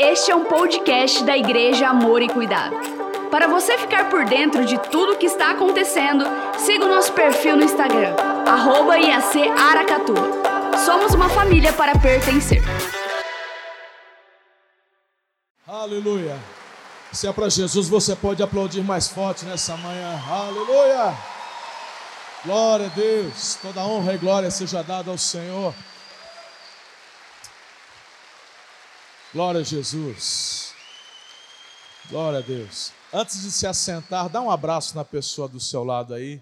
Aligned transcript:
Este 0.00 0.30
é 0.30 0.36
um 0.36 0.44
podcast 0.44 1.24
da 1.24 1.36
Igreja 1.36 1.88
Amor 1.88 2.22
e 2.22 2.28
Cuidado. 2.28 2.76
Para 3.32 3.48
você 3.48 3.76
ficar 3.76 4.08
por 4.08 4.24
dentro 4.24 4.64
de 4.64 4.78
tudo 4.78 5.14
o 5.14 5.18
que 5.18 5.26
está 5.26 5.50
acontecendo, 5.50 6.24
siga 6.56 6.84
o 6.84 6.88
nosso 6.88 7.12
perfil 7.12 7.56
no 7.56 7.64
Instagram, 7.64 8.14
arroba 8.46 8.96
IAC 8.96 9.48
Aracatu. 9.58 10.14
Somos 10.86 11.14
uma 11.14 11.28
família 11.28 11.72
para 11.72 11.98
pertencer. 11.98 12.62
Aleluia. 15.66 16.38
Se 17.10 17.26
é 17.26 17.32
para 17.32 17.48
Jesus, 17.50 17.88
você 17.88 18.14
pode 18.14 18.40
aplaudir 18.40 18.84
mais 18.84 19.08
forte 19.08 19.44
nessa 19.46 19.76
manhã. 19.78 20.16
Aleluia. 20.30 21.12
Glória 22.44 22.86
a 22.86 22.90
Deus. 22.90 23.58
Toda 23.60 23.84
honra 23.84 24.14
e 24.14 24.18
glória 24.18 24.48
seja 24.52 24.80
dada 24.80 25.10
ao 25.10 25.18
Senhor. 25.18 25.74
Glória 29.30 29.60
a 29.60 29.64
Jesus. 29.64 30.72
Glória 32.08 32.38
a 32.38 32.42
Deus. 32.42 32.92
Antes 33.12 33.42
de 33.42 33.52
se 33.52 33.66
assentar, 33.66 34.26
dá 34.30 34.40
um 34.40 34.50
abraço 34.50 34.96
na 34.96 35.04
pessoa 35.04 35.46
do 35.46 35.60
seu 35.60 35.84
lado 35.84 36.14
aí. 36.14 36.40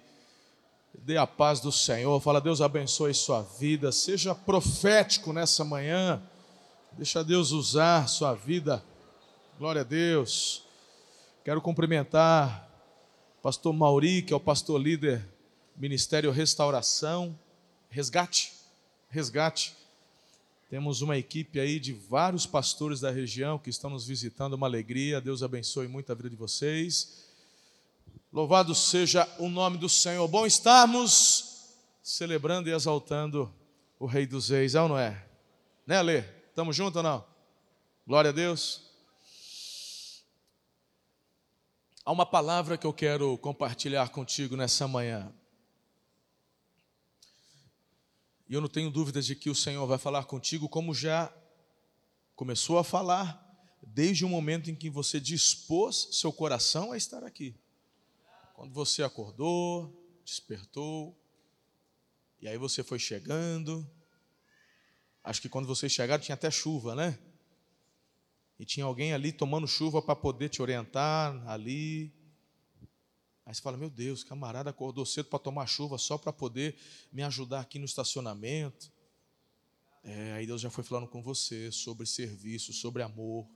Dê 0.94 1.16
a 1.16 1.26
paz 1.26 1.58
do 1.58 1.72
Senhor. 1.72 2.20
Fala, 2.20 2.40
Deus 2.40 2.60
abençoe 2.60 3.12
sua 3.12 3.42
vida. 3.42 3.90
Seja 3.90 4.36
profético 4.36 5.32
nessa 5.32 5.64
manhã. 5.64 6.22
Deixa 6.92 7.24
Deus 7.24 7.50
usar 7.50 8.08
sua 8.08 8.34
vida. 8.34 8.80
Glória 9.58 9.80
a 9.80 9.84
Deus. 9.84 10.62
Quero 11.44 11.60
cumprimentar 11.60 12.70
o 13.40 13.42
pastor 13.42 13.72
Mauri, 13.72 14.22
que 14.22 14.32
é 14.32 14.36
o 14.36 14.40
pastor 14.40 14.80
líder 14.80 15.26
Ministério 15.76 16.30
Restauração, 16.30 17.36
Resgate. 17.90 18.52
Resgate. 19.10 19.74
Temos 20.68 21.00
uma 21.00 21.16
equipe 21.16 21.60
aí 21.60 21.78
de 21.78 21.92
vários 21.92 22.44
pastores 22.44 22.98
da 22.98 23.10
região 23.10 23.56
que 23.56 23.70
estão 23.70 23.88
nos 23.88 24.06
visitando, 24.06 24.54
uma 24.54 24.66
alegria. 24.66 25.20
Deus 25.20 25.42
abençoe 25.42 25.86
muito 25.86 26.10
a 26.10 26.14
vida 26.14 26.28
de 26.28 26.34
vocês. 26.34 27.24
Louvado 28.32 28.74
seja 28.74 29.28
o 29.38 29.48
nome 29.48 29.78
do 29.78 29.88
Senhor. 29.88 30.26
Bom 30.26 30.44
estarmos 30.44 31.70
celebrando 32.02 32.68
e 32.68 32.72
exaltando 32.72 33.52
o 33.98 34.06
Rei 34.06 34.26
dos 34.26 34.48
Reis, 34.48 34.74
é 34.74 34.82
ou 34.82 34.88
não 34.88 34.98
é? 34.98 35.24
Né, 35.86 35.98
Alê? 35.98 36.24
Estamos 36.48 36.74
juntos 36.74 36.96
ou 36.96 37.02
não? 37.02 37.24
Glória 38.04 38.30
a 38.30 38.32
Deus. 38.32 38.82
Há 42.04 42.10
uma 42.10 42.26
palavra 42.26 42.76
que 42.76 42.86
eu 42.86 42.92
quero 42.92 43.38
compartilhar 43.38 44.08
contigo 44.08 44.56
nessa 44.56 44.88
manhã. 44.88 45.32
E 48.48 48.54
eu 48.54 48.60
não 48.60 48.68
tenho 48.68 48.90
dúvidas 48.90 49.26
de 49.26 49.34
que 49.34 49.50
o 49.50 49.54
Senhor 49.54 49.86
vai 49.86 49.98
falar 49.98 50.24
contigo, 50.24 50.68
como 50.68 50.94
já 50.94 51.32
começou 52.34 52.78
a 52.78 52.84
falar, 52.84 53.42
desde 53.82 54.24
o 54.24 54.28
momento 54.28 54.70
em 54.70 54.74
que 54.74 54.88
você 54.88 55.18
dispôs 55.18 56.08
seu 56.12 56.32
coração 56.32 56.92
a 56.92 56.96
estar 56.96 57.24
aqui. 57.24 57.56
Quando 58.54 58.72
você 58.72 59.02
acordou, 59.02 59.92
despertou, 60.24 61.16
e 62.40 62.48
aí 62.48 62.56
você 62.56 62.82
foi 62.82 62.98
chegando. 62.98 63.88
Acho 65.24 65.42
que 65.42 65.48
quando 65.48 65.66
vocês 65.66 65.90
chegaram 65.90 66.22
tinha 66.22 66.34
até 66.34 66.50
chuva, 66.50 66.94
né? 66.94 67.18
E 68.58 68.64
tinha 68.64 68.86
alguém 68.86 69.12
ali 69.12 69.32
tomando 69.32 69.66
chuva 69.66 70.00
para 70.00 70.16
poder 70.16 70.48
te 70.48 70.62
orientar 70.62 71.46
ali. 71.48 72.12
Aí 73.46 73.54
você 73.54 73.62
fala: 73.62 73.76
Meu 73.76 73.88
Deus, 73.88 74.24
camarada 74.24 74.70
acordou 74.70 75.06
cedo 75.06 75.28
para 75.28 75.38
tomar 75.38 75.66
chuva 75.68 75.96
só 75.96 76.18
para 76.18 76.32
poder 76.32 76.76
me 77.12 77.22
ajudar 77.22 77.60
aqui 77.60 77.78
no 77.78 77.84
estacionamento. 77.84 78.92
É, 80.02 80.32
aí 80.32 80.46
Deus 80.46 80.60
já 80.60 80.68
foi 80.68 80.82
falando 80.82 81.06
com 81.06 81.22
você 81.22 81.70
sobre 81.70 82.06
serviço, 82.06 82.72
sobre 82.72 83.04
amor, 83.04 83.48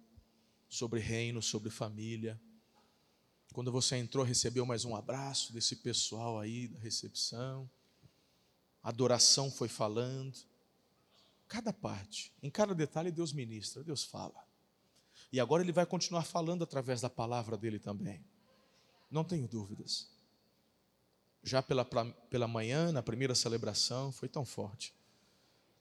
sobre 0.68 1.00
reino, 1.00 1.42
sobre 1.42 1.70
família. 1.70 2.41
Quando 3.52 3.72
você 3.72 3.96
entrou, 3.96 4.24
recebeu 4.24 4.64
mais 4.64 4.84
um 4.84 4.94
abraço 4.94 5.52
desse 5.52 5.74
pessoal 5.74 6.38
aí 6.38 6.68
da 6.68 6.78
recepção. 6.78 7.68
A 8.80 8.90
adoração 8.90 9.50
foi 9.50 9.68
falando. 9.68 10.39
Cada 11.48 11.73
parte, 11.73 12.33
em 12.40 12.48
cada 12.48 12.73
detalhe, 12.77 13.11
Deus 13.11 13.33
ministra, 13.33 13.83
Deus 13.83 14.05
fala. 14.05 14.46
E 15.33 15.40
agora 15.40 15.64
Ele 15.64 15.73
vai 15.73 15.84
continuar 15.84 16.23
falando 16.23 16.62
através 16.62 17.00
da 17.00 17.11
palavra 17.11 17.56
dele 17.56 17.80
também. 17.80 18.24
Não 19.11 19.25
tenho 19.25 19.48
dúvidas. 19.48 20.09
Já 21.43 21.63
pela, 21.63 21.85
pela 21.85 22.47
manhã, 22.47 22.93
na 22.93 23.03
primeira 23.03 23.35
celebração, 23.35 24.13
foi 24.13 24.29
tão 24.29 24.45
forte. 24.45 24.95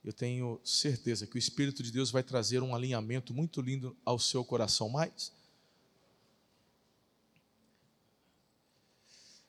Eu 0.04 0.14
tenho 0.14 0.60
certeza 0.64 1.28
que 1.28 1.36
o 1.36 1.38
Espírito 1.38 1.84
de 1.84 1.92
Deus 1.92 2.10
vai 2.10 2.24
trazer 2.24 2.64
um 2.64 2.74
alinhamento 2.74 3.34
muito 3.34 3.62
lindo 3.62 3.96
ao 4.06 4.18
seu 4.18 4.44
coração. 4.46 4.90
Mas 4.90 5.32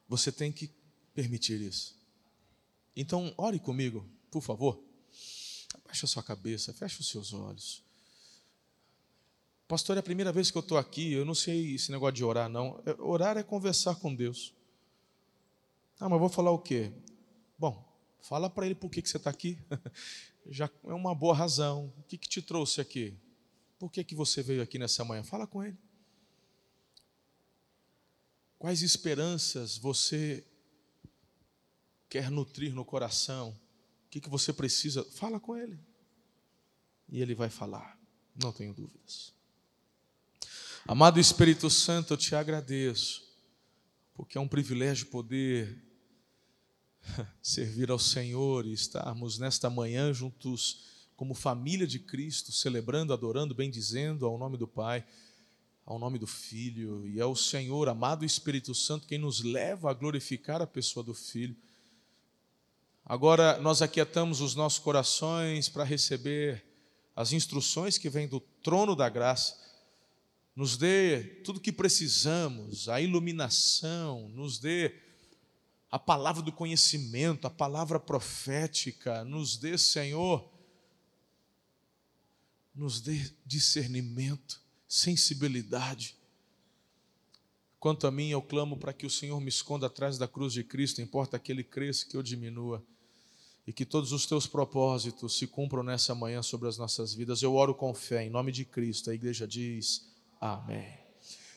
você 0.08 0.32
tem 0.32 0.50
que 0.50 0.68
permitir 1.14 1.60
isso. 1.60 1.96
Então, 2.96 3.32
ore 3.38 3.60
comigo, 3.60 4.04
por 4.30 4.42
favor. 4.42 4.82
Abaixa 5.72 6.04
a 6.04 6.08
sua 6.08 6.22
cabeça, 6.22 6.74
feche 6.74 7.00
os 7.00 7.08
seus 7.08 7.32
olhos. 7.32 7.82
Pastor, 9.70 9.96
é 9.96 10.00
a 10.00 10.02
primeira 10.02 10.32
vez 10.32 10.50
que 10.50 10.58
eu 10.58 10.62
estou 10.62 10.76
aqui, 10.76 11.12
eu 11.12 11.24
não 11.24 11.32
sei 11.32 11.76
esse 11.76 11.92
negócio 11.92 12.14
de 12.14 12.24
orar, 12.24 12.48
não. 12.48 12.82
É, 12.84 13.00
orar 13.00 13.38
é 13.38 13.42
conversar 13.44 13.94
com 13.94 14.12
Deus. 14.12 14.52
Ah, 16.00 16.08
mas 16.08 16.18
vou 16.18 16.28
falar 16.28 16.50
o 16.50 16.58
quê? 16.58 16.92
Bom, 17.56 17.80
fala 18.20 18.50
para 18.50 18.66
ele 18.66 18.74
por 18.74 18.90
que, 18.90 19.00
que 19.00 19.08
você 19.08 19.16
está 19.16 19.30
aqui. 19.30 19.56
Já 20.50 20.68
é 20.82 20.92
uma 20.92 21.14
boa 21.14 21.36
razão. 21.36 21.94
O 21.96 22.02
que, 22.02 22.18
que 22.18 22.28
te 22.28 22.42
trouxe 22.42 22.80
aqui? 22.80 23.16
Por 23.78 23.92
que, 23.92 24.02
que 24.02 24.12
você 24.12 24.42
veio 24.42 24.60
aqui 24.60 24.76
nessa 24.76 25.04
manhã? 25.04 25.22
Fala 25.22 25.46
com 25.46 25.62
ele. 25.62 25.78
Quais 28.58 28.82
esperanças 28.82 29.78
você 29.78 30.44
quer 32.08 32.28
nutrir 32.28 32.74
no 32.74 32.84
coração? 32.84 33.50
O 34.06 34.08
que, 34.10 34.20
que 34.20 34.28
você 34.28 34.52
precisa? 34.52 35.04
Fala 35.12 35.38
com 35.38 35.56
ele. 35.56 35.78
E 37.08 37.22
ele 37.22 37.36
vai 37.36 37.48
falar. 37.48 37.96
Não 38.34 38.50
tenho 38.50 38.74
dúvidas. 38.74 39.38
Amado 40.90 41.20
Espírito 41.20 41.70
Santo, 41.70 42.14
eu 42.14 42.16
te 42.16 42.34
agradeço, 42.34 43.22
porque 44.12 44.36
é 44.36 44.40
um 44.40 44.48
privilégio 44.48 45.06
poder 45.06 45.80
servir 47.40 47.92
ao 47.92 47.98
Senhor 48.00 48.66
e 48.66 48.72
estarmos 48.72 49.38
nesta 49.38 49.70
manhã 49.70 50.12
juntos 50.12 51.06
como 51.14 51.32
família 51.32 51.86
de 51.86 52.00
Cristo, 52.00 52.50
celebrando, 52.50 53.12
adorando, 53.12 53.54
bendizendo 53.54 54.26
ao 54.26 54.36
nome 54.36 54.56
do 54.56 54.66
Pai, 54.66 55.06
ao 55.86 55.96
nome 55.96 56.18
do 56.18 56.26
Filho, 56.26 57.06
e 57.06 57.20
é 57.20 57.24
o 57.24 57.36
Senhor, 57.36 57.88
amado 57.88 58.24
Espírito 58.24 58.74
Santo, 58.74 59.06
quem 59.06 59.16
nos 59.16 59.44
leva 59.44 59.92
a 59.92 59.94
glorificar 59.94 60.60
a 60.60 60.66
pessoa 60.66 61.04
do 61.04 61.14
Filho. 61.14 61.54
Agora 63.04 63.60
nós 63.60 63.80
aquietamos 63.80 64.40
os 64.40 64.56
nossos 64.56 64.80
corações 64.80 65.68
para 65.68 65.84
receber 65.84 66.64
as 67.14 67.32
instruções 67.32 67.96
que 67.96 68.10
vêm 68.10 68.26
do 68.26 68.40
trono 68.40 68.96
da 68.96 69.08
graça 69.08 69.69
nos 70.60 70.76
dê 70.76 71.22
tudo 71.42 71.56
o 71.56 71.60
que 71.60 71.72
precisamos, 71.72 72.86
a 72.90 73.00
iluminação, 73.00 74.28
nos 74.28 74.58
dê 74.58 74.94
a 75.90 75.98
palavra 75.98 76.42
do 76.42 76.52
conhecimento, 76.52 77.46
a 77.46 77.50
palavra 77.50 77.98
profética, 77.98 79.24
nos 79.24 79.56
dê, 79.56 79.78
Senhor, 79.78 80.46
nos 82.74 83.00
dê 83.00 83.32
discernimento, 83.46 84.60
sensibilidade. 84.86 86.14
Quanto 87.78 88.06
a 88.06 88.10
mim, 88.10 88.28
eu 88.28 88.42
clamo 88.42 88.76
para 88.76 88.92
que 88.92 89.06
o 89.06 89.10
Senhor 89.10 89.40
me 89.40 89.48
esconda 89.48 89.86
atrás 89.86 90.18
da 90.18 90.28
cruz 90.28 90.52
de 90.52 90.62
Cristo, 90.62 91.00
importa 91.00 91.38
que 91.38 91.50
Ele 91.50 91.64
cresça, 91.64 92.04
que 92.04 92.18
eu 92.18 92.22
diminua, 92.22 92.84
e 93.66 93.72
que 93.72 93.86
todos 93.86 94.12
os 94.12 94.26
teus 94.26 94.46
propósitos 94.46 95.38
se 95.38 95.46
cumpram 95.46 95.82
nessa 95.82 96.14
manhã 96.14 96.42
sobre 96.42 96.68
as 96.68 96.76
nossas 96.76 97.14
vidas. 97.14 97.40
Eu 97.40 97.54
oro 97.54 97.74
com 97.74 97.94
fé, 97.94 98.26
em 98.26 98.28
nome 98.28 98.52
de 98.52 98.66
Cristo. 98.66 99.08
A 99.08 99.14
igreja 99.14 99.48
diz. 99.48 100.09
Amém. 100.40 100.88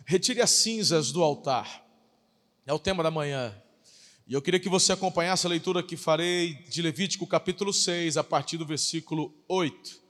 Retire 0.05 0.41
as 0.41 0.49
cinzas 0.49 1.11
do 1.11 1.23
altar. 1.23 1.87
É 2.65 2.73
o 2.73 2.79
tema 2.79 3.01
da 3.01 3.09
manhã. 3.09 3.55
E 4.27 4.33
eu 4.33 4.41
queria 4.41 4.59
que 4.59 4.67
você 4.67 4.91
acompanhasse 4.91 5.45
a 5.45 5.49
leitura 5.49 5.81
que 5.81 5.95
farei 5.95 6.55
de 6.69 6.81
Levítico 6.81 7.25
capítulo 7.25 7.71
6, 7.71 8.17
a 8.17 8.23
partir 8.23 8.57
do 8.57 8.65
versículo 8.65 9.33
8. 9.47 10.03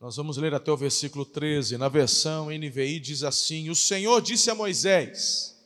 Nós 0.00 0.16
vamos 0.16 0.36
ler 0.36 0.52
até 0.52 0.70
o 0.70 0.76
versículo 0.76 1.24
13. 1.24 1.78
Na 1.78 1.88
versão 1.88 2.46
NVI 2.50 2.98
diz 2.98 3.22
assim: 3.22 3.70
O 3.70 3.74
Senhor 3.74 4.20
disse 4.20 4.50
a 4.50 4.54
Moisés: 4.54 5.56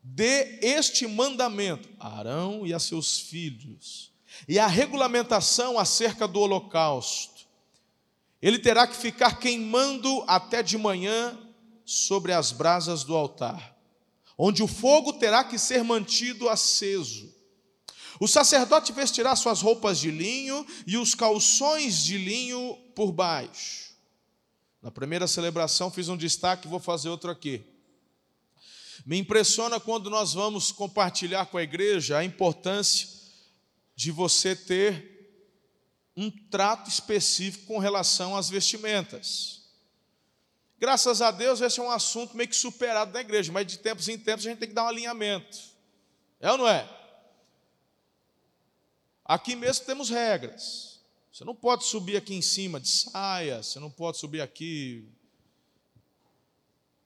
Dê 0.00 0.60
este 0.62 1.08
mandamento 1.08 1.88
a 1.98 2.18
Arão 2.18 2.64
e 2.64 2.72
a 2.72 2.78
seus 2.78 3.18
filhos, 3.18 4.12
e 4.48 4.58
a 4.58 4.66
regulamentação 4.68 5.76
acerca 5.78 6.28
do 6.28 6.40
holocausto 6.40 7.35
ele 8.40 8.58
terá 8.58 8.86
que 8.86 8.96
ficar 8.96 9.38
queimando 9.38 10.24
até 10.26 10.62
de 10.62 10.76
manhã 10.76 11.38
sobre 11.84 12.32
as 12.32 12.52
brasas 12.52 13.04
do 13.04 13.14
altar, 13.14 13.76
onde 14.36 14.62
o 14.62 14.66
fogo 14.66 15.14
terá 15.14 15.44
que 15.44 15.58
ser 15.58 15.82
mantido 15.82 16.48
aceso. 16.48 17.34
O 18.18 18.26
sacerdote 18.26 18.92
vestirá 18.92 19.36
suas 19.36 19.60
roupas 19.60 19.98
de 19.98 20.10
linho 20.10 20.66
e 20.86 20.96
os 20.96 21.14
calções 21.14 22.02
de 22.02 22.16
linho 22.16 22.76
por 22.94 23.12
baixo. 23.12 23.94
Na 24.82 24.90
primeira 24.90 25.26
celebração 25.26 25.90
fiz 25.90 26.08
um 26.08 26.16
destaque, 26.16 26.68
vou 26.68 26.80
fazer 26.80 27.08
outro 27.08 27.30
aqui. 27.30 27.64
Me 29.04 29.18
impressiona 29.18 29.78
quando 29.78 30.08
nós 30.08 30.32
vamos 30.32 30.72
compartilhar 30.72 31.46
com 31.46 31.58
a 31.58 31.62
igreja 31.62 32.18
a 32.18 32.24
importância 32.24 33.08
de 33.94 34.10
você 34.10 34.56
ter 34.56 35.15
um 36.16 36.30
trato 36.30 36.88
específico 36.88 37.66
com 37.66 37.78
relação 37.78 38.34
às 38.34 38.48
vestimentas. 38.48 39.62
Graças 40.78 41.20
a 41.20 41.30
Deus, 41.30 41.60
esse 41.60 41.78
é 41.78 41.82
um 41.82 41.90
assunto 41.90 42.36
meio 42.36 42.48
que 42.48 42.56
superado 42.56 43.12
na 43.12 43.20
igreja, 43.20 43.52
mas 43.52 43.66
de 43.66 43.78
tempos 43.78 44.08
em 44.08 44.18
tempos 44.18 44.46
a 44.46 44.50
gente 44.50 44.58
tem 44.58 44.68
que 44.68 44.74
dar 44.74 44.84
um 44.84 44.88
alinhamento. 44.88 45.58
É 46.40 46.50
ou 46.50 46.58
não 46.58 46.68
é? 46.68 46.88
Aqui 49.24 49.56
mesmo 49.56 49.84
temos 49.84 50.08
regras. 50.08 51.00
Você 51.32 51.44
não 51.44 51.54
pode 51.54 51.84
subir 51.84 52.16
aqui 52.16 52.34
em 52.34 52.42
cima 52.42 52.80
de 52.80 52.88
saia, 52.88 53.62
você 53.62 53.78
não 53.78 53.90
pode 53.90 54.16
subir 54.16 54.40
aqui. 54.40 55.06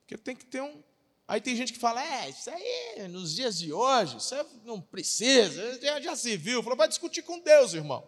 Porque 0.02 0.16
tem 0.16 0.36
que 0.36 0.44
ter 0.44 0.60
um. 0.60 0.82
Aí 1.26 1.40
tem 1.40 1.54
gente 1.54 1.72
que 1.72 1.78
fala, 1.78 2.04
é, 2.04 2.28
isso 2.28 2.50
aí, 2.50 3.08
nos 3.08 3.34
dias 3.34 3.58
de 3.58 3.72
hoje, 3.72 4.16
isso 4.16 4.34
não 4.64 4.80
precisa, 4.80 5.80
já, 5.80 6.00
já 6.00 6.16
se 6.16 6.36
viu. 6.36 6.62
Falou, 6.62 6.76
vai 6.76 6.88
discutir 6.88 7.22
com 7.22 7.38
Deus, 7.38 7.72
irmão. 7.72 8.06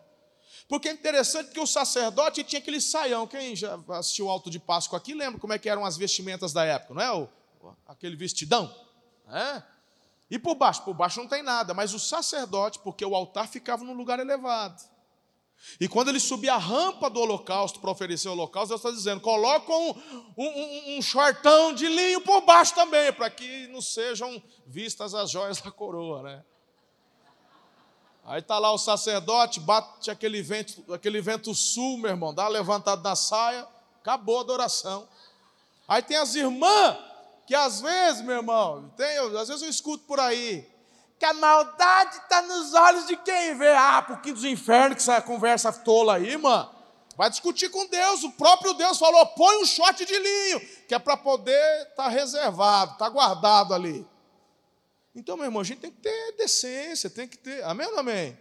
Porque 0.68 0.88
é 0.88 0.92
interessante 0.92 1.50
que 1.50 1.60
o 1.60 1.66
sacerdote 1.66 2.42
tinha 2.44 2.60
aquele 2.60 2.80
saião. 2.80 3.26
Quem 3.26 3.54
já 3.54 3.78
assistiu 3.88 4.26
o 4.26 4.30
Alto 4.30 4.50
de 4.50 4.58
Páscoa 4.58 4.96
aqui 4.96 5.14
lembra 5.14 5.40
como 5.40 5.52
é 5.52 5.58
que 5.58 5.68
eram 5.68 5.84
as 5.84 5.96
vestimentas 5.96 6.52
da 6.52 6.64
época, 6.64 6.94
não 6.94 7.02
é? 7.02 7.12
O, 7.12 7.28
aquele 7.86 8.16
vestidão. 8.16 8.74
É? 9.28 9.62
E 10.30 10.38
por 10.38 10.54
baixo? 10.54 10.82
Por 10.82 10.94
baixo 10.94 11.20
não 11.20 11.28
tem 11.28 11.42
nada, 11.42 11.74
mas 11.74 11.92
o 11.92 11.98
sacerdote, 11.98 12.78
porque 12.78 13.04
o 13.04 13.14
altar 13.14 13.48
ficava 13.48 13.84
num 13.84 13.92
lugar 13.92 14.18
elevado. 14.18 14.82
E 15.78 15.88
quando 15.88 16.08
ele 16.08 16.18
subia 16.18 16.54
a 16.54 16.58
rampa 16.58 17.08
do 17.08 17.20
holocausto 17.20 17.78
para 17.80 17.90
oferecer 17.90 18.28
o 18.28 18.32
holocausto, 18.32 18.70
Deus 18.70 18.80
está 18.80 18.90
dizendo: 18.90 19.20
coloca 19.20 19.72
um, 19.72 19.94
um, 20.36 20.96
um, 20.96 21.02
shortão 21.02 21.72
de 21.72 21.86
linho 21.86 22.20
por 22.22 22.40
baixo 22.40 22.74
também, 22.74 23.12
para 23.12 23.30
que 23.30 23.68
não 23.68 23.80
sejam 23.80 24.42
vistas 24.66 25.14
as 25.14 25.30
joias 25.30 25.60
da 25.60 25.70
coroa, 25.70 26.22
né? 26.22 26.44
Aí 28.24 28.40
está 28.40 28.58
lá 28.58 28.72
o 28.72 28.78
sacerdote, 28.78 29.58
bate 29.58 30.10
aquele 30.10 30.42
vento, 30.42 30.92
aquele 30.94 31.20
vento 31.20 31.54
sul, 31.54 31.98
meu 31.98 32.10
irmão, 32.10 32.32
dá 32.32 32.44
uma 32.44 32.50
levantada 32.50 33.02
na 33.02 33.16
saia, 33.16 33.66
acabou 34.00 34.38
a 34.38 34.42
adoração. 34.42 35.08
Aí 35.88 36.02
tem 36.02 36.16
as 36.16 36.34
irmãs 36.34 36.96
que 37.46 37.54
às 37.54 37.80
vezes, 37.80 38.22
meu 38.22 38.36
irmão, 38.36 38.92
tem, 38.96 39.18
às 39.18 39.48
vezes 39.48 39.62
eu 39.62 39.68
escuto 39.68 40.04
por 40.04 40.20
aí, 40.20 40.66
que 41.18 41.24
a 41.26 41.34
maldade 41.34 42.16
está 42.16 42.42
nos 42.42 42.74
olhos 42.74 43.06
de 43.06 43.16
quem 43.16 43.56
vê. 43.56 43.74
Ah, 43.74 44.02
porque 44.06 44.32
dos 44.32 44.44
infernos 44.44 44.96
que 44.96 45.02
essa 45.02 45.20
conversa 45.20 45.72
tola 45.72 46.16
aí, 46.16 46.36
mano. 46.36 46.70
Vai 47.16 47.30
discutir 47.30 47.68
com 47.68 47.86
Deus. 47.86 48.24
O 48.24 48.32
próprio 48.32 48.74
Deus 48.74 48.98
falou: 48.98 49.26
põe 49.26 49.62
um 49.62 49.66
shot 49.66 50.04
de 50.04 50.18
linho, 50.18 50.60
que 50.88 50.94
é 50.94 50.98
para 50.98 51.16
poder 51.16 51.82
estar 51.82 52.04
tá 52.04 52.08
reservado, 52.08 52.96
tá 52.96 53.08
guardado 53.08 53.74
ali. 53.74 54.04
Então, 55.14 55.36
meu 55.36 55.46
irmão, 55.46 55.60
a 55.60 55.64
gente 55.64 55.80
tem 55.80 55.90
que 55.90 56.00
ter 56.00 56.32
decência, 56.36 57.10
tem 57.10 57.28
que 57.28 57.36
ter. 57.36 57.62
Amém 57.64 57.86
ou 57.86 57.92
não 57.92 58.00
amém? 58.00 58.36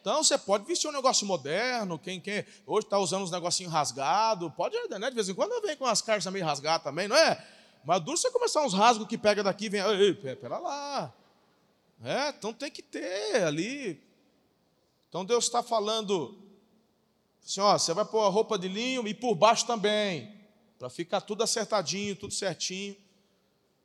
Então 0.00 0.22
você 0.22 0.38
pode 0.38 0.64
vestir 0.64 0.88
um 0.88 0.92
negócio 0.92 1.26
moderno, 1.26 1.98
quem, 1.98 2.20
quem 2.20 2.44
hoje 2.66 2.86
está 2.86 2.98
usando 2.98 3.24
uns 3.24 3.30
negocinhos 3.30 3.72
rasgados, 3.72 4.50
pode, 4.54 4.76
né? 4.88 5.10
De 5.10 5.14
vez 5.14 5.28
em 5.28 5.34
quando 5.34 5.60
vem 5.60 5.76
com 5.76 5.84
as 5.84 6.00
cartas 6.00 6.32
meio 6.32 6.44
rasgadas 6.44 6.84
também, 6.84 7.08
não 7.08 7.16
é? 7.16 7.44
Mas 7.84 8.00
duro 8.02 8.16
você 8.16 8.30
começar 8.30 8.64
uns 8.64 8.72
rasgos 8.72 9.06
que 9.06 9.18
pega 9.18 9.42
daqui 9.42 9.68
vem, 9.68 9.80
ei, 9.80 10.14
pera 10.14 10.58
lá. 10.58 11.12
É, 12.02 12.28
então 12.28 12.52
tem 12.52 12.70
que 12.70 12.82
ter 12.82 13.42
ali. 13.42 14.00
Então 15.08 15.24
Deus 15.24 15.44
está 15.44 15.62
falando, 15.62 16.38
assim, 17.44 17.60
ó, 17.60 17.76
você 17.76 17.92
vai 17.92 18.04
pôr 18.04 18.20
a 18.20 18.28
roupa 18.28 18.58
de 18.58 18.68
linho 18.68 19.06
e 19.06 19.12
por 19.12 19.34
baixo 19.34 19.66
também, 19.66 20.32
para 20.78 20.88
ficar 20.88 21.20
tudo 21.20 21.42
acertadinho, 21.42 22.14
tudo 22.14 22.32
certinho. 22.32 22.96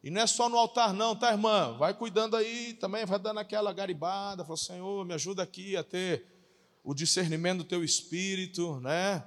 E 0.04 0.10
não 0.12 0.20
é 0.20 0.28
só 0.28 0.50
no 0.50 0.58
altar, 0.58 0.94
não, 0.94 1.16
tá, 1.16 1.32
irmã? 1.32 1.78
Vai 1.78 1.94
cuidando 1.94 2.36
aí 2.36 2.74
também, 2.74 3.06
vai 3.06 3.18
dando 3.18 3.40
aquela 3.40 3.72
garibada. 3.72 4.44
Fala, 4.44 4.58
Senhor, 4.58 5.06
me 5.06 5.14
ajuda 5.14 5.44
aqui 5.44 5.78
a 5.78 5.84
ter 5.84 6.28
o 6.84 6.94
discernimento 6.94 7.60
do 7.60 7.64
teu 7.64 7.82
espírito, 7.86 8.82
né? 8.82 9.24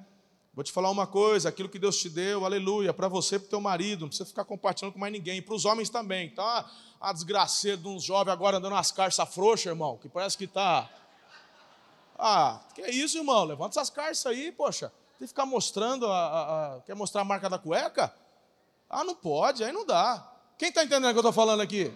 Vou 0.52 0.62
te 0.62 0.70
falar 0.70 0.90
uma 0.90 1.06
coisa: 1.06 1.48
aquilo 1.48 1.70
que 1.70 1.78
Deus 1.78 1.96
te 1.96 2.10
deu, 2.10 2.44
aleluia, 2.44 2.92
para 2.92 3.08
você 3.08 3.38
para 3.38 3.46
o 3.46 3.48
teu 3.48 3.60
marido, 3.60 4.02
não 4.02 4.08
precisa 4.08 4.28
ficar 4.28 4.44
compartilhando 4.44 4.92
com 4.92 4.98
mais 4.98 5.12
ninguém, 5.12 5.40
para 5.40 5.54
os 5.54 5.64
homens 5.64 5.88
também. 5.88 6.28
Tá 6.28 6.70
a 7.00 7.10
desgraceira 7.10 7.78
de 7.78 7.88
uns 7.88 8.04
jovens 8.04 8.32
agora 8.32 8.58
andando 8.58 8.74
nas 8.74 8.92
carças 8.92 9.34
frouxas, 9.34 9.66
irmão, 9.66 9.96
que 9.96 10.10
parece 10.10 10.36
que 10.36 10.44
está. 10.44 10.90
Ah, 12.18 12.60
que 12.74 12.82
é 12.82 12.90
isso, 12.90 13.16
irmão? 13.16 13.44
Levanta 13.44 13.78
essas 13.78 13.88
carças 13.88 14.26
aí, 14.26 14.52
poxa. 14.52 14.92
Tem 15.18 15.26
que 15.26 15.28
ficar 15.28 15.46
mostrando, 15.46 16.06
a, 16.06 16.18
a, 16.18 16.76
a... 16.76 16.80
quer 16.82 16.94
mostrar 16.94 17.22
a 17.22 17.24
marca 17.24 17.48
da 17.48 17.58
cueca? 17.58 18.14
Ah, 18.90 19.04
não 19.04 19.14
pode, 19.14 19.64
aí 19.64 19.72
não 19.72 19.86
dá. 19.86 20.35
Quem 20.58 20.68
está 20.68 20.82
entendendo 20.82 21.10
o 21.10 21.12
que 21.12 21.18
eu 21.18 21.20
estou 21.20 21.32
falando 21.32 21.60
aqui? 21.60 21.92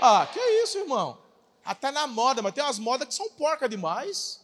Ah, 0.00 0.26
que 0.26 0.38
é 0.38 0.62
isso, 0.62 0.78
irmão? 0.78 1.18
Até 1.64 1.90
na 1.90 2.06
moda, 2.06 2.42
mas 2.42 2.52
tem 2.52 2.62
umas 2.62 2.78
modas 2.78 3.08
que 3.08 3.14
são 3.14 3.30
porca 3.30 3.68
demais. 3.68 4.40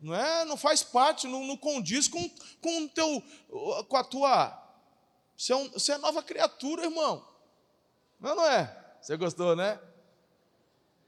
Não 0.00 0.14
é? 0.14 0.44
Não 0.44 0.56
faz 0.56 0.82
parte, 0.82 1.28
não, 1.28 1.44
não 1.44 1.56
condiz 1.56 2.08
com, 2.08 2.28
com, 2.60 2.88
teu, 2.88 3.22
com 3.88 3.96
a 3.96 4.02
tua. 4.02 4.58
Você 5.36 5.52
é, 5.52 5.56
um, 5.56 5.70
você 5.70 5.92
é 5.92 5.98
nova 5.98 6.22
criatura, 6.22 6.84
irmão. 6.84 7.24
Não, 8.18 8.34
não 8.34 8.44
é? 8.46 8.76
Você 9.00 9.16
gostou, 9.16 9.54
né? 9.54 9.78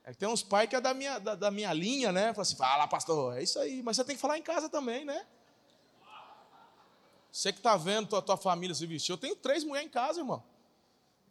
É 0.05 0.13
que 0.13 0.19
tem 0.19 0.29
uns 0.29 0.43
pais 0.43 0.69
que 0.69 0.77
é 0.77 0.81
da 0.81 0.93
minha, 0.93 1.19
da, 1.19 1.35
da 1.35 1.51
minha 1.51 1.73
linha, 1.73 2.13
né? 2.13 2.33
Fala 2.35 2.43
assim, 2.43 2.57
fala, 2.57 2.87
pastor, 2.87 3.37
é 3.39 3.43
isso 3.43 3.59
aí. 3.59 3.83
Mas 3.83 3.97
você 3.97 4.05
tem 4.05 4.15
que 4.15 4.23
falar 4.23 4.39
em 4.39 4.43
casa 4.43 4.69
também, 4.69 5.05
né? 5.05 5.27
Você 7.33 7.53
que 7.53 7.59
está 7.59 7.77
vendo 7.77 8.09
tua, 8.09 8.23
tua 8.23 8.37
família 8.37 8.75
se 8.75 8.87
vestir. 8.87 9.11
Eu 9.11 9.19
tenho 9.19 9.35
três 9.35 9.65
mulheres 9.65 9.89
em 9.89 9.91
casa, 9.91 10.21
irmão. 10.21 10.45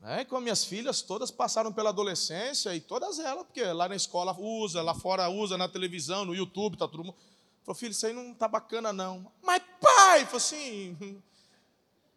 Né? 0.04 0.26
Com 0.26 0.42
minhas 0.42 0.66
filhas, 0.66 1.02
todas 1.02 1.32
passaram 1.32 1.72
pela 1.72 1.90
adolescência 1.90 2.76
e 2.76 2.82
todas 2.82 3.20
elas, 3.20 3.46
porque 3.46 3.64
lá 3.64 3.88
na 3.88 3.96
escola 3.96 4.38
usa, 4.38 4.82
lá 4.82 4.94
fora 4.94 5.30
usa, 5.30 5.58
na 5.58 5.70
televisão, 5.70 6.26
no 6.26 6.36
YouTube, 6.36 6.76
tá 6.76 6.86
mundo. 6.90 7.16
Falou, 7.64 7.80
filho, 7.80 7.92
isso 7.92 8.06
aí 8.06 8.12
não 8.12 8.34
tá 8.34 8.46
bacana, 8.46 8.92
não. 8.92 9.32
Mas, 9.42 9.64
pai, 9.80 10.26
falou 10.26 10.38
assim, 10.38 11.24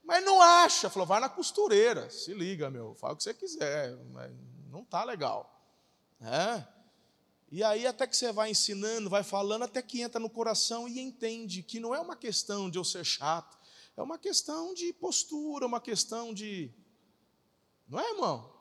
mas 0.02 0.24
não 0.24 0.42
acha. 0.42 0.90
Falou, 0.90 1.06
vai 1.06 1.20
na 1.20 1.28
costureira, 1.28 2.10
se 2.10 2.34
liga, 2.34 2.68
meu, 2.68 2.96
fala 2.96 3.12
o 3.12 3.16
que 3.16 3.22
você 3.22 3.32
quiser, 3.32 3.96
mas 4.12 4.32
não 4.68 4.84
tá 4.84 5.04
legal. 5.04 5.48
É? 6.20 6.64
E 7.52 7.62
aí, 7.62 7.86
até 7.86 8.04
que 8.04 8.16
você 8.16 8.32
vai 8.32 8.50
ensinando, 8.50 9.08
vai 9.08 9.22
falando, 9.22 9.62
até 9.62 9.80
que 9.80 10.00
entra 10.00 10.18
no 10.18 10.28
coração 10.28 10.88
e 10.88 10.98
entende 10.98 11.62
que 11.62 11.78
não 11.78 11.94
é 11.94 12.00
uma 12.00 12.16
questão 12.16 12.68
de 12.68 12.78
eu 12.78 12.84
ser 12.84 13.04
chato, 13.04 13.56
é 13.96 14.02
uma 14.02 14.18
questão 14.18 14.74
de 14.74 14.92
postura, 14.92 15.64
uma 15.64 15.80
questão 15.80 16.34
de 16.34 16.74
não 17.88 18.00
é, 18.00 18.10
irmão? 18.10 18.52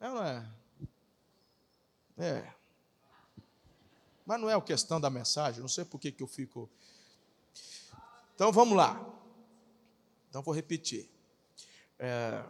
É 0.00 0.08
ou 0.08 0.14
não 0.14 0.24
é? 0.24 0.48
É. 2.18 2.52
Mas 4.24 4.40
não 4.40 4.50
é 4.50 4.54
a 4.54 4.60
questão 4.60 5.00
da 5.00 5.08
mensagem, 5.08 5.60
não 5.60 5.68
sei 5.68 5.84
por 5.84 6.00
que, 6.00 6.10
que 6.10 6.22
eu 6.22 6.26
fico. 6.26 6.68
Então 8.34 8.52
vamos 8.52 8.76
lá. 8.76 9.00
Então 10.28 10.42
vou 10.42 10.54
repetir. 10.54 11.08
É, 11.98 12.44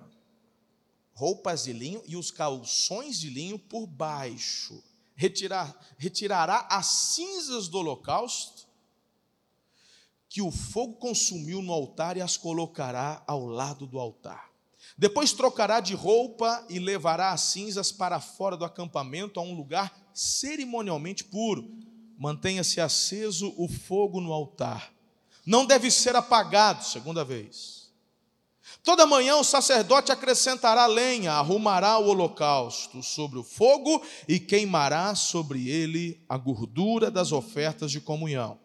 roupas 1.15 1.65
de 1.65 1.73
linho 1.73 2.03
e 2.07 2.17
os 2.17 2.31
calções 2.31 3.19
de 3.21 3.31
linho 3.31 3.59
por 3.59 3.87
baixo. 3.87 4.83
Retirar, 5.15 5.75
retirará 5.97 6.67
as 6.71 6.87
cinzas 6.87 7.69
do 7.69 7.79
holocausto 7.79 8.67
que 10.29 10.43
o 10.43 10.51
fogo 10.51 10.97
consumiu 10.97 11.63
no 11.63 11.73
altar 11.73 12.17
e 12.17 12.21
as 12.21 12.37
colocará 12.37 13.23
ao 13.27 13.47
lado 13.47 13.87
do 13.87 13.99
altar. 13.99 14.51
Depois 14.99 15.33
trocará 15.35 15.79
de 15.79 15.95
roupa 15.95 16.65
e 16.71 16.79
levará 16.79 17.33
as 17.33 17.43
cinzas 17.43 17.93
para 17.93 18.19
fora 18.19 18.57
do 18.57 18.65
acampamento, 18.65 19.39
a 19.39 19.43
um 19.43 19.55
lugar 19.55 19.93
cerimonialmente 20.15 21.23
puro. 21.23 21.69
Mantenha-se 22.19 22.81
aceso 22.81 23.53
o 23.59 23.69
fogo 23.69 24.23
no 24.23 24.33
altar. 24.33 24.91
Não 25.45 25.67
deve 25.67 25.91
ser 25.91 26.17
apagado, 26.17 26.83
segunda 26.83 27.23
vez. 27.23 27.93
Toda 28.83 29.07
manhã 29.07 29.37
o 29.37 29.45
sacerdote 29.45 30.11
acrescentará 30.11 30.87
lenha, 30.87 31.33
arrumará 31.33 31.99
o 31.99 32.09
holocausto 32.09 33.03
sobre 33.03 33.39
o 33.39 33.45
fogo 33.45 34.03
e 34.27 34.41
queimará 34.41 35.15
sobre 35.15 35.69
ele 35.69 36.25
a 36.29 36.39
gordura 36.39 37.11
das 37.11 37.33
ofertas 37.33 37.91
de 37.91 38.01
comunhão. 38.01 38.59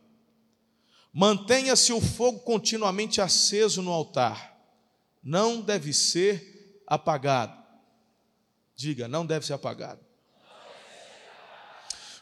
Mantenha-se 1.13 1.91
o 1.91 2.00
fogo 2.00 2.39
continuamente 2.39 3.19
aceso 3.19 3.81
no 3.81 3.91
altar 3.91 4.50
não 5.23 5.61
deve 5.61 5.93
ser 5.93 6.83
apagado. 6.87 7.61
Diga, 8.75 9.07
não 9.07 9.25
deve 9.25 9.45
ser 9.45 9.53
apagado. 9.53 9.99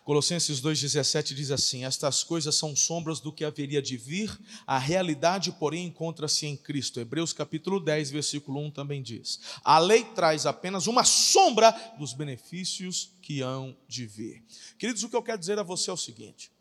Colossenses 0.09 0.59
2,17 0.59 1.35
diz 1.35 1.51
assim: 1.51 1.85
Estas 1.85 2.23
coisas 2.23 2.55
são 2.55 2.75
sombras 2.75 3.19
do 3.19 3.31
que 3.31 3.45
haveria 3.45 3.79
de 3.79 3.95
vir, 3.95 4.35
a 4.65 4.79
realidade, 4.79 5.51
porém, 5.51 5.85
encontra-se 5.85 6.47
em 6.47 6.57
Cristo. 6.57 6.99
Hebreus 6.99 7.31
capítulo 7.31 7.79
10, 7.79 8.09
versículo 8.09 8.59
1 8.65 8.71
também 8.71 9.03
diz: 9.03 9.39
A 9.63 9.77
lei 9.77 10.03
traz 10.03 10.47
apenas 10.47 10.87
uma 10.87 11.03
sombra 11.03 11.71
dos 11.99 12.13
benefícios 12.13 13.11
que 13.21 13.41
hão 13.41 13.77
de 13.87 14.07
vir. 14.07 14.43
Queridos, 14.79 15.03
o 15.03 15.09
que 15.09 15.15
eu 15.15 15.21
quero 15.21 15.37
dizer 15.37 15.59
a 15.59 15.63
você 15.63 15.91
é 15.91 15.93
o 15.93 15.97
seguinte: 15.97 16.51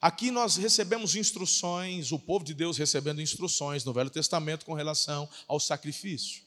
Aqui 0.00 0.30
nós 0.30 0.56
recebemos 0.56 1.16
instruções, 1.16 2.12
o 2.12 2.18
povo 2.18 2.44
de 2.44 2.54
Deus 2.54 2.76
recebendo 2.76 3.20
instruções 3.20 3.84
no 3.84 3.92
Velho 3.92 4.10
Testamento 4.10 4.64
com 4.64 4.74
relação 4.74 5.28
ao 5.48 5.58
sacrifício. 5.58 6.46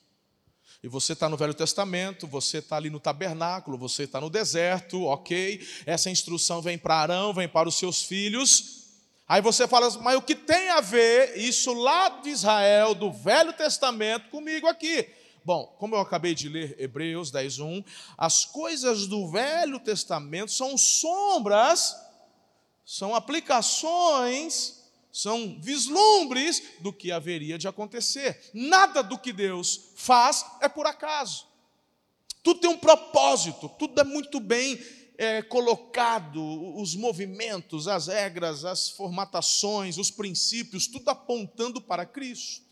E 0.82 0.88
você 0.88 1.13
está 1.13 1.27
no 1.27 1.36
Velho 1.36 1.53
Testamento, 1.53 2.25
você 2.25 2.60
está 2.60 2.77
ali 2.77 2.89
no 2.89 3.00
tabernáculo, 3.00 3.77
você 3.77 4.03
está 4.03 4.22
no 4.22 4.29
deserto, 4.29 5.03
ok? 5.03 5.65
Essa 5.86 6.10
instrução 6.10 6.62
vem 6.62 6.77
para 6.77 6.96
Arão, 6.96 7.34
vem 7.34 7.50
para 7.50 7.68
os 7.68 7.77
seus 7.77 8.03
filhos. 8.03 8.79
Aí 9.27 9.41
você 9.41 9.68
fala, 9.68 9.89
mas 10.00 10.18
o 10.18 10.22
que 10.22 10.36
tem 10.36 10.70
a 10.70 10.79
ver 10.79 11.38
isso 11.38 11.74
lá 11.74 12.10
de 12.10 12.29
Israel, 12.29 12.96
do 12.96 13.12
Velho 13.12 13.51
Testamento, 13.53 14.29
comigo 14.29 14.68
aqui? 14.68 15.08
Bom, 15.44 15.65
como 15.77 15.96
eu 15.96 16.00
acabei 16.00 16.34
de 16.34 16.48
ler 16.48 16.75
Hebreus 16.79 17.32
10:1, 17.32 17.84
as 18.18 18.46
coisas 18.46 19.06
do 19.06 19.29
Velho 19.29 19.79
Testamento 19.79 20.51
são 20.51 20.77
sombras, 20.77 21.96
são 22.91 23.13
aplicações 23.13 24.79
são 25.12 25.60
vislumbres 25.62 26.63
do 26.79 26.91
que 26.91 27.12
haveria 27.12 27.55
de 27.55 27.67
acontecer. 27.67 28.50
Nada 28.51 29.03
do 29.03 29.15
que 29.15 29.31
Deus 29.31 29.91
faz 29.96 30.43
é 30.60 30.67
por 30.67 30.88
acaso. 30.88 31.46
Tudo 32.41 32.62
tem 32.62 32.69
um 32.69 32.79
propósito, 32.79 33.69
tudo 33.77 34.01
é 34.01 34.03
muito 34.03 34.39
bem 34.39 34.84
é, 35.19 35.43
colocado, 35.43 36.41
os 36.79 36.96
movimentos, 36.96 37.88
as 37.88 38.08
regras, 38.08 38.65
as 38.65 38.89
formatações, 38.89 40.00
os 40.00 40.10
princípios, 40.10 40.88
tudo 40.88 41.10
apontando 41.10 41.79
para 41.79 42.08
Cristo, 42.08 42.63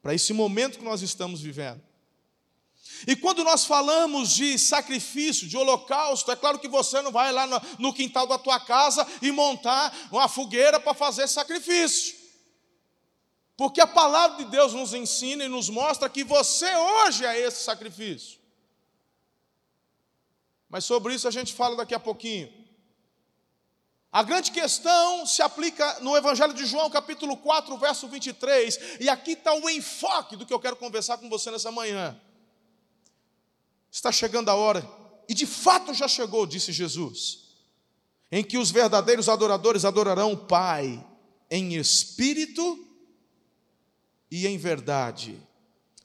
para 0.00 0.14
esse 0.14 0.32
momento 0.32 0.78
que 0.78 0.84
nós 0.84 1.02
estamos 1.02 1.42
vivendo. 1.42 1.82
E 3.06 3.16
quando 3.16 3.42
nós 3.42 3.64
falamos 3.64 4.30
de 4.30 4.58
sacrifício, 4.58 5.48
de 5.48 5.56
holocausto, 5.56 6.30
é 6.30 6.36
claro 6.36 6.58
que 6.58 6.68
você 6.68 7.00
não 7.02 7.10
vai 7.10 7.32
lá 7.32 7.46
no, 7.78 7.92
quintal 7.92 8.26
da 8.26 8.38
tua 8.38 8.60
casa 8.60 9.06
e 9.20 9.30
montar 9.32 9.92
uma 10.10 10.28
fogueira 10.28 10.78
para 10.78 10.94
fazer 10.94 11.28
sacrifício. 11.28 12.14
Porque 13.56 13.80
a 13.80 13.86
palavra 13.86 14.38
de 14.38 14.50
Deus 14.50 14.72
nos 14.72 14.94
ensina 14.94 15.44
e 15.44 15.48
nos 15.48 15.68
mostra 15.68 16.08
que 16.08 16.24
você 16.24 16.74
hoje 16.74 17.24
é 17.24 17.38
esse 17.38 17.64
sacrifício. 17.64 18.40
Mas 20.68 20.84
sobre 20.84 21.14
isso 21.14 21.28
a 21.28 21.30
gente 21.30 21.52
fala 21.52 21.76
daqui 21.76 21.94
a 21.94 22.00
pouquinho. 22.00 22.62
A 24.10 24.22
grande 24.22 24.50
questão 24.50 25.24
se 25.24 25.40
aplica 25.40 26.00
no 26.00 26.14
Evangelho 26.16 26.52
de 26.52 26.66
João, 26.66 26.90
capítulo 26.90 27.34
4, 27.36 27.76
verso 27.78 28.06
23, 28.08 28.98
e 29.00 29.08
aqui 29.08 29.32
está 29.32 29.54
o 29.54 29.70
enfoque 29.70 30.36
do 30.36 30.44
que 30.44 30.52
eu 30.52 30.60
quero 30.60 30.76
conversar 30.76 31.16
com 31.16 31.30
você 31.30 31.50
nessa 31.50 31.72
manhã. 31.72 32.18
Está 33.92 34.10
chegando 34.10 34.48
a 34.48 34.54
hora, 34.54 34.88
e 35.28 35.34
de 35.34 35.44
fato 35.44 35.92
já 35.92 36.08
chegou, 36.08 36.46
disse 36.46 36.72
Jesus, 36.72 37.50
em 38.30 38.42
que 38.42 38.56
os 38.56 38.70
verdadeiros 38.70 39.28
adoradores 39.28 39.84
adorarão 39.84 40.32
o 40.32 40.46
Pai 40.46 41.06
em 41.50 41.74
espírito 41.74 42.88
e 44.30 44.46
em 44.46 44.56
verdade. 44.56 45.38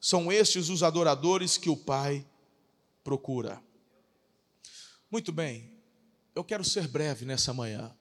São 0.01 0.29
estes 0.29 0.67
os 0.67 0.83
adoradores 0.83 1.57
que 1.57 1.69
o 1.69 1.77
Pai 1.77 2.27
procura. 3.05 3.63
Muito 5.09 5.31
bem, 5.31 5.71
eu 6.35 6.43
quero 6.43 6.65
ser 6.65 6.89
breve 6.89 7.23
nessa 7.23 7.53
manhã. 7.53 7.95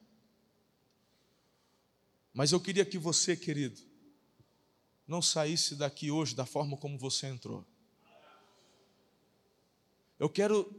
Mas 2.35 2.51
eu 2.51 2.59
queria 2.59 2.85
que 2.85 2.99
você, 2.99 3.37
querido, 3.37 3.81
não 5.07 5.23
saísse 5.23 5.77
daqui 5.77 6.11
hoje 6.11 6.35
da 6.35 6.45
forma 6.45 6.77
como 6.77 6.99
você 6.99 7.29
entrou. 7.29 7.65
Eu 10.19 10.29
quero 10.31 10.75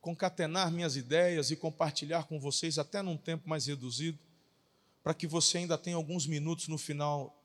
concatenar 0.00 0.70
minhas 0.70 0.96
ideias 0.96 1.50
e 1.50 1.56
compartilhar 1.56 2.24
com 2.24 2.40
vocês, 2.40 2.78
até 2.78 3.02
num 3.02 3.16
tempo 3.16 3.48
mais 3.48 3.66
reduzido, 3.66 4.18
para 5.02 5.14
que 5.14 5.26
você 5.26 5.58
ainda 5.58 5.76
tenha 5.76 5.96
alguns 5.96 6.26
minutos 6.26 6.68
no 6.68 6.78
final 6.78 7.36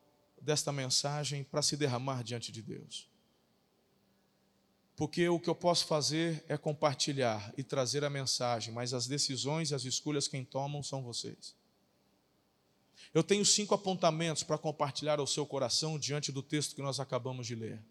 desta 0.42 0.72
mensagem 0.72 1.44
para 1.44 1.62
se 1.62 1.76
derramar 1.76 2.24
diante 2.24 2.52
de 2.52 2.62
Deus. 2.62 3.10
Porque 4.96 5.28
o 5.28 5.40
que 5.40 5.50
eu 5.50 5.56
posso 5.56 5.86
fazer 5.88 6.44
é 6.48 6.58
compartilhar 6.58 7.54
e 7.58 7.64
trazer 7.64 8.04
a 8.04 8.10
mensagem, 8.10 8.74
mas 8.74 8.94
as 8.94 9.08
decisões 9.08 9.72
e 9.72 9.76
as 9.76 9.84
escolhas 9.84 10.28
quem 10.28 10.46
tomam 10.46 10.82
são 10.82 11.02
vocês. 11.02 11.56
Eu 13.14 13.24
tenho 13.24 13.46
cinco 13.46 13.74
apontamentos 13.74 14.44
para 14.44 14.58
compartilhar 14.58 15.20
ao 15.20 15.28
seu 15.28 15.46
coração 15.46 16.00
diante 16.00 16.32
do 16.32 16.42
texto 16.42 16.76
que 16.76 16.82
nós 16.82 17.00
acabamos 17.00 17.48
de 17.48 17.56
ler. 17.56 17.82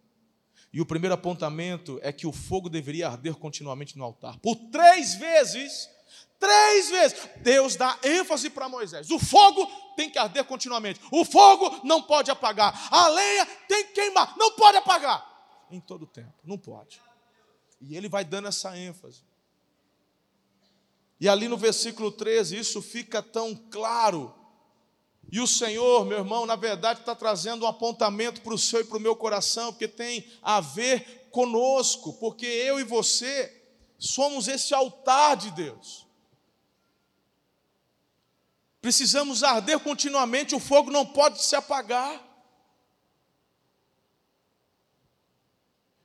E 0.74 0.80
o 0.80 0.84
primeiro 0.84 1.14
apontamento 1.14 2.00
é 2.02 2.12
que 2.12 2.26
o 2.26 2.32
fogo 2.32 2.68
deveria 2.68 3.06
arder 3.06 3.36
continuamente 3.36 3.96
no 3.96 4.02
altar. 4.02 4.40
Por 4.40 4.56
três 4.72 5.14
vezes, 5.14 5.88
três 6.36 6.90
vezes, 6.90 7.28
Deus 7.42 7.76
dá 7.76 7.96
ênfase 8.02 8.50
para 8.50 8.68
Moisés. 8.68 9.08
O 9.08 9.20
fogo 9.20 9.64
tem 9.94 10.10
que 10.10 10.18
arder 10.18 10.42
continuamente. 10.44 11.00
O 11.12 11.24
fogo 11.24 11.80
não 11.84 12.02
pode 12.02 12.28
apagar. 12.28 12.88
A 12.90 13.06
lenha 13.06 13.46
tem 13.68 13.86
que 13.86 13.92
queimar. 13.92 14.36
Não 14.36 14.56
pode 14.56 14.76
apagar. 14.76 15.24
Em 15.70 15.78
todo 15.78 16.08
tempo. 16.08 16.34
Não 16.42 16.58
pode. 16.58 17.00
E 17.80 17.96
ele 17.96 18.08
vai 18.08 18.24
dando 18.24 18.48
essa 18.48 18.76
ênfase. 18.76 19.22
E 21.20 21.28
ali 21.28 21.46
no 21.46 21.56
versículo 21.56 22.10
13, 22.10 22.58
isso 22.58 22.82
fica 22.82 23.22
tão 23.22 23.54
claro 23.54 24.34
e 25.30 25.40
o 25.40 25.46
Senhor, 25.46 26.04
meu 26.04 26.18
irmão, 26.18 26.46
na 26.46 26.56
verdade 26.56 27.00
está 27.00 27.14
trazendo 27.14 27.64
um 27.64 27.68
apontamento 27.68 28.40
para 28.40 28.54
o 28.54 28.58
seu 28.58 28.80
e 28.80 28.84
para 28.84 28.98
o 28.98 29.00
meu 29.00 29.16
coração, 29.16 29.72
porque 29.72 29.88
tem 29.88 30.24
a 30.42 30.60
ver 30.60 31.28
conosco, 31.30 32.12
porque 32.14 32.46
eu 32.46 32.78
e 32.78 32.84
você 32.84 33.52
somos 33.98 34.46
esse 34.48 34.72
altar 34.74 35.36
de 35.36 35.50
Deus. 35.50 36.06
Precisamos 38.80 39.42
arder 39.42 39.80
continuamente, 39.80 40.54
o 40.54 40.60
fogo 40.60 40.90
não 40.90 41.06
pode 41.06 41.42
se 41.42 41.56
apagar. 41.56 42.22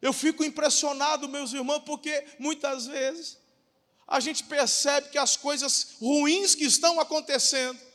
Eu 0.01 0.13
fico 0.13 0.43
impressionado, 0.43 1.27
meus 1.27 1.51
irmãos, 1.51 1.81
porque 1.81 2.25
muitas 2.39 2.88
vezes 2.88 3.38
a 4.07 4.19
gente 4.19 4.45
percebe 4.45 5.09
que 5.09 5.17
as 5.17 5.35
coisas 5.35 5.97
ruins 5.99 6.55
que 6.55 6.63
estão 6.63 6.99
acontecendo 6.99 7.88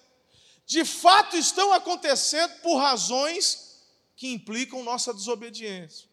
de 0.66 0.84
fato 0.84 1.36
estão 1.36 1.72
acontecendo 1.72 2.52
por 2.62 2.76
razões 2.76 3.82
que 4.16 4.28
implicam 4.28 4.82
nossa 4.82 5.12
desobediência. 5.12 6.08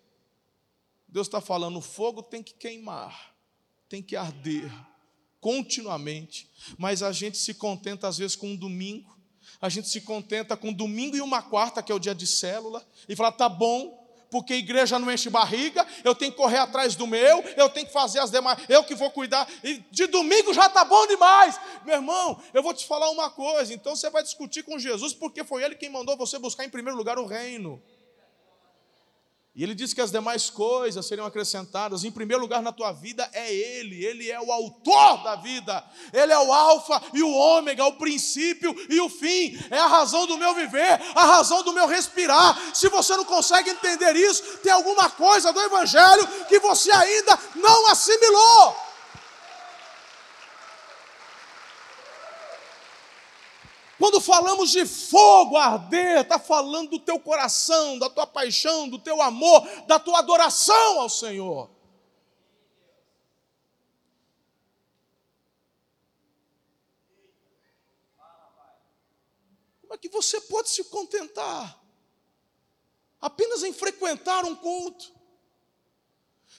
Deus 1.07 1.27
está 1.27 1.41
falando: 1.41 1.77
o 1.77 1.81
fogo 1.81 2.23
tem 2.23 2.41
que 2.41 2.53
queimar, 2.53 3.35
tem 3.87 4.01
que 4.01 4.15
arder 4.15 4.71
continuamente, 5.39 6.49
mas 6.77 7.01
a 7.01 7.11
gente 7.11 7.37
se 7.37 7.53
contenta 7.53 8.07
às 8.07 8.17
vezes 8.17 8.35
com 8.35 8.49
um 8.49 8.55
domingo, 8.55 9.17
a 9.59 9.69
gente 9.69 9.89
se 9.89 10.01
contenta 10.01 10.55
com 10.55 10.71
domingo 10.71 11.15
e 11.15 11.21
uma 11.21 11.41
quarta, 11.41 11.81
que 11.81 11.91
é 11.91 11.95
o 11.95 11.99
dia 11.99 12.15
de 12.15 12.27
célula, 12.27 12.85
e 13.07 13.15
fala: 13.15 13.31
tá 13.31 13.49
bom, 13.49 14.00
porque 14.31 14.53
a 14.53 14.57
igreja 14.57 14.97
não 14.97 15.11
enche 15.11 15.29
barriga, 15.29 15.85
eu 16.03 16.15
tenho 16.15 16.31
que 16.31 16.37
correr 16.37 16.57
atrás 16.57 16.95
do 16.95 17.05
meu, 17.05 17.43
eu 17.57 17.69
tenho 17.69 17.85
que 17.85 17.91
fazer 17.91 18.19
as 18.19 18.31
demais, 18.31 18.57
eu 18.69 18.83
que 18.83 18.95
vou 18.95 19.11
cuidar, 19.11 19.47
e 19.61 19.83
de 19.91 20.07
domingo 20.07 20.53
já 20.53 20.67
está 20.67 20.85
bom 20.85 21.05
demais. 21.05 21.59
Meu 21.85 21.95
irmão, 21.95 22.41
eu 22.53 22.63
vou 22.63 22.73
te 22.73 22.87
falar 22.87 23.09
uma 23.09 23.29
coisa, 23.29 23.73
então 23.73 23.93
você 23.95 24.09
vai 24.09 24.23
discutir 24.23 24.63
com 24.63 24.79
Jesus, 24.79 25.13
porque 25.13 25.43
foi 25.43 25.63
Ele 25.63 25.75
quem 25.75 25.89
mandou 25.89 26.15
você 26.15 26.39
buscar 26.39 26.63
em 26.63 26.69
primeiro 26.69 26.97
lugar 26.97 27.19
o 27.19 27.25
reino. 27.25 27.81
E 29.53 29.63
ele 29.63 29.75
diz 29.75 29.93
que 29.93 29.99
as 29.99 30.11
demais 30.11 30.49
coisas 30.49 31.05
seriam 31.05 31.27
acrescentadas. 31.27 32.05
Em 32.05 32.11
primeiro 32.11 32.41
lugar 32.41 32.61
na 32.61 32.71
tua 32.71 32.93
vida 32.93 33.29
é 33.33 33.53
Ele, 33.53 34.05
Ele 34.05 34.31
é 34.31 34.39
o 34.39 34.49
autor 34.49 35.23
da 35.23 35.35
vida, 35.35 35.83
Ele 36.13 36.31
é 36.31 36.39
o 36.39 36.53
Alfa 36.53 37.01
e 37.13 37.21
o 37.21 37.29
Ômega, 37.29 37.85
o 37.85 37.97
princípio 37.97 38.73
e 38.89 39.01
o 39.01 39.09
fim, 39.09 39.59
é 39.69 39.77
a 39.77 39.87
razão 39.87 40.25
do 40.25 40.37
meu 40.37 40.55
viver, 40.55 41.01
a 41.13 41.25
razão 41.25 41.63
do 41.63 41.73
meu 41.73 41.85
respirar. 41.85 42.73
Se 42.73 42.87
você 42.87 43.17
não 43.17 43.25
consegue 43.25 43.71
entender 43.71 44.15
isso, 44.15 44.41
tem 44.59 44.71
alguma 44.71 45.09
coisa 45.09 45.51
do 45.51 45.61
Evangelho 45.61 46.25
que 46.47 46.57
você 46.59 46.89
ainda 46.89 47.37
não 47.55 47.87
assimilou. 47.87 48.90
Quando 54.01 54.19
falamos 54.19 54.71
de 54.71 54.83
fogo 54.83 55.55
arder, 55.55 56.21
está 56.21 56.39
falando 56.39 56.89
do 56.89 56.99
teu 56.99 57.19
coração, 57.19 57.99
da 57.99 58.09
tua 58.09 58.25
paixão, 58.25 58.89
do 58.89 58.97
teu 58.97 59.21
amor, 59.21 59.61
da 59.85 59.99
tua 59.99 60.17
adoração 60.17 60.99
ao 61.01 61.07
Senhor. 61.07 61.69
Como 69.81 69.93
é 69.93 69.97
que 69.99 70.09
você 70.09 70.41
pode 70.41 70.69
se 70.69 70.83
contentar 70.85 71.79
apenas 73.21 73.61
em 73.61 73.71
frequentar 73.71 74.45
um 74.45 74.55
culto? 74.55 75.13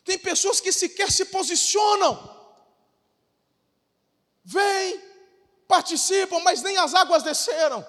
Tem 0.04 0.16
pessoas 0.16 0.60
que 0.60 0.70
sequer 0.70 1.10
se 1.10 1.24
posicionam. 1.24 2.40
Vem, 4.44 5.11
participam, 5.72 6.38
mas 6.40 6.62
nem 6.62 6.76
as 6.76 6.94
águas 6.94 7.22
desceram. 7.22 7.86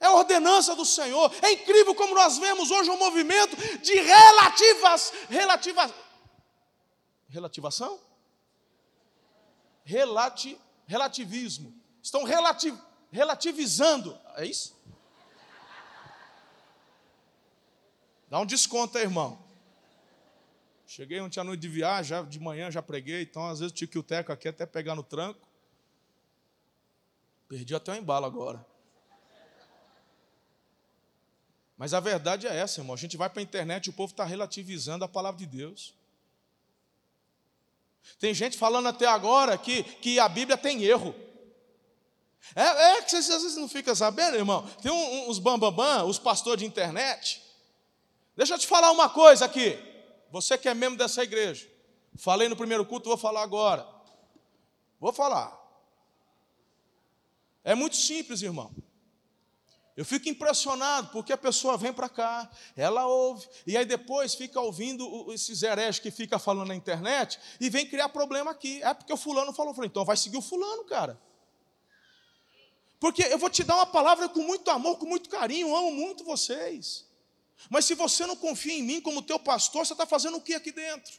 É 0.00 0.08
ordenança 0.08 0.74
do 0.74 0.86
Senhor. 0.86 1.30
É 1.42 1.52
incrível 1.52 1.94
como 1.94 2.14
nós 2.14 2.38
vemos 2.38 2.70
hoje 2.70 2.88
um 2.88 2.98
movimento 2.98 3.54
de 3.82 3.94
relativas, 4.00 5.12
relativas, 5.28 5.92
relativação? 7.28 8.00
Relati, 9.84 10.58
relativismo. 10.86 11.74
estão 12.02 12.24
relativ, 12.24 12.78
relativizando. 13.10 14.18
É 14.34 14.46
isso? 14.46 14.74
Dá 18.30 18.40
um 18.40 18.46
desconto 18.46 18.96
aí, 18.96 19.04
irmão. 19.04 19.38
Cheguei 20.86 21.20
ontem 21.20 21.40
à 21.40 21.44
noite 21.44 21.60
de 21.60 21.68
viagem, 21.68 22.08
já, 22.08 22.22
de 22.22 22.40
manhã 22.40 22.70
já 22.70 22.80
preguei, 22.80 23.22
então 23.22 23.46
às 23.46 23.60
vezes 23.60 23.74
o 23.94 24.02
teco 24.02 24.32
aqui 24.32 24.48
até 24.48 24.64
pegar 24.64 24.94
no 24.94 25.02
tranco. 25.02 25.51
Perdi 27.52 27.74
até 27.74 27.92
o 27.92 27.96
embalo 27.96 28.24
agora. 28.24 28.64
Mas 31.76 31.92
a 31.92 32.00
verdade 32.00 32.46
é 32.46 32.56
essa, 32.56 32.80
irmão. 32.80 32.94
A 32.94 32.98
gente 32.98 33.14
vai 33.14 33.28
para 33.28 33.40
a 33.40 33.42
internet 33.42 33.84
e 33.84 33.90
o 33.90 33.92
povo 33.92 34.10
está 34.10 34.24
relativizando 34.24 35.04
a 35.04 35.08
palavra 35.08 35.38
de 35.38 35.44
Deus. 35.44 35.92
Tem 38.18 38.32
gente 38.32 38.56
falando 38.56 38.88
até 38.88 39.04
agora 39.04 39.58
que, 39.58 39.82
que 39.82 40.18
a 40.18 40.30
Bíblia 40.30 40.56
tem 40.56 40.82
erro. 40.82 41.14
É, 42.54 42.62
é 42.62 43.02
que 43.02 43.10
vocês 43.10 43.28
às 43.28 43.42
vezes 43.42 43.58
não 43.58 43.68
ficam 43.68 43.94
sabendo, 43.94 44.38
irmão. 44.38 44.66
Tem 44.80 44.90
um, 44.90 45.28
uns 45.28 45.38
bambambam, 45.38 45.72
bam, 45.72 45.98
bam, 45.98 46.06
os 46.06 46.18
pastores 46.18 46.60
de 46.60 46.66
internet. 46.66 47.42
Deixa 48.34 48.54
eu 48.54 48.58
te 48.58 48.66
falar 48.66 48.90
uma 48.92 49.10
coisa 49.10 49.44
aqui. 49.44 49.78
Você 50.30 50.56
que 50.56 50.70
é 50.70 50.72
membro 50.72 50.96
dessa 50.96 51.22
igreja. 51.22 51.70
Falei 52.16 52.48
no 52.48 52.56
primeiro 52.56 52.86
culto, 52.86 53.10
vou 53.10 53.18
falar 53.18 53.42
agora. 53.42 53.86
Vou 54.98 55.12
falar. 55.12 55.61
É 57.64 57.74
muito 57.74 57.96
simples, 57.96 58.42
irmão. 58.42 58.74
Eu 59.94 60.04
fico 60.04 60.28
impressionado 60.28 61.08
porque 61.08 61.32
a 61.32 61.36
pessoa 61.36 61.76
vem 61.76 61.92
para 61.92 62.08
cá, 62.08 62.50
ela 62.74 63.06
ouve, 63.06 63.46
e 63.66 63.76
aí 63.76 63.84
depois 63.84 64.34
fica 64.34 64.58
ouvindo 64.58 65.30
esses 65.32 65.62
hereges 65.62 65.98
que 65.98 66.10
fica 66.10 66.38
falando 66.38 66.68
na 66.68 66.74
internet 66.74 67.38
e 67.60 67.68
vem 67.68 67.86
criar 67.86 68.08
problema 68.08 68.50
aqui. 68.50 68.82
É 68.82 68.94
porque 68.94 69.12
o 69.12 69.18
fulano 69.18 69.52
falou, 69.52 69.74
então 69.84 70.04
vai 70.04 70.16
seguir 70.16 70.38
o 70.38 70.42
fulano, 70.42 70.84
cara. 70.84 71.20
Porque 72.98 73.22
eu 73.24 73.38
vou 73.38 73.50
te 73.50 73.64
dar 73.64 73.74
uma 73.74 73.86
palavra 73.86 74.28
com 74.28 74.40
muito 74.40 74.70
amor, 74.70 74.96
com 74.96 75.04
muito 75.04 75.28
carinho, 75.28 75.76
amo 75.76 75.90
muito 75.90 76.24
vocês. 76.24 77.06
Mas 77.68 77.84
se 77.84 77.94
você 77.94 78.24
não 78.24 78.34
confia 78.34 78.72
em 78.72 78.82
mim 78.82 79.00
como 79.00 79.20
teu 79.20 79.38
pastor, 79.38 79.84
você 79.84 79.92
está 79.92 80.06
fazendo 80.06 80.38
o 80.38 80.40
que 80.40 80.54
aqui 80.54 80.72
dentro? 80.72 81.12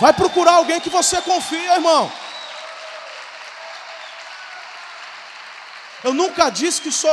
Vai 0.00 0.12
procurar 0.12 0.56
alguém 0.56 0.80
que 0.80 0.90
você 0.90 1.20
confia, 1.22 1.74
irmão. 1.74 2.10
Eu 6.04 6.12
nunca 6.14 6.50
disse 6.50 6.80
que 6.80 6.92
sou, 6.92 7.10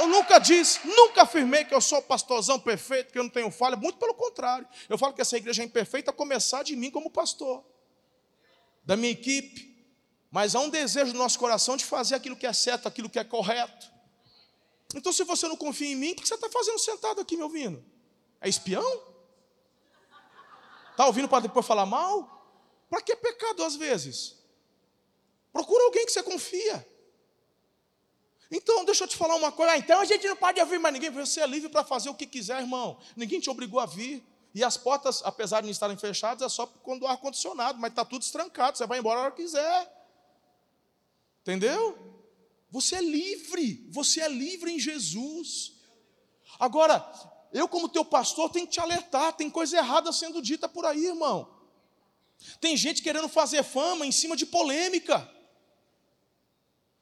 eu 0.00 0.08
nunca 0.08 0.38
disse, 0.38 0.86
nunca 0.86 1.22
afirmei 1.22 1.64
que 1.64 1.74
eu 1.74 1.80
sou 1.80 2.00
pastorzão 2.02 2.58
perfeito, 2.58 3.12
que 3.12 3.18
eu 3.18 3.22
não 3.22 3.30
tenho 3.30 3.50
falha, 3.50 3.76
muito 3.76 3.98
pelo 3.98 4.14
contrário. 4.14 4.66
Eu 4.88 4.96
falo 4.96 5.12
que 5.12 5.20
essa 5.20 5.36
igreja 5.36 5.62
é 5.62 5.66
imperfeita 5.66 6.10
a 6.10 6.14
começar 6.14 6.62
de 6.62 6.74
mim 6.74 6.90
como 6.90 7.10
pastor, 7.10 7.64
da 8.84 8.96
minha 8.96 9.12
equipe. 9.12 9.68
Mas 10.30 10.54
há 10.54 10.60
um 10.60 10.68
desejo 10.68 11.12
no 11.12 11.18
nosso 11.18 11.38
coração 11.38 11.76
de 11.76 11.84
fazer 11.84 12.14
aquilo 12.14 12.36
que 12.36 12.46
é 12.46 12.52
certo, 12.52 12.86
aquilo 12.86 13.08
que 13.08 13.18
é 13.18 13.24
correto. 13.24 13.90
Então, 14.94 15.12
se 15.12 15.22
você 15.24 15.46
não 15.46 15.56
confia 15.56 15.88
em 15.88 15.96
mim, 15.96 16.12
o 16.12 16.16
que 16.16 16.26
você 16.26 16.34
está 16.34 16.48
fazendo 16.50 16.78
sentado 16.78 17.20
aqui 17.20 17.36
me 17.36 17.42
ouvindo? 17.42 17.84
É 18.40 18.48
espião? 18.48 19.02
Está 20.90 21.06
ouvindo 21.06 21.28
para 21.28 21.40
depois 21.40 21.66
falar 21.66 21.86
mal? 21.86 22.36
Para 22.88 23.02
que 23.02 23.14
pecado 23.16 23.62
às 23.64 23.76
vezes? 23.76 24.36
Procura 25.52 25.84
alguém 25.84 26.06
que 26.06 26.12
você 26.12 26.22
confia. 26.22 26.86
Então, 28.50 28.84
deixa 28.84 29.04
eu 29.04 29.08
te 29.08 29.16
falar 29.16 29.36
uma 29.36 29.52
coisa. 29.52 29.72
Ah, 29.72 29.78
então 29.78 30.00
a 30.00 30.04
gente 30.04 30.26
não 30.26 30.36
pode 30.36 30.58
ouvir 30.60 30.78
mais 30.78 30.92
ninguém. 30.94 31.10
Você 31.10 31.40
é 31.40 31.46
livre 31.46 31.68
para 31.68 31.84
fazer 31.84 32.08
o 32.08 32.14
que 32.14 32.26
quiser, 32.26 32.60
irmão. 32.60 32.98
Ninguém 33.14 33.40
te 33.40 33.50
obrigou 33.50 33.78
a 33.78 33.86
vir. 33.86 34.24
E 34.54 34.64
as 34.64 34.76
portas, 34.76 35.22
apesar 35.22 35.60
de 35.60 35.66
não 35.66 35.72
estarem 35.72 35.96
fechadas, 35.96 36.42
é 36.42 36.48
só 36.48 36.66
quando 36.66 37.06
há 37.06 37.10
ar-condicionado, 37.10 37.78
mas 37.78 37.90
está 37.90 38.04
tudo 38.04 38.22
estrancado. 38.22 38.78
Você 38.78 38.86
vai 38.86 38.98
embora 38.98 39.20
a 39.20 39.22
hora 39.24 39.30
que 39.32 39.42
quiser. 39.42 39.92
Entendeu? 41.42 41.98
Você 42.70 42.96
é 42.96 43.02
livre. 43.02 43.86
Você 43.90 44.20
é 44.20 44.28
livre 44.28 44.72
em 44.72 44.80
Jesus. 44.80 45.74
Agora, 46.58 47.06
eu, 47.52 47.68
como 47.68 47.88
teu 47.88 48.04
pastor, 48.04 48.50
tenho 48.50 48.66
que 48.66 48.72
te 48.72 48.80
alertar. 48.80 49.34
Tem 49.34 49.50
coisa 49.50 49.76
errada 49.76 50.10
sendo 50.12 50.40
dita 50.40 50.68
por 50.68 50.86
aí, 50.86 51.06
irmão. 51.06 51.54
Tem 52.60 52.76
gente 52.76 53.02
querendo 53.02 53.28
fazer 53.28 53.62
fama 53.62 54.06
em 54.06 54.12
cima 54.12 54.36
de 54.36 54.46
polêmica. 54.46 55.30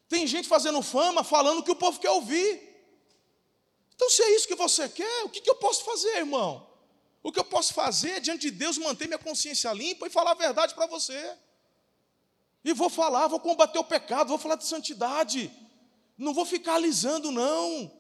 Tem 0.09 0.27
gente 0.27 0.49
fazendo 0.49 0.81
fama, 0.83 1.25
falando 1.25 1.59
o 1.59 1.63
que 1.63 1.71
o 1.71 1.77
povo 1.77 1.99
quer 1.99 2.11
ouvir. 2.11 2.63
Então, 3.95 4.09
se 4.11 4.23
é 4.23 4.37
isso 4.37 4.47
que 4.47 4.55
você 4.55 4.89
quer, 4.89 5.25
o 5.25 5.29
que, 5.29 5.41
que 5.41 5.51
eu 5.51 5.57
posso 5.57 5.85
fazer, 5.85 6.19
irmão? 6.19 6.67
O 7.23 7.33
que 7.33 7.41
eu 7.41 7.45
posso 7.45 7.75
fazer 7.75 8.21
diante 8.21 8.43
de 8.43 8.51
Deus, 8.53 8.79
manter 8.79 9.09
minha 9.09 9.19
consciência 9.19 9.73
limpa 9.73 10.07
e 10.07 10.11
falar 10.11 10.33
a 10.33 10.35
verdade 10.35 10.75
para 10.75 10.87
você. 10.87 11.37
E 12.65 12.73
vou 12.73 12.89
falar, 12.89 13.27
vou 13.27 13.41
combater 13.41 13.79
o 13.79 13.85
pecado, 13.85 14.29
vou 14.29 14.39
falar 14.39 14.57
de 14.57 14.67
santidade. 14.67 15.51
Não 16.17 16.33
vou 16.33 16.45
ficar 16.45 16.75
alisando, 16.75 17.31
não. 17.31 17.91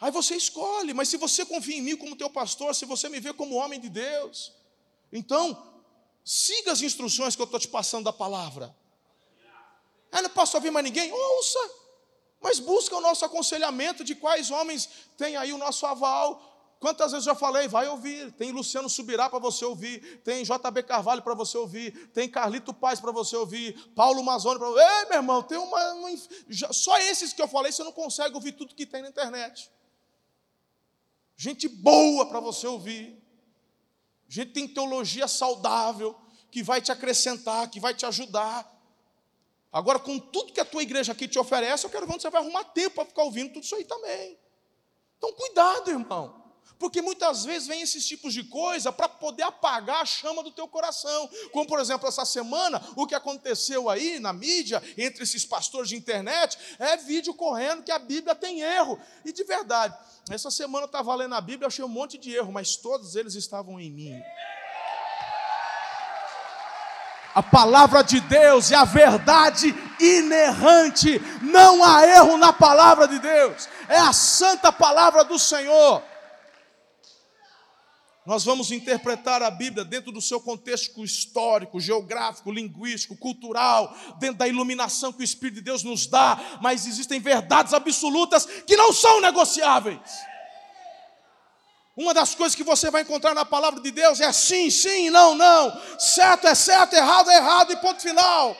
Aí 0.00 0.10
você 0.10 0.34
escolhe, 0.34 0.94
mas 0.94 1.08
se 1.08 1.16
você 1.18 1.44
confia 1.44 1.76
em 1.76 1.82
mim 1.82 1.96
como 1.96 2.16
teu 2.16 2.30
pastor, 2.30 2.74
se 2.74 2.86
você 2.86 3.08
me 3.08 3.20
vê 3.20 3.32
como 3.32 3.56
homem 3.56 3.78
de 3.78 3.90
Deus, 3.90 4.52
então 5.12 5.84
siga 6.24 6.72
as 6.72 6.80
instruções 6.80 7.36
que 7.36 7.42
eu 7.42 7.44
estou 7.44 7.60
te 7.60 7.68
passando 7.68 8.04
da 8.04 8.12
palavra. 8.12 8.74
Ah, 10.10 10.22
não 10.22 10.30
posso 10.30 10.56
ouvir 10.56 10.70
mais 10.70 10.84
ninguém? 10.84 11.12
Ouça. 11.12 11.58
Mas 12.40 12.58
busca 12.58 12.96
o 12.96 13.00
nosso 13.00 13.24
aconselhamento 13.24 14.02
de 14.02 14.14
quais 14.14 14.50
homens 14.50 14.88
têm 15.16 15.36
aí 15.36 15.52
o 15.52 15.58
nosso 15.58 15.86
aval. 15.86 16.50
Quantas 16.80 17.12
vezes 17.12 17.26
eu 17.26 17.34
já 17.34 17.38
falei, 17.38 17.68
vai 17.68 17.86
ouvir. 17.88 18.32
Tem 18.32 18.50
Luciano 18.50 18.88
Subirá 18.88 19.28
para 19.28 19.38
você 19.38 19.62
ouvir, 19.66 20.22
tem 20.24 20.42
JB 20.42 20.82
Carvalho 20.84 21.20
para 21.20 21.34
você 21.34 21.58
ouvir, 21.58 22.08
tem 22.08 22.26
Carlito 22.26 22.72
Paz 22.72 22.98
para 22.98 23.12
você 23.12 23.36
ouvir, 23.36 23.78
Paulo 23.94 24.22
Mazoni 24.22 24.58
para 24.58 24.70
você. 24.70 24.80
Ei, 24.80 25.04
meu 25.10 25.18
irmão, 25.18 25.42
tem 25.42 25.58
uma, 25.58 25.92
uma. 25.92 26.08
Só 26.72 26.96
esses 26.98 27.34
que 27.34 27.42
eu 27.42 27.48
falei, 27.48 27.70
você 27.70 27.84
não 27.84 27.92
consegue 27.92 28.34
ouvir 28.34 28.52
tudo 28.52 28.74
que 28.74 28.86
tem 28.86 29.02
na 29.02 29.10
internet. 29.10 29.70
Gente 31.36 31.68
boa 31.68 32.24
para 32.26 32.40
você 32.40 32.66
ouvir. 32.66 33.22
Gente 34.26 34.48
que 34.48 34.54
tem 34.54 34.68
teologia 34.68 35.28
saudável, 35.28 36.16
que 36.50 36.62
vai 36.62 36.80
te 36.80 36.90
acrescentar, 36.90 37.68
que 37.68 37.78
vai 37.78 37.92
te 37.92 38.06
ajudar. 38.06 38.79
Agora, 39.72 39.98
com 39.98 40.18
tudo 40.18 40.52
que 40.52 40.60
a 40.60 40.64
tua 40.64 40.82
igreja 40.82 41.12
aqui 41.12 41.28
te 41.28 41.38
oferece, 41.38 41.86
eu 41.86 41.90
quero 41.90 42.06
ver 42.06 42.14
onde 42.14 42.22
você 42.22 42.30
vai 42.30 42.42
arrumar 42.42 42.64
tempo 42.64 42.96
para 42.96 43.04
ficar 43.04 43.22
ouvindo 43.22 43.52
tudo 43.52 43.62
isso 43.62 43.74
aí 43.76 43.84
também. 43.84 44.38
Então, 45.16 45.32
cuidado, 45.32 45.90
irmão. 45.90 46.40
Porque 46.80 47.02
muitas 47.02 47.44
vezes 47.44 47.68
vem 47.68 47.82
esses 47.82 48.06
tipos 48.06 48.32
de 48.32 48.42
coisa 48.44 48.90
para 48.90 49.06
poder 49.06 49.42
apagar 49.42 50.00
a 50.00 50.06
chama 50.06 50.42
do 50.42 50.50
teu 50.50 50.66
coração. 50.66 51.28
Como, 51.52 51.66
por 51.66 51.78
exemplo, 51.78 52.08
essa 52.08 52.24
semana, 52.24 52.82
o 52.96 53.06
que 53.06 53.14
aconteceu 53.14 53.90
aí 53.90 54.18
na 54.18 54.32
mídia, 54.32 54.82
entre 54.96 55.22
esses 55.22 55.44
pastores 55.44 55.90
de 55.90 55.96
internet, 55.96 56.56
é 56.78 56.96
vídeo 56.96 57.34
correndo 57.34 57.82
que 57.82 57.92
a 57.92 57.98
Bíblia 57.98 58.34
tem 58.34 58.62
erro. 58.62 58.98
E 59.26 59.30
de 59.30 59.44
verdade, 59.44 59.94
essa 60.30 60.50
semana 60.50 60.84
eu 60.84 60.86
estava 60.86 61.14
lendo 61.14 61.34
a 61.34 61.40
Bíblia, 61.42 61.66
achei 61.66 61.84
um 61.84 61.88
monte 61.88 62.16
de 62.16 62.34
erro, 62.34 62.50
mas 62.50 62.76
todos 62.76 63.14
eles 63.14 63.34
estavam 63.34 63.78
em 63.78 63.90
mim. 63.90 64.18
A 67.34 67.42
palavra 67.42 68.02
de 68.02 68.20
Deus 68.20 68.72
é 68.72 68.76
a 68.76 68.84
verdade 68.84 69.74
inerrante. 70.00 71.20
Não 71.42 71.84
há 71.84 72.06
erro 72.06 72.36
na 72.36 72.52
palavra 72.52 73.06
de 73.06 73.18
Deus. 73.18 73.68
É 73.88 73.98
a 73.98 74.12
santa 74.12 74.72
palavra 74.72 75.24
do 75.24 75.38
Senhor. 75.38 76.02
Nós 78.26 78.44
vamos 78.44 78.70
interpretar 78.70 79.42
a 79.42 79.50
Bíblia 79.50 79.84
dentro 79.84 80.12
do 80.12 80.20
seu 80.20 80.40
contexto 80.40 81.02
histórico, 81.02 81.80
geográfico, 81.80 82.52
linguístico, 82.52 83.16
cultural, 83.16 83.96
dentro 84.18 84.36
da 84.36 84.46
iluminação 84.46 85.12
que 85.12 85.22
o 85.22 85.24
Espírito 85.24 85.56
de 85.56 85.62
Deus 85.62 85.82
nos 85.82 86.06
dá, 86.06 86.38
mas 86.60 86.86
existem 86.86 87.18
verdades 87.18 87.72
absolutas 87.72 88.44
que 88.44 88.76
não 88.76 88.92
são 88.92 89.20
negociáveis. 89.20 89.98
Uma 92.00 92.14
das 92.14 92.34
coisas 92.34 92.54
que 92.54 92.64
você 92.64 92.90
vai 92.90 93.02
encontrar 93.02 93.34
na 93.34 93.44
palavra 93.44 93.78
de 93.78 93.90
Deus 93.90 94.22
é 94.22 94.32
sim, 94.32 94.70
sim, 94.70 95.10
não, 95.10 95.34
não. 95.34 95.98
Certo 95.98 96.46
é 96.46 96.54
certo, 96.54 96.94
errado 96.94 97.30
é 97.30 97.36
errado 97.36 97.72
e 97.74 97.76
ponto 97.76 98.00
final. 98.00 98.56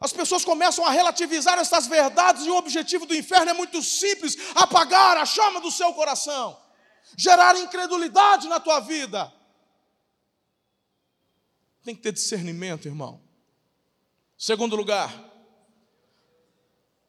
As 0.00 0.12
pessoas 0.12 0.44
começam 0.44 0.86
a 0.86 0.90
relativizar 0.90 1.58
essas 1.58 1.88
verdades 1.88 2.46
e 2.46 2.50
o 2.50 2.56
objetivo 2.56 3.04
do 3.04 3.16
inferno 3.16 3.50
é 3.50 3.52
muito 3.52 3.82
simples: 3.82 4.36
apagar 4.54 5.16
a 5.16 5.26
chama 5.26 5.60
do 5.60 5.72
seu 5.72 5.92
coração, 5.92 6.56
gerar 7.18 7.58
incredulidade 7.58 8.46
na 8.46 8.60
tua 8.60 8.78
vida. 8.78 9.32
Tem 11.82 11.96
que 11.96 12.02
ter 12.02 12.12
discernimento, 12.12 12.86
irmão. 12.86 13.20
Segundo 14.38 14.76
lugar, 14.76 15.12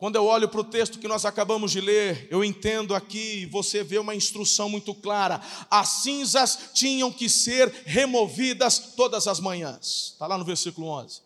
quando 0.03 0.17
eu 0.17 0.25
olho 0.25 0.49
para 0.49 0.59
o 0.59 0.65
texto 0.65 0.99
que 0.99 1.07
nós 1.07 1.23
acabamos 1.23 1.71
de 1.71 1.79
ler, 1.79 2.27
eu 2.29 2.43
entendo 2.43 2.93
aqui, 2.93 3.45
você 3.45 3.85
vê 3.85 3.97
uma 3.97 4.13
instrução 4.13 4.67
muito 4.67 4.93
clara: 4.93 5.39
as 5.71 5.87
cinzas 6.03 6.71
tinham 6.73 7.09
que 7.09 7.29
ser 7.29 7.69
removidas 7.85 8.79
todas 8.97 9.29
as 9.29 9.39
manhãs. 9.39 10.11
Está 10.11 10.27
lá 10.27 10.37
no 10.37 10.43
versículo 10.43 10.87
11. 10.87 11.21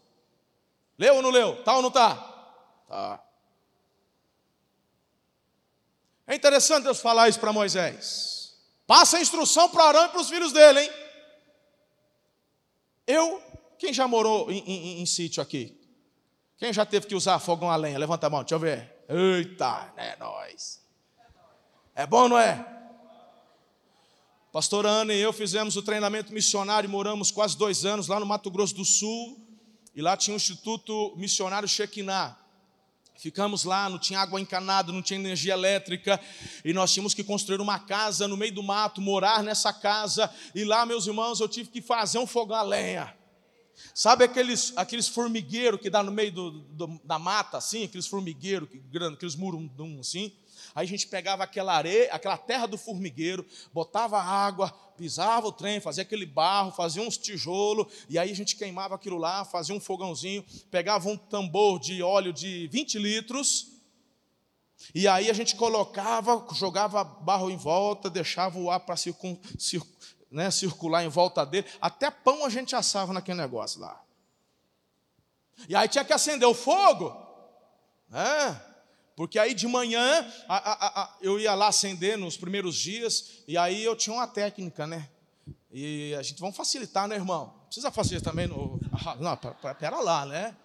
Leu 0.96 1.16
ou 1.16 1.22
não 1.24 1.32
leu? 1.32 1.64
Tá 1.64 1.76
ou 1.76 1.82
não 1.82 1.90
tá? 1.90 2.18
Tá. 2.88 3.24
É 6.28 6.36
interessante 6.36 6.84
Deus 6.84 7.00
falar 7.00 7.30
isso 7.30 7.40
para 7.40 7.52
Moisés. 7.52 8.54
Passa 8.86 9.18
a 9.18 9.22
instrução 9.22 9.70
para 9.70 9.86
Arão 9.86 10.06
e 10.06 10.10
para 10.10 10.22
os 10.22 10.30
filhos 10.30 10.54
dele, 10.54 10.82
hein? 10.82 10.92
Eu 13.08 13.42
Quem 13.80 13.92
já 13.92 14.08
morou 14.08 14.52
em, 14.52 14.60
em, 14.60 15.02
em 15.02 15.06
sítio 15.08 15.42
aqui? 15.42 15.77
Quem 16.58 16.74
já 16.74 16.86
teve 16.86 17.06
que 17.06 17.16
usar 17.16 17.38
fogão 17.40 17.70
a 17.70 17.76
lenha? 17.76 18.00
Levanta 18.00 18.28
a 18.28 18.30
mão, 18.30 18.42
deixa 18.42 18.56
eu 18.56 18.60
ver. 18.60 19.06
Eita, 19.08 19.94
é 19.96 20.16
nós. 20.18 20.82
É 21.96 22.06
bom, 22.06 22.28
não 22.28 22.38
é? 22.38 22.66
Pastor 24.52 24.86
Ana 24.86 25.14
e 25.14 25.20
eu 25.20 25.32
fizemos 25.32 25.76
o 25.76 25.84
treinamento 25.84 26.34
missionário, 26.34 26.90
moramos 26.90 27.30
quase 27.30 27.56
dois 27.56 27.86
anos 27.86 28.08
lá 28.08 28.20
no 28.20 28.26
Mato 28.26 28.50
Grosso 28.50 28.74
do 28.74 28.84
Sul, 28.84 29.38
e 29.94 30.02
lá 30.02 30.18
tinha 30.18 30.34
o 30.34 30.38
Instituto 30.38 31.14
Missionário 31.16 31.68
Shekinah. 31.68 32.36
Ficamos 33.16 33.64
lá, 33.64 33.90
não 33.90 34.00
tinha 34.00 34.20
água 34.20 34.40
encanada, 34.40 34.92
não 34.92 35.02
tinha 35.02 35.20
energia 35.20 35.54
elétrica, 35.54 36.20
e 36.64 36.72
nós 36.72 36.94
tínhamos 36.94 37.14
que 37.14 37.24
construir 37.24 37.60
uma 37.60 37.80
casa 37.80 38.28
no 38.28 38.38
meio 38.38 38.54
do 38.54 38.64
mato, 38.64 39.02
morar 39.02 39.44
nessa 39.44 39.74
casa, 39.74 40.32
e 40.56 40.64
lá, 40.64 40.86
meus 40.86 41.08
irmãos, 41.08 41.40
eu 41.40 41.48
tive 41.48 41.70
que 41.70 41.82
fazer 41.82 42.20
um 42.20 42.28
fogão 42.28 42.58
a 42.58 42.62
lenha. 42.62 43.17
Sabe 43.94 44.24
aqueles, 44.24 44.74
aqueles 44.76 45.08
formigueiros 45.08 45.80
que 45.80 45.90
dá 45.90 46.02
no 46.02 46.12
meio 46.12 46.32
do, 46.32 46.52
do, 46.52 47.02
da 47.04 47.20
mata, 47.20 47.58
assim, 47.58 47.84
aqueles 47.84 48.08
formigueiros, 48.08 48.70
que, 48.70 48.82
aqueles 49.14 49.36
murundum, 49.36 50.00
assim? 50.00 50.32
Aí 50.74 50.86
a 50.86 50.90
gente 50.90 51.08
pegava 51.08 51.44
aquela 51.44 51.76
areia, 51.76 52.12
aquela 52.12 52.38
terra 52.38 52.66
do 52.66 52.78
formigueiro, 52.78 53.46
botava 53.74 54.22
água, 54.22 54.70
pisava 54.98 55.48
o 55.48 55.52
trem, 55.52 55.80
fazia 55.80 56.04
aquele 56.04 56.26
barro, 56.26 56.72
fazia 56.72 57.02
uns 57.02 57.18
tijolos, 57.18 57.88
e 58.10 58.18
aí 58.18 58.32
a 58.32 58.36
gente 58.36 58.56
queimava 58.56 58.96
aquilo 58.96 59.18
lá, 59.18 59.46
fazia 59.46 59.76
um 59.76 59.80
fogãozinho, 59.80 60.44
pegava 60.70 61.08
um 61.10 61.18
tambor 61.18 61.80
de 61.80 62.02
óleo 62.02 62.34
de 62.34 62.68
20 62.68 63.00
litros, 63.00 63.78
e 64.94 65.08
aí 65.08 65.30
a 65.30 65.34
gente 65.34 65.56
colocava, 65.56 66.46
jogava 66.54 67.04
barro 67.04 67.50
em 67.50 67.58
volta, 67.58 68.10
deixava 68.10 68.60
o 68.60 68.70
ar 68.70 68.80
para 68.80 68.96
circun, 68.96 69.38
cir, 69.58 69.82
né, 70.30 70.52
circular 70.52 71.04
em 71.04 71.10
volta 71.10 71.46
dele, 71.46 71.68
até 71.82 72.12
pão 72.12 72.46
a 72.46 72.50
gente 72.50 72.76
assava 72.76 73.14
naquele 73.14 73.40
negócio 73.40 73.80
lá. 73.80 74.02
E 75.68 75.76
aí 75.76 75.88
tinha 75.88 76.06
que 76.06 76.14
acender 76.14 76.48
o 76.48 76.54
fogo, 76.54 77.16
né? 78.10 78.62
Porque 79.16 79.40
aí 79.40 79.56
de 79.56 79.68
manhã 79.68 80.32
a, 80.48 80.58
a, 80.58 81.04
a, 81.04 81.18
eu 81.22 81.40
ia 81.40 81.56
lá 81.56 81.68
acender 81.70 82.18
nos 82.18 82.38
primeiros 82.38 82.76
dias, 82.76 83.44
e 83.48 83.58
aí 83.58 83.84
eu 83.84 83.96
tinha 83.96 84.14
uma 84.14 84.28
técnica, 84.28 84.86
né? 84.86 85.10
E 85.72 86.14
a 86.16 86.22
gente, 86.22 86.40
vamos 86.40 86.56
facilitar, 86.56 87.08
né, 87.08 87.16
irmão? 87.16 87.54
Precisa 87.66 87.92
facilitar 87.92 88.32
também 88.32 88.48
no. 88.48 88.80
Não, 89.20 89.38
pera 89.76 90.00
lá, 90.00 90.26
né? 90.26 90.56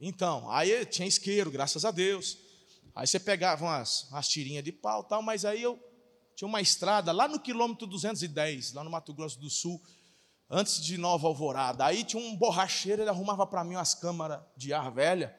Então, 0.00 0.50
aí 0.50 0.84
tinha 0.86 1.08
isqueiro, 1.08 1.50
graças 1.50 1.84
a 1.84 1.90
Deus. 1.90 2.38
Aí 2.94 3.06
você 3.06 3.18
pegava 3.18 3.64
umas, 3.64 4.04
umas 4.10 4.28
tirinhas 4.28 4.62
de 4.62 4.72
pau 4.72 5.02
tal, 5.02 5.22
mas 5.22 5.44
aí 5.44 5.62
eu 5.62 5.78
tinha 6.38 6.46
uma 6.46 6.60
estrada 6.60 7.10
lá 7.10 7.26
no 7.26 7.40
quilômetro 7.40 7.84
210, 7.84 8.72
lá 8.72 8.84
no 8.84 8.90
Mato 8.90 9.12
Grosso 9.12 9.40
do 9.40 9.50
Sul, 9.50 9.82
antes 10.48 10.80
de 10.80 10.96
Nova 10.96 11.26
Alvorada. 11.26 11.84
Aí 11.84 12.04
tinha 12.04 12.22
um 12.22 12.36
borracheiro, 12.36 13.02
ele 13.02 13.10
arrumava 13.10 13.44
para 13.44 13.64
mim 13.64 13.74
umas 13.74 13.92
câmaras 13.92 14.38
de 14.56 14.72
ar 14.72 14.88
velha. 14.92 15.36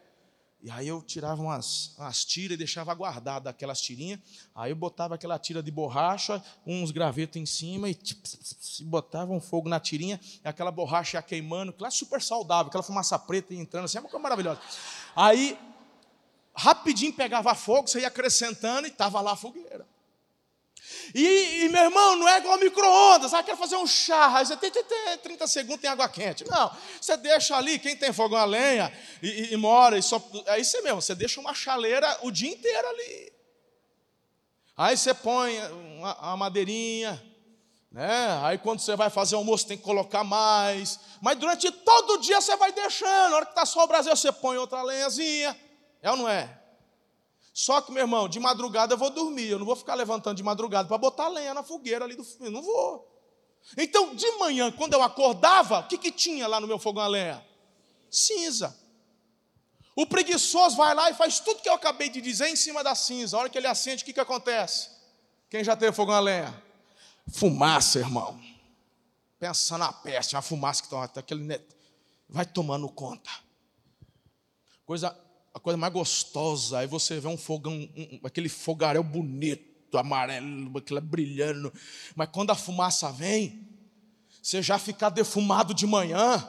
E 0.61 0.69
aí 0.69 0.89
eu 0.89 1.01
tirava 1.01 1.41
umas, 1.41 1.95
umas 1.97 2.25
tiras 2.25 2.55
e 2.55 2.57
deixava 2.57 2.93
guardada 2.93 3.49
aquelas 3.49 3.79
tirinhas. 3.79 4.19
Aí 4.53 4.73
eu 4.73 4.75
botava 4.75 5.15
aquela 5.15 5.39
tira 5.39 5.63
de 5.63 5.71
borracha, 5.71 6.43
uns 6.67 6.91
gravetos 6.91 7.41
em 7.41 7.45
cima 7.45 7.89
e 7.89 7.97
botava 8.81 9.31
um 9.31 9.39
fogo 9.39 9.69
na 9.69 9.79
tirinha, 9.79 10.19
e 10.43 10.47
aquela 10.49 10.69
borracha 10.69 11.15
ia 11.15 11.21
queimando, 11.21 11.69
aquela 11.69 11.91
super 11.91 12.21
saudável, 12.21 12.67
aquela 12.67 12.83
fumaça 12.83 13.17
preta 13.17 13.53
entrando 13.55 13.85
assim, 13.85 13.99
é 13.99 14.01
uma 14.01 14.09
coisa 14.09 14.21
maravilhosa. 14.21 14.59
Aí, 15.15 15.57
rapidinho 16.53 17.13
pegava 17.13 17.55
fogo, 17.55 17.87
você 17.87 18.01
ia 18.01 18.09
acrescentando 18.09 18.85
e 18.85 18.91
estava 18.91 19.21
lá 19.21 19.31
a 19.31 19.37
fogueira. 19.37 19.87
E, 21.13 21.63
e, 21.63 21.69
meu 21.69 21.83
irmão, 21.83 22.15
não 22.15 22.27
é 22.27 22.37
igual 22.37 22.57
micro-ondas. 22.59 23.33
Ah, 23.33 23.43
quero 23.43 23.57
fazer 23.57 23.75
um 23.75 23.87
chá. 23.87 24.37
Aí 24.37 24.45
você 24.45 24.55
tem, 24.57 24.69
tem, 24.71 24.83
tem 24.83 25.17
30 25.17 25.47
segundos, 25.47 25.81
tem 25.81 25.89
água 25.89 26.07
quente. 26.07 26.45
Não, 26.47 26.71
você 26.99 27.17
deixa 27.17 27.55
ali, 27.55 27.79
quem 27.79 27.95
tem 27.95 28.13
fogão 28.13 28.37
a 28.37 28.45
lenha 28.45 28.91
e, 29.21 29.27
e, 29.27 29.53
e 29.53 29.57
mora, 29.57 29.97
e 29.97 30.03
só, 30.03 30.21
é 30.47 30.59
isso 30.59 30.81
mesmo, 30.83 31.01
você 31.01 31.15
deixa 31.15 31.39
uma 31.39 31.53
chaleira 31.53 32.17
o 32.21 32.31
dia 32.31 32.51
inteiro 32.51 32.87
ali. 32.87 33.33
Aí 34.77 34.95
você 34.95 35.13
põe 35.13 35.59
uma, 35.97 36.17
uma 36.19 36.37
madeirinha, 36.37 37.21
né? 37.91 38.39
Aí 38.43 38.57
quando 38.57 38.79
você 38.79 38.95
vai 38.95 39.09
fazer 39.09 39.35
almoço 39.35 39.67
tem 39.67 39.77
que 39.77 39.83
colocar 39.83 40.23
mais. 40.23 40.99
Mas 41.21 41.37
durante 41.37 41.71
todo 41.71 42.13
o 42.13 42.17
dia 42.17 42.39
você 42.39 42.55
vai 42.55 42.71
deixando. 42.71 43.31
Na 43.31 43.35
hora 43.37 43.45
que 43.45 43.51
está 43.51 43.65
só 43.65 43.83
o 43.83 43.87
Brasil, 43.87 44.15
você 44.15 44.31
põe 44.31 44.57
outra 44.57 44.81
lenhazinha. 44.83 45.59
É 46.01 46.11
ou 46.11 46.17
não 46.17 46.29
é? 46.29 46.58
Só 47.59 47.81
que, 47.81 47.91
meu 47.91 48.03
irmão, 48.03 48.29
de 48.29 48.39
madrugada 48.39 48.93
eu 48.93 48.97
vou 48.97 49.09
dormir. 49.09 49.49
Eu 49.49 49.59
não 49.59 49.65
vou 49.65 49.75
ficar 49.75 49.93
levantando 49.93 50.37
de 50.37 50.41
madrugada 50.41 50.87
para 50.87 50.97
botar 50.97 51.27
lenha 51.27 51.53
na 51.53 51.61
fogueira 51.61 52.05
ali 52.05 52.15
do 52.15 52.25
eu 52.39 52.49
não 52.49 52.61
vou. 52.61 53.05
Então, 53.77 54.15
de 54.15 54.31
manhã, 54.37 54.71
quando 54.71 54.93
eu 54.93 55.03
acordava, 55.03 55.79
o 55.79 55.87
que, 55.89 55.97
que 55.97 56.09
tinha 56.09 56.47
lá 56.47 56.61
no 56.61 56.67
meu 56.67 56.79
fogão 56.79 57.03
a 57.03 57.07
lenha? 57.09 57.45
Cinza. 58.09 58.73
O 59.93 60.05
preguiçoso 60.05 60.77
vai 60.77 60.95
lá 60.95 61.11
e 61.11 61.13
faz 61.13 61.41
tudo 61.41 61.61
que 61.61 61.67
eu 61.67 61.73
acabei 61.73 62.07
de 62.07 62.21
dizer 62.21 62.47
em 62.47 62.55
cima 62.55 62.81
da 62.81 62.95
cinza. 62.95 63.35
A 63.35 63.41
hora 63.41 63.49
que 63.49 63.57
ele 63.57 63.67
acende, 63.67 64.03
o 64.03 64.05
que, 64.05 64.13
que 64.13 64.21
acontece? 64.21 64.91
Quem 65.49 65.61
já 65.61 65.75
teve 65.75 65.91
fogão 65.91 66.15
a 66.15 66.21
lenha? 66.21 66.63
Fumaça, 67.27 67.99
irmão. 67.99 68.39
Pensa 69.37 69.77
na 69.77 69.91
peste, 69.91 70.37
a 70.37 70.41
fumaça 70.41 70.81
que 70.81 70.87
está 70.95 71.19
aquele 71.19 71.61
vai 72.29 72.45
tomando 72.45 72.87
conta. 72.87 73.29
Coisa 74.85 75.13
a 75.53 75.59
coisa 75.59 75.77
mais 75.77 75.93
gostosa. 75.93 76.79
Aí 76.79 76.87
você 76.87 77.19
vê 77.19 77.27
um 77.27 77.37
fogão, 77.37 77.73
um, 77.73 78.19
aquele 78.23 78.49
fogaréu 78.49 79.03
bonito, 79.03 79.97
amarelo, 79.97 80.77
aquilo 80.77 81.01
brilhando. 81.01 81.73
Mas 82.15 82.29
quando 82.31 82.51
a 82.51 82.55
fumaça 82.55 83.11
vem, 83.11 83.67
você 84.41 84.61
já 84.61 84.77
fica 84.77 85.09
defumado 85.09 85.73
de 85.73 85.85
manhã. 85.85 86.47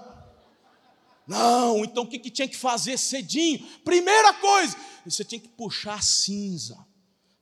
Não, 1.26 1.84
então 1.84 2.02
o 2.02 2.06
que, 2.06 2.18
que 2.18 2.30
tinha 2.30 2.48
que 2.48 2.56
fazer 2.56 2.98
cedinho? 2.98 3.64
Primeira 3.84 4.34
coisa, 4.34 4.76
você 5.04 5.24
tinha 5.24 5.40
que 5.40 5.48
puxar 5.48 5.94
a 5.94 6.02
cinza. 6.02 6.76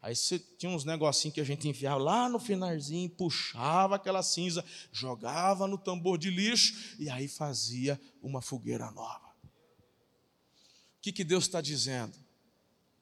Aí 0.01 0.15
você 0.15 0.39
tinha 0.39 0.71
uns 0.71 0.85
negocinhos 0.85 1.35
que 1.35 1.41
a 1.41 1.45
gente 1.45 1.69
enfiava 1.69 1.97
lá 1.97 2.29
no 2.29 2.39
finalzinho, 2.39 3.11
puxava 3.11 3.97
aquela 3.97 4.23
cinza, 4.23 4.65
jogava 4.93 5.67
no 5.67 5.77
tambor 5.77 6.19
de 6.19 6.31
lixo 6.31 6.97
e 6.99 7.11
aí 7.11 7.27
fazia 7.27 8.01
uma 8.23 8.41
fogueira 8.41 8.91
nova. 8.91 9.28
O 10.99 11.01
que, 11.01 11.13
que 11.13 11.25
Deus 11.25 11.45
está 11.45 11.61
dizendo? 11.61 12.15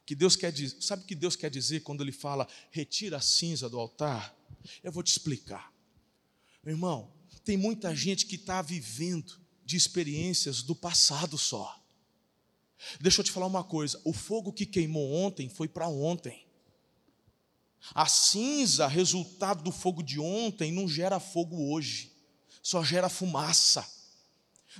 Que 0.05 0.15
Deus 0.15 0.37
quer 0.37 0.53
dizer, 0.53 0.81
sabe 0.81 1.03
o 1.03 1.07
que 1.07 1.15
Deus 1.15 1.35
quer 1.35 1.51
dizer 1.51 1.81
quando 1.81 2.03
Ele 2.03 2.13
fala, 2.13 2.47
retira 2.71 3.17
a 3.17 3.21
cinza 3.21 3.69
do 3.69 3.79
altar? 3.79 4.37
Eu 4.83 4.93
vou 4.93 5.03
te 5.03 5.11
explicar. 5.11 5.73
Meu 6.63 6.75
irmão, 6.75 7.13
tem 7.45 7.57
muita 7.57 7.95
gente 7.95 8.27
que 8.27 8.37
está 8.37 8.61
vivendo 8.61 9.41
de 9.65 9.77
experiências 9.77 10.63
do 10.63 10.75
passado 10.75 11.39
só. 11.39 11.83
Deixa 13.01 13.21
eu 13.21 13.25
te 13.25 13.33
falar 13.33 13.47
uma 13.47 13.65
coisa: 13.65 14.01
o 14.05 14.13
fogo 14.13 14.53
que 14.53 14.67
queimou 14.67 15.13
ontem 15.13 15.49
foi 15.49 15.69
para 15.69 15.89
ontem. 15.89 16.47
A 17.95 18.07
cinza, 18.07 18.87
resultado 18.87 19.63
do 19.63 19.71
fogo 19.71 20.03
de 20.03 20.19
ontem, 20.19 20.73
não 20.73 20.89
gera 20.89 21.21
fogo 21.21 21.71
hoje, 21.73 22.13
só 22.63 22.83
gera 22.85 23.09
fumaça. 23.09 23.96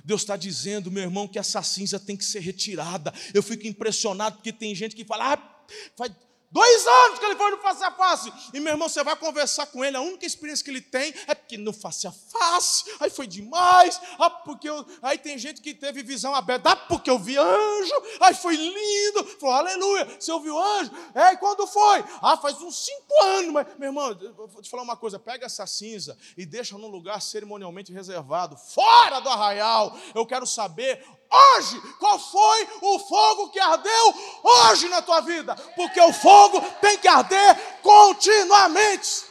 Deus 0.03 0.21
está 0.21 0.35
dizendo, 0.37 0.91
meu 0.91 1.03
irmão, 1.03 1.27
que 1.27 1.39
essa 1.39 1.61
cinza 1.63 1.99
tem 1.99 2.15
que 2.15 2.25
ser 2.25 2.39
retirada. 2.39 3.13
Eu 3.33 3.43
fico 3.43 3.67
impressionado 3.67 4.37
porque 4.37 4.53
tem 4.53 4.73
gente 4.73 4.95
que 4.95 5.05
fala, 5.05 5.33
ah, 5.33 5.65
faz 5.95 6.11
dois 6.51 6.87
anos 6.87 7.19
que 7.19 7.25
ele 7.25 7.35
foi 7.35 7.51
no 7.51 7.57
face 7.57 7.83
a 7.83 7.91
face. 7.91 8.33
E 8.53 8.59
meu 8.59 8.73
irmão, 8.73 8.89
você 8.89 9.03
vai 9.03 9.15
conversar 9.15 9.65
com 9.67 9.83
ele, 9.83 9.97
a 9.97 10.01
única 10.01 10.25
experiência 10.25 10.63
que 10.63 10.71
ele 10.71 10.81
tem 10.81 11.13
é 11.27 11.35
porque 11.35 11.57
no 11.57 11.73
face 11.73 12.07
a 12.07 12.11
face, 12.11 12.85
aí 12.99 13.09
foi 13.09 13.27
demais. 13.27 13.99
Ah, 14.19 14.29
porque 14.29 14.69
eu... 14.69 14.85
Aí 15.01 15.17
tem 15.17 15.37
gente 15.37 15.61
que 15.61 15.73
teve 15.73 16.03
visão 16.03 16.33
aberta, 16.33 16.71
ah, 16.71 16.75
porque 16.75 17.09
eu 17.09 17.19
vi 17.19 17.37
anjo, 17.37 17.93
aí 18.21 18.33
foi 18.33 18.55
lindo. 18.55 19.23
Falou, 19.39 19.55
aleluia, 19.55 20.05
você 20.19 20.31
ouviu 20.31 20.57
anjo? 20.57 20.91
É, 21.13 21.33
e 21.33 21.37
quando 21.37 21.67
foi? 21.67 22.03
Ah, 22.21 22.37
faz 22.37 22.61
uns 22.61 22.85
cinco 22.85 23.23
anos. 23.23 23.51
Mas, 23.51 23.67
meu 23.77 23.89
irmão, 23.89 24.17
vou 24.35 24.61
te 24.61 24.69
falar 24.69 24.83
uma 24.83 24.97
coisa: 24.97 25.19
pega 25.19 25.45
essa 25.45 25.65
cinza 25.67 26.17
e 26.37 26.45
deixa 26.45 26.77
num 26.77 26.87
lugar 26.87 27.21
cerimonialmente 27.21 27.91
reservado, 27.91 28.57
fora 28.57 29.19
do 29.19 29.29
arraial. 29.29 29.97
Eu 30.15 30.25
quero 30.25 30.45
saber 30.45 31.03
hoje 31.31 31.81
qual 31.99 32.19
foi 32.19 32.67
o 32.81 32.99
fogo 32.99 33.49
que 33.49 33.59
ardeu 33.59 34.13
hoje 34.43 34.89
na 34.89 35.01
tua 35.01 35.21
vida, 35.21 35.55
porque 35.75 35.99
o 35.99 36.13
fogo 36.13 36.61
tem 36.81 36.97
que 36.97 37.07
arder 37.07 37.55
continuamente. 37.81 39.25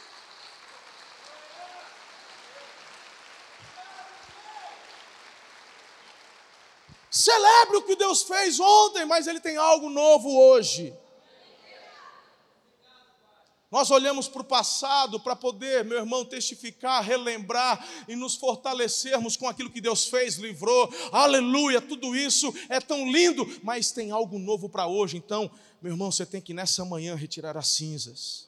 Celebre 7.09 7.77
o 7.77 7.81
que 7.81 7.95
Deus 7.95 8.21
fez 8.21 8.59
ontem, 8.59 9.05
mas 9.05 9.25
Ele 9.25 9.39
tem 9.39 9.57
algo 9.57 9.89
novo 9.89 10.29
hoje. 10.29 10.95
Nós 13.69 13.91
olhamos 13.91 14.29
para 14.29 14.41
o 14.41 14.45
passado 14.45 15.19
para 15.19 15.35
poder, 15.35 15.83
meu 15.83 15.97
irmão, 15.97 16.23
testificar, 16.23 17.03
relembrar 17.03 17.85
e 18.07 18.15
nos 18.15 18.35
fortalecermos 18.35 19.35
com 19.35 19.47
aquilo 19.47 19.69
que 19.69 19.81
Deus 19.81 20.07
fez, 20.07 20.35
livrou. 20.35 20.89
Aleluia, 21.11 21.81
tudo 21.81 22.15
isso 22.15 22.53
é 22.69 22.79
tão 22.79 23.11
lindo, 23.11 23.45
mas 23.63 23.91
tem 23.91 24.09
algo 24.09 24.39
novo 24.39 24.69
para 24.69 24.87
hoje. 24.87 25.17
Então, 25.17 25.51
meu 25.81 25.91
irmão, 25.91 26.09
você 26.09 26.25
tem 26.25 26.39
que 26.39 26.53
nessa 26.53 26.85
manhã 26.85 27.13
retirar 27.13 27.57
as 27.57 27.67
cinzas. 27.67 28.47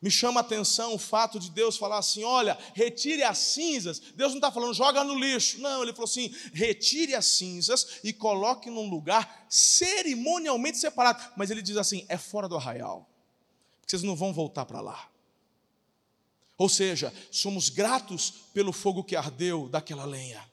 Me 0.00 0.10
chama 0.10 0.40
a 0.40 0.42
atenção 0.42 0.94
o 0.94 0.98
fato 0.98 1.40
de 1.40 1.50
Deus 1.50 1.78
falar 1.78 1.98
assim: 1.98 2.22
olha, 2.22 2.56
retire 2.74 3.22
as 3.22 3.38
cinzas. 3.38 3.98
Deus 4.14 4.30
não 4.30 4.38
está 4.38 4.52
falando, 4.52 4.74
joga 4.74 5.02
no 5.02 5.18
lixo. 5.18 5.58
Não, 5.58 5.82
ele 5.82 5.92
falou 5.92 6.04
assim: 6.04 6.32
retire 6.52 7.14
as 7.14 7.26
cinzas 7.26 7.98
e 8.04 8.12
coloque 8.12 8.70
num 8.70 8.88
lugar 8.88 9.46
cerimonialmente 9.48 10.78
separado. 10.78 11.32
Mas 11.34 11.50
ele 11.50 11.62
diz 11.62 11.78
assim: 11.78 12.04
é 12.08 12.16
fora 12.16 12.46
do 12.46 12.54
arraial. 12.54 13.08
Porque 13.88 13.96
vocês 13.96 14.02
não 14.02 14.14
vão 14.14 14.34
voltar 14.34 14.66
para 14.66 14.82
lá. 14.82 15.10
Ou 16.58 16.68
seja, 16.68 17.10
somos 17.30 17.70
gratos 17.70 18.30
pelo 18.52 18.70
fogo 18.70 19.02
que 19.02 19.16
ardeu 19.16 19.66
daquela 19.66 20.04
lenha. 20.04 20.46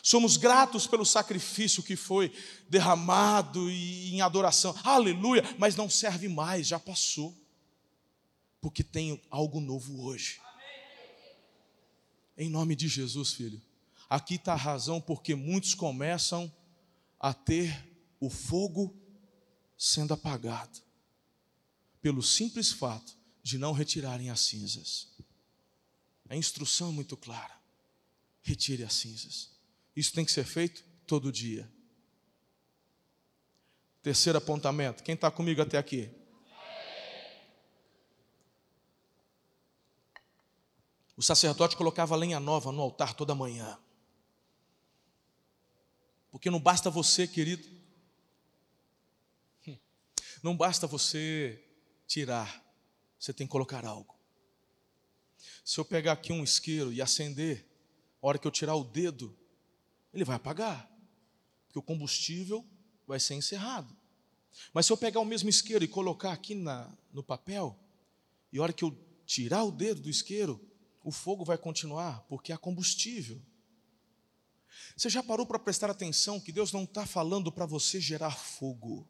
Somos 0.00 0.36
gratos 0.36 0.86
pelo 0.86 1.04
sacrifício 1.04 1.82
que 1.82 1.96
foi 1.96 2.32
derramado 2.68 3.68
e 3.68 4.14
em 4.14 4.20
adoração. 4.20 4.72
Aleluia! 4.84 5.42
Mas 5.58 5.74
não 5.74 5.90
serve 5.90 6.28
mais, 6.28 6.68
já 6.68 6.78
passou. 6.78 7.34
Porque 8.60 8.84
tem 8.84 9.20
algo 9.30 9.58
novo 9.58 10.04
hoje. 10.04 10.40
Em 12.38 12.48
nome 12.48 12.76
de 12.76 12.86
Jesus, 12.86 13.32
filho. 13.32 13.60
Aqui 14.08 14.36
está 14.36 14.52
a 14.52 14.56
razão 14.56 15.00
porque 15.00 15.34
muitos 15.34 15.74
começam 15.74 16.52
a 17.18 17.34
ter 17.34 17.84
o 18.20 18.30
fogo 18.30 18.94
sendo 19.76 20.14
apagado, 20.14 20.83
pelo 22.04 22.22
simples 22.22 22.70
fato 22.70 23.16
de 23.42 23.56
não 23.56 23.72
retirarem 23.72 24.28
as 24.28 24.40
cinzas. 24.40 25.08
A 26.28 26.36
instrução 26.36 26.90
é 26.90 26.92
muito 26.92 27.16
clara: 27.16 27.58
retire 28.42 28.84
as 28.84 28.92
cinzas. 28.92 29.50
Isso 29.96 30.12
tem 30.12 30.22
que 30.22 30.30
ser 30.30 30.44
feito 30.44 30.84
todo 31.06 31.32
dia. 31.32 31.66
Terceiro 34.02 34.36
apontamento. 34.36 35.02
Quem 35.02 35.14
está 35.14 35.30
comigo 35.30 35.62
até 35.62 35.78
aqui? 35.78 36.10
O 41.16 41.22
sacerdote 41.22 41.74
colocava 41.74 42.14
lenha 42.16 42.38
nova 42.38 42.70
no 42.70 42.82
altar 42.82 43.14
toda 43.14 43.34
manhã. 43.34 43.78
Porque 46.30 46.50
não 46.50 46.60
basta 46.60 46.90
você, 46.90 47.26
querido, 47.26 47.66
não 50.42 50.54
basta 50.54 50.86
você 50.86 51.64
tirar, 52.06 52.64
você 53.18 53.32
tem 53.32 53.46
que 53.46 53.50
colocar 53.50 53.84
algo. 53.84 54.14
Se 55.64 55.78
eu 55.78 55.84
pegar 55.84 56.12
aqui 56.12 56.32
um 56.32 56.44
isqueiro 56.44 56.92
e 56.92 57.00
acender, 57.00 57.66
a 58.22 58.26
hora 58.26 58.38
que 58.38 58.46
eu 58.46 58.50
tirar 58.50 58.74
o 58.74 58.84
dedo, 58.84 59.36
ele 60.12 60.24
vai 60.24 60.36
apagar, 60.36 60.90
porque 61.66 61.78
o 61.78 61.82
combustível 61.82 62.64
vai 63.06 63.18
ser 63.18 63.34
encerrado. 63.34 63.96
Mas 64.72 64.86
se 64.86 64.92
eu 64.92 64.96
pegar 64.96 65.20
o 65.20 65.24
mesmo 65.24 65.48
isqueiro 65.48 65.84
e 65.84 65.88
colocar 65.88 66.32
aqui 66.32 66.54
na, 66.54 66.92
no 67.12 67.22
papel, 67.22 67.78
e 68.52 68.58
a 68.58 68.62
hora 68.62 68.72
que 68.72 68.84
eu 68.84 68.96
tirar 69.26 69.64
o 69.64 69.72
dedo 69.72 70.02
do 70.02 70.10
isqueiro, 70.10 70.60
o 71.02 71.10
fogo 71.10 71.44
vai 71.44 71.58
continuar, 71.58 72.20
porque 72.28 72.52
há 72.52 72.58
combustível. 72.58 73.40
Você 74.96 75.10
já 75.10 75.22
parou 75.22 75.46
para 75.46 75.58
prestar 75.58 75.90
atenção 75.90 76.40
que 76.40 76.52
Deus 76.52 76.72
não 76.72 76.84
está 76.84 77.04
falando 77.04 77.50
para 77.50 77.66
você 77.66 78.00
gerar 78.00 78.30
fogo. 78.30 79.08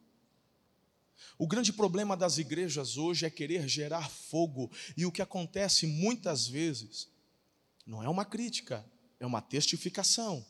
O 1.39 1.47
grande 1.47 1.73
problema 1.73 2.17
das 2.17 2.39
igrejas 2.39 2.97
hoje 2.97 3.27
é 3.27 3.31
querer 3.31 3.69
gerar 3.69 4.09
fogo, 4.09 4.71
e 4.97 5.05
o 5.05 5.13
que 5.13 5.23
acontece 5.23 5.87
muitas 5.87 6.47
vezes 6.47 7.09
não 7.87 8.03
é 8.03 8.09
uma 8.09 8.25
crítica, 8.25 8.85
é 9.21 9.27
uma 9.27 9.41
testificação. 9.41 10.45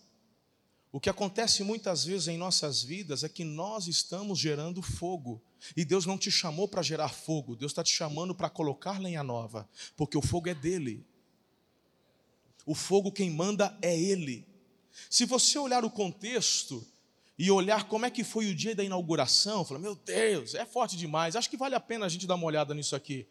O 0.92 1.00
que 1.00 1.10
acontece 1.10 1.64
muitas 1.64 2.04
vezes 2.04 2.28
em 2.28 2.38
nossas 2.38 2.82
vidas 2.84 3.24
é 3.24 3.28
que 3.28 3.42
nós 3.42 3.88
estamos 3.88 4.38
gerando 4.38 4.80
fogo. 4.80 5.42
E 5.76 5.84
Deus 5.84 6.06
não 6.06 6.16
te 6.16 6.30
chamou 6.30 6.68
para 6.68 6.82
gerar 6.82 7.08
fogo, 7.08 7.56
Deus 7.56 7.72
está 7.72 7.82
te 7.82 7.92
chamando 7.92 8.32
para 8.32 8.48
colocar 8.48 9.00
lenha 9.00 9.24
nova, 9.24 9.68
porque 9.96 10.16
o 10.16 10.22
fogo 10.22 10.48
é 10.48 10.54
dele. 10.54 11.04
O 12.64 12.76
fogo 12.76 13.10
quem 13.10 13.28
manda 13.28 13.76
é 13.82 13.98
Ele. 13.98 14.46
Se 15.10 15.24
você 15.24 15.58
olhar 15.58 15.84
o 15.84 15.90
contexto 15.90 16.86
e 17.38 17.50
olhar 17.50 17.88
como 17.88 18.06
é 18.06 18.10
que 18.10 18.22
foi 18.22 18.50
o 18.50 18.54
dia 18.54 18.74
da 18.74 18.84
inauguração, 18.84 19.64
fala, 19.64 19.80
meu 19.80 19.94
Deus, 19.94 20.54
é 20.54 20.64
forte 20.64 20.96
demais. 20.96 21.34
Acho 21.34 21.50
que 21.50 21.56
vale 21.56 21.74
a 21.74 21.80
pena 21.80 22.06
a 22.06 22.08
gente 22.08 22.26
dar 22.26 22.36
uma 22.36 22.46
olhada 22.46 22.72
nisso 22.74 22.94
aqui. 22.94 23.26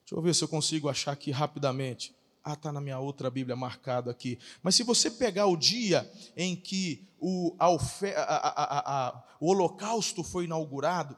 Deixa 0.00 0.14
eu 0.14 0.22
ver 0.22 0.34
se 0.34 0.44
eu 0.44 0.48
consigo 0.48 0.88
achar 0.88 1.12
aqui 1.12 1.30
rapidamente. 1.30 2.14
Ah, 2.44 2.52
está 2.52 2.70
na 2.70 2.80
minha 2.80 2.98
outra 2.98 3.30
Bíblia 3.30 3.56
marcado 3.56 4.10
aqui. 4.10 4.38
Mas 4.62 4.74
se 4.74 4.82
você 4.82 5.10
pegar 5.10 5.46
o 5.46 5.56
dia 5.56 6.10
em 6.36 6.54
que 6.54 7.08
o, 7.18 7.56
a, 7.58 7.68
a, 7.68 9.08
a, 9.08 9.24
o 9.40 9.48
holocausto 9.48 10.22
foi 10.22 10.44
inaugurado, 10.44 11.16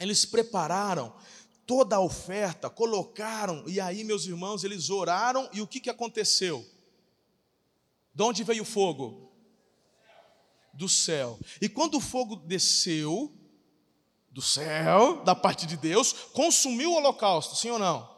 eles 0.00 0.24
prepararam 0.24 1.14
toda 1.64 1.96
a 1.96 2.00
oferta, 2.00 2.68
colocaram, 2.68 3.64
e 3.68 3.80
aí, 3.80 4.02
meus 4.02 4.26
irmãos, 4.26 4.64
eles 4.64 4.90
oraram, 4.90 5.48
e 5.52 5.60
o 5.60 5.66
que, 5.66 5.80
que 5.80 5.90
aconteceu? 5.90 6.64
De 8.12 8.22
onde 8.22 8.42
veio 8.42 8.62
o 8.62 8.66
fogo? 8.66 9.25
Do 10.76 10.88
céu. 10.88 11.38
E 11.60 11.68
quando 11.68 11.96
o 11.96 12.00
fogo 12.00 12.36
desceu 12.36 13.32
do 14.30 14.42
céu, 14.42 15.24
da 15.24 15.34
parte 15.34 15.66
de 15.66 15.76
Deus, 15.76 16.12
consumiu 16.12 16.92
o 16.92 16.96
holocausto, 16.96 17.56
sim 17.56 17.70
ou 17.70 17.78
não? 17.78 18.16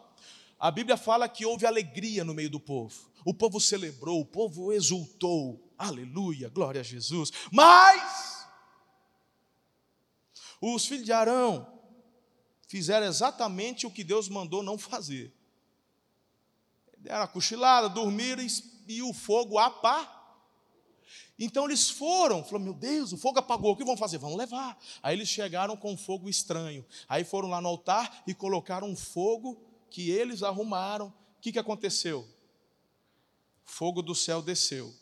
a 0.58 0.70
Bíblia 0.70 0.96
fala 0.96 1.28
que 1.28 1.46
houve 1.46 1.64
alegria 1.64 2.24
no 2.24 2.34
meio 2.34 2.50
do 2.50 2.58
povo. 2.58 3.08
O 3.24 3.32
povo 3.32 3.60
celebrou, 3.60 4.20
o 4.20 4.26
povo 4.26 4.72
exultou. 4.72 5.72
Aleluia, 5.78 6.48
glória 6.48 6.80
a 6.80 6.84
Jesus. 6.84 7.30
Mas 7.52 8.46
os 10.60 10.86
filhos 10.86 11.04
de 11.04 11.12
Arão 11.12 11.80
fizeram 12.66 13.06
exatamente 13.06 13.86
o 13.86 13.90
que 13.90 14.02
Deus 14.02 14.28
mandou 14.28 14.62
não 14.62 14.76
fazer. 14.76 15.32
Deram 16.98 17.22
a 17.22 17.28
cochilada, 17.28 17.88
dormiram 17.88 18.44
e 18.88 19.02
o 19.02 19.12
fogo 19.12 19.58
apá. 19.58 20.17
Então 21.38 21.66
eles 21.66 21.88
foram, 21.88 22.42
falaram: 22.42 22.64
Meu 22.64 22.74
Deus, 22.74 23.12
o 23.12 23.16
fogo 23.16 23.38
apagou, 23.38 23.72
o 23.72 23.76
que 23.76 23.84
vão 23.84 23.96
fazer? 23.96 24.18
Vão 24.18 24.34
levar. 24.34 24.76
Aí 25.02 25.14
eles 25.14 25.28
chegaram 25.28 25.76
com 25.76 25.92
um 25.92 25.96
fogo 25.96 26.28
estranho. 26.28 26.84
Aí 27.08 27.22
foram 27.22 27.48
lá 27.48 27.60
no 27.60 27.68
altar 27.68 28.24
e 28.26 28.34
colocaram 28.34 28.88
um 28.88 28.96
fogo 28.96 29.62
que 29.90 30.10
eles 30.10 30.42
arrumaram, 30.42 31.06
o 31.06 31.40
que, 31.40 31.52
que 31.52 31.58
aconteceu? 31.58 32.28
Fogo 33.64 34.02
do 34.02 34.14
céu 34.14 34.42
desceu. 34.42 34.94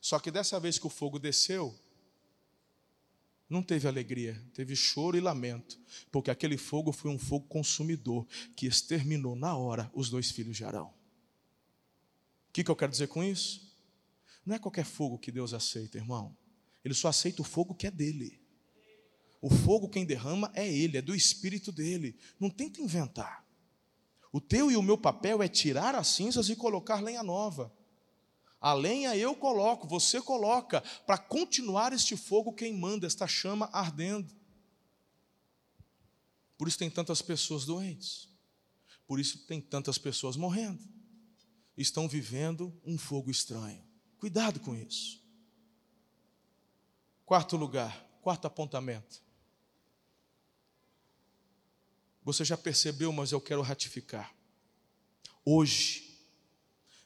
Só 0.00 0.18
que 0.18 0.30
dessa 0.30 0.58
vez 0.58 0.78
que 0.78 0.86
o 0.86 0.90
fogo 0.90 1.18
desceu, 1.18 1.74
não 3.48 3.62
teve 3.62 3.86
alegria, 3.86 4.42
teve 4.52 4.74
choro 4.74 5.16
e 5.16 5.20
lamento, 5.20 5.78
porque 6.10 6.30
aquele 6.30 6.58
fogo 6.58 6.92
foi 6.92 7.10
um 7.10 7.18
fogo 7.18 7.46
consumidor 7.46 8.26
que 8.56 8.66
exterminou 8.66 9.36
na 9.36 9.56
hora 9.56 9.90
os 9.94 10.10
dois 10.10 10.30
filhos 10.30 10.56
de 10.56 10.64
Arão. 10.64 10.92
O 12.48 12.52
que, 12.52 12.64
que 12.64 12.70
eu 12.70 12.76
quero 12.76 12.90
dizer 12.90 13.06
com 13.06 13.22
isso? 13.22 13.65
Não 14.46 14.54
é 14.54 14.58
qualquer 14.60 14.84
fogo 14.84 15.18
que 15.18 15.32
Deus 15.32 15.52
aceita, 15.52 15.98
irmão. 15.98 16.36
Ele 16.84 16.94
só 16.94 17.08
aceita 17.08 17.42
o 17.42 17.44
fogo 17.44 17.74
que 17.74 17.88
é 17.88 17.90
dele. 17.90 18.40
O 19.42 19.50
fogo 19.50 19.88
quem 19.88 20.06
derrama 20.06 20.50
é 20.54 20.72
ele, 20.72 20.96
é 20.96 21.02
do 21.02 21.14
espírito 21.14 21.72
dele. 21.72 22.16
Não 22.38 22.48
tenta 22.48 22.80
inventar. 22.80 23.44
O 24.32 24.40
teu 24.40 24.70
e 24.70 24.76
o 24.76 24.82
meu 24.82 24.96
papel 24.96 25.42
é 25.42 25.48
tirar 25.48 25.94
as 25.96 26.08
cinzas 26.08 26.48
e 26.48 26.54
colocar 26.54 27.02
lenha 27.02 27.22
nova. 27.22 27.74
A 28.60 28.72
lenha 28.72 29.16
eu 29.16 29.34
coloco, 29.34 29.86
você 29.86 30.20
coloca, 30.20 30.80
para 31.06 31.18
continuar 31.18 31.92
este 31.92 32.16
fogo 32.16 32.52
queimando, 32.52 33.06
esta 33.06 33.26
chama 33.26 33.68
ardendo. 33.72 34.34
Por 36.56 36.68
isso 36.68 36.78
tem 36.78 36.90
tantas 36.90 37.20
pessoas 37.20 37.64
doentes. 37.64 38.28
Por 39.06 39.20
isso 39.20 39.46
tem 39.46 39.60
tantas 39.60 39.98
pessoas 39.98 40.36
morrendo. 40.36 40.82
Estão 41.76 42.08
vivendo 42.08 42.76
um 42.84 42.96
fogo 42.96 43.30
estranho. 43.30 43.85
Cuidado 44.18 44.60
com 44.60 44.74
isso. 44.74 45.22
Quarto 47.24 47.56
lugar, 47.56 48.08
quarto 48.22 48.46
apontamento. 48.46 49.22
Você 52.22 52.44
já 52.44 52.56
percebeu, 52.56 53.12
mas 53.12 53.32
eu 53.32 53.40
quero 53.40 53.62
ratificar. 53.62 54.34
Hoje, 55.44 56.18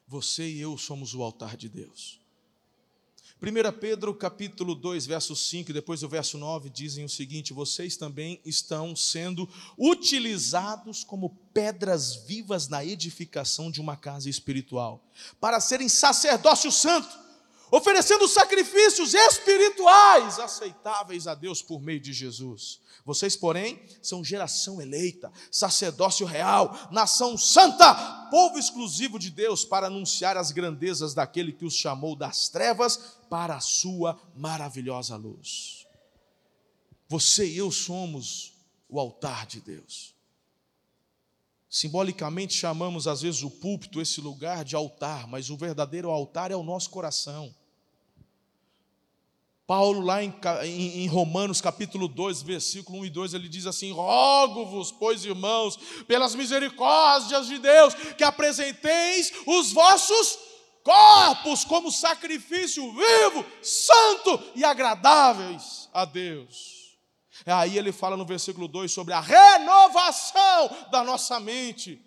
você 0.07 0.49
e 0.49 0.61
eu 0.61 0.77
somos 0.79 1.15
o 1.15 1.23
altar 1.23 1.57
de 1.57 1.69
Deus. 1.69 2.20
1 3.43 3.73
Pedro 3.81 4.15
capítulo 4.15 4.75
2, 4.75 5.07
verso 5.07 5.35
5 5.35 5.71
e 5.71 5.73
depois 5.73 6.03
o 6.03 6.09
verso 6.09 6.37
9 6.37 6.69
dizem 6.69 7.07
o 7.07 7.09
seguinte: 7.09 7.55
vocês 7.55 7.97
também 7.97 8.39
estão 8.45 8.95
sendo 8.95 9.49
utilizados 9.79 11.03
como 11.03 11.31
pedras 11.55 12.17
vivas 12.27 12.69
na 12.69 12.85
edificação 12.85 13.71
de 13.71 13.81
uma 13.81 13.97
casa 13.97 14.29
espiritual, 14.29 15.03
para 15.41 15.59
serem 15.59 15.89
sacerdócio 15.89 16.71
santo, 16.71 17.09
oferecendo 17.71 18.27
sacrifícios 18.27 19.15
espirituais 19.15 20.39
aceitáveis 20.39 21.27
a 21.27 21.35
Deus 21.35 21.63
por 21.63 21.81
meio 21.81 22.01
de 22.01 22.13
Jesus. 22.13 22.81
Vocês, 23.05 23.37
porém, 23.37 23.83
são 24.03 24.25
geração 24.25 24.81
eleita, 24.81 25.33
sacerdócio 25.51 26.27
real, 26.27 26.89
nação 26.91 27.37
santa, 27.37 27.95
povo 28.31 28.59
exclusivo 28.59 29.19
de 29.19 29.31
Deus, 29.31 29.65
para 29.65 29.87
anunciar 29.87 30.37
as 30.37 30.53
grandezas 30.53 31.15
daquele 31.15 31.53
que 31.53 31.65
os 31.65 31.75
chamou 31.75 32.15
das 32.15 32.49
trevas 32.49 33.19
para 33.29 33.57
a 33.57 33.61
sua 33.61 34.21
maravilhosa 34.37 35.17
luz. 35.17 35.87
Você 37.09 37.47
e 37.47 37.57
eu 37.57 37.73
somos 37.73 38.53
o 38.89 39.01
altar 39.01 39.47
de 39.47 39.61
Deus. 39.61 40.15
Simbolicamente 41.69 42.55
chamamos 42.55 43.07
às 43.07 43.23
vezes 43.23 43.43
o 43.43 43.51
púlpito, 43.51 44.01
esse 44.01 44.21
lugar, 44.21 44.65
de 44.65 44.75
altar, 44.75 45.29
mas 45.29 45.51
o 45.51 45.57
verdadeiro 45.57 46.11
altar 46.11 46.51
é 46.51 46.57
o 46.57 46.65
nosso 46.65 46.91
coração. 46.91 47.55
Paulo, 49.71 50.01
lá 50.01 50.21
em, 50.21 50.35
em, 50.65 51.07
Romanos 51.07 51.61
capítulo 51.61 52.09
2, 52.09 52.43
versículo 52.43 52.99
1 53.03 53.05
e 53.05 53.11
2, 53.11 53.35
ele 53.35 53.49
diz 53.49 53.67
assim: 53.67 53.93
Rogo-vos, 53.93 54.91
pois 54.91 55.25
irmãos, 55.25 55.79
pelas 56.09 56.35
misericórdias 56.35 57.47
de 57.47 57.57
Deus, 57.57 57.95
que 58.19 58.25
apresenteis 58.25 59.33
os 59.47 59.71
vossos 59.71 60.41
corpos 60.83 61.65
como 61.65 61.89
sacrifício 61.93 62.83
vivo, 62.93 63.47
santo 63.63 64.43
e 64.57 64.65
agradáveis 64.65 65.89
a 65.95 66.05
Deus. 66.05 66.99
Aí 67.47 67.79
ele 67.79 67.93
fala 67.93 68.17
no 68.17 68.27
versículo 68.27 68.67
2 68.67 68.91
sobre 68.91 69.15
a 69.15 69.21
renovação 69.21 70.69
da 70.91 71.05
nossa 71.05 71.39
mente 71.39 72.05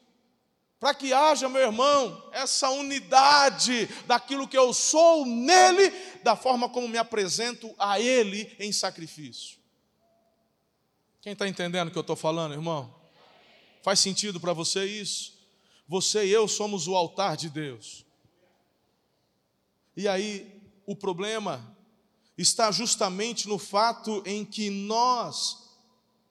para 0.84 0.94
que 0.94 1.14
haja, 1.14 1.48
meu 1.48 1.62
irmão, 1.62 2.30
essa 2.34 2.70
unidade 2.70 3.86
daquilo 4.06 4.46
que 4.46 4.58
eu 4.58 4.74
sou 4.74 5.26
nele, 5.26 5.90
da 6.22 6.36
forma 6.36 6.68
como 6.68 6.90
me 6.90 6.98
apresento 6.98 7.74
a 7.80 8.02
ele 8.02 8.54
em 8.60 8.70
sacrifício. 8.74 9.58
Quem 11.22 11.32
está 11.32 11.48
entendendo 11.48 11.88
o 11.88 11.92
que 11.92 11.98
eu 11.98 12.02
estou 12.02 12.18
falando, 12.18 12.54
irmão? 12.54 12.94
Faz 13.82 14.02
sentido 14.02 14.42
para 14.42 14.52
você 14.52 14.84
isso? 14.84 15.32
Você 15.88 16.26
e 16.26 16.32
eu 16.32 16.50
somos 16.50 16.86
o 16.86 16.98
altar 16.98 17.38
de 17.38 17.50
Deus. 17.50 18.06
E 19.96 20.06
aí, 20.06 20.62
o 20.86 20.98
problema 20.98 21.78
está 22.38 22.70
justamente 22.74 23.48
no 23.48 23.58
fato 23.58 24.22
em 24.26 24.44
que 24.44 24.70
nós 24.70 25.63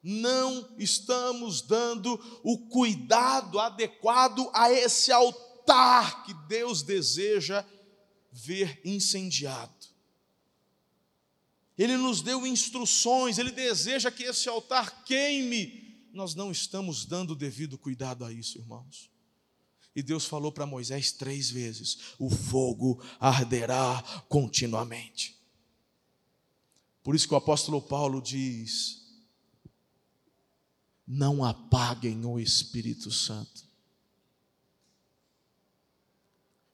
não 0.02 0.74
estamos 0.78 1.62
dando 1.62 2.18
o 2.42 2.58
cuidado 2.58 3.60
adequado 3.60 4.50
a 4.52 4.72
esse 4.72 5.12
altar 5.12 6.24
que 6.24 6.34
Deus 6.48 6.82
deseja 6.82 7.64
ver 8.32 8.80
incendiado. 8.84 9.92
Ele 11.78 11.96
nos 11.96 12.20
deu 12.20 12.46
instruções, 12.46 13.38
ele 13.38 13.50
deseja 13.50 14.10
que 14.10 14.24
esse 14.24 14.48
altar 14.48 15.04
queime. 15.04 16.08
Nós 16.12 16.34
não 16.34 16.50
estamos 16.50 17.06
dando 17.06 17.30
o 17.30 17.36
devido 17.36 17.78
cuidado 17.78 18.24
a 18.24 18.32
isso, 18.32 18.58
irmãos. 18.58 19.10
E 19.94 20.02
Deus 20.02 20.24
falou 20.24 20.50
para 20.50 20.66
Moisés 20.66 21.12
três 21.12 21.50
vezes: 21.50 21.98
o 22.18 22.30
fogo 22.30 23.02
arderá 23.20 24.02
continuamente. 24.28 25.38
Por 27.02 27.14
isso 27.14 27.26
que 27.26 27.34
o 27.34 27.38
apóstolo 27.38 27.80
Paulo 27.80 28.20
diz: 28.20 29.01
não 31.06 31.44
apaguem 31.44 32.24
o 32.24 32.38
Espírito 32.38 33.10
Santo. 33.10 33.64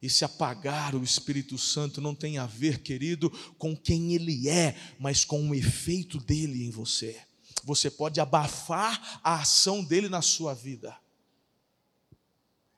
E 0.00 0.08
se 0.08 0.24
apagar 0.24 0.94
o 0.94 1.02
Espírito 1.02 1.58
Santo 1.58 2.00
não 2.00 2.14
tem 2.14 2.38
a 2.38 2.46
ver, 2.46 2.82
querido, 2.82 3.30
com 3.58 3.76
quem 3.76 4.14
ele 4.14 4.48
é, 4.48 4.76
mas 4.98 5.24
com 5.24 5.50
o 5.50 5.54
efeito 5.54 6.18
dele 6.18 6.64
em 6.64 6.70
você. 6.70 7.20
Você 7.64 7.90
pode 7.90 8.20
abafar 8.20 9.20
a 9.22 9.40
ação 9.40 9.82
dele 9.82 10.08
na 10.08 10.22
sua 10.22 10.54
vida. 10.54 10.96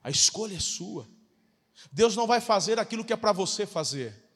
A 0.03 0.11
escolha 0.11 0.57
é 0.57 0.61
sua. 0.61 1.07
Deus 1.93 2.17
não 2.17 2.27
vai 2.27 2.41
fazer 2.41 2.79
aquilo 2.79 3.05
que 3.05 3.13
é 3.13 3.17
para 3.17 3.33
você 3.33 3.67
fazer. 3.67 4.30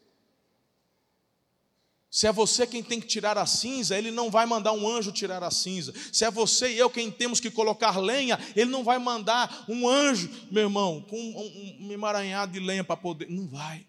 Se 2.14 2.28
é 2.28 2.32
você 2.32 2.64
quem 2.64 2.80
tem 2.80 3.00
que 3.00 3.08
tirar 3.08 3.36
a 3.36 3.44
cinza, 3.44 3.98
ele 3.98 4.12
não 4.12 4.30
vai 4.30 4.46
mandar 4.46 4.70
um 4.70 4.88
anjo 4.88 5.10
tirar 5.10 5.42
a 5.42 5.50
cinza. 5.50 5.92
Se 6.12 6.24
é 6.24 6.30
você 6.30 6.72
e 6.72 6.78
eu 6.78 6.88
quem 6.88 7.10
temos 7.10 7.40
que 7.40 7.50
colocar 7.50 7.98
lenha, 7.98 8.38
ele 8.54 8.70
não 8.70 8.84
vai 8.84 9.00
mandar 9.00 9.64
um 9.68 9.88
anjo, 9.88 10.30
meu 10.48 10.62
irmão, 10.62 11.02
com 11.02 11.18
um, 11.18 11.86
um 11.88 11.90
emaranhado 11.90 12.52
de 12.52 12.60
lenha 12.60 12.84
para 12.84 12.96
poder. 12.96 13.28
Não 13.28 13.48
vai. 13.48 13.84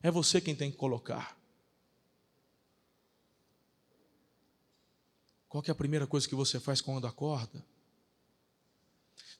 É 0.00 0.08
você 0.08 0.40
quem 0.40 0.54
tem 0.54 0.70
que 0.70 0.76
colocar. 0.76 1.36
Qual 5.48 5.64
é 5.66 5.70
a 5.72 5.74
primeira 5.74 6.06
coisa 6.06 6.28
que 6.28 6.34
você 6.36 6.60
faz 6.60 6.80
quando 6.80 7.08
acorda? 7.08 7.66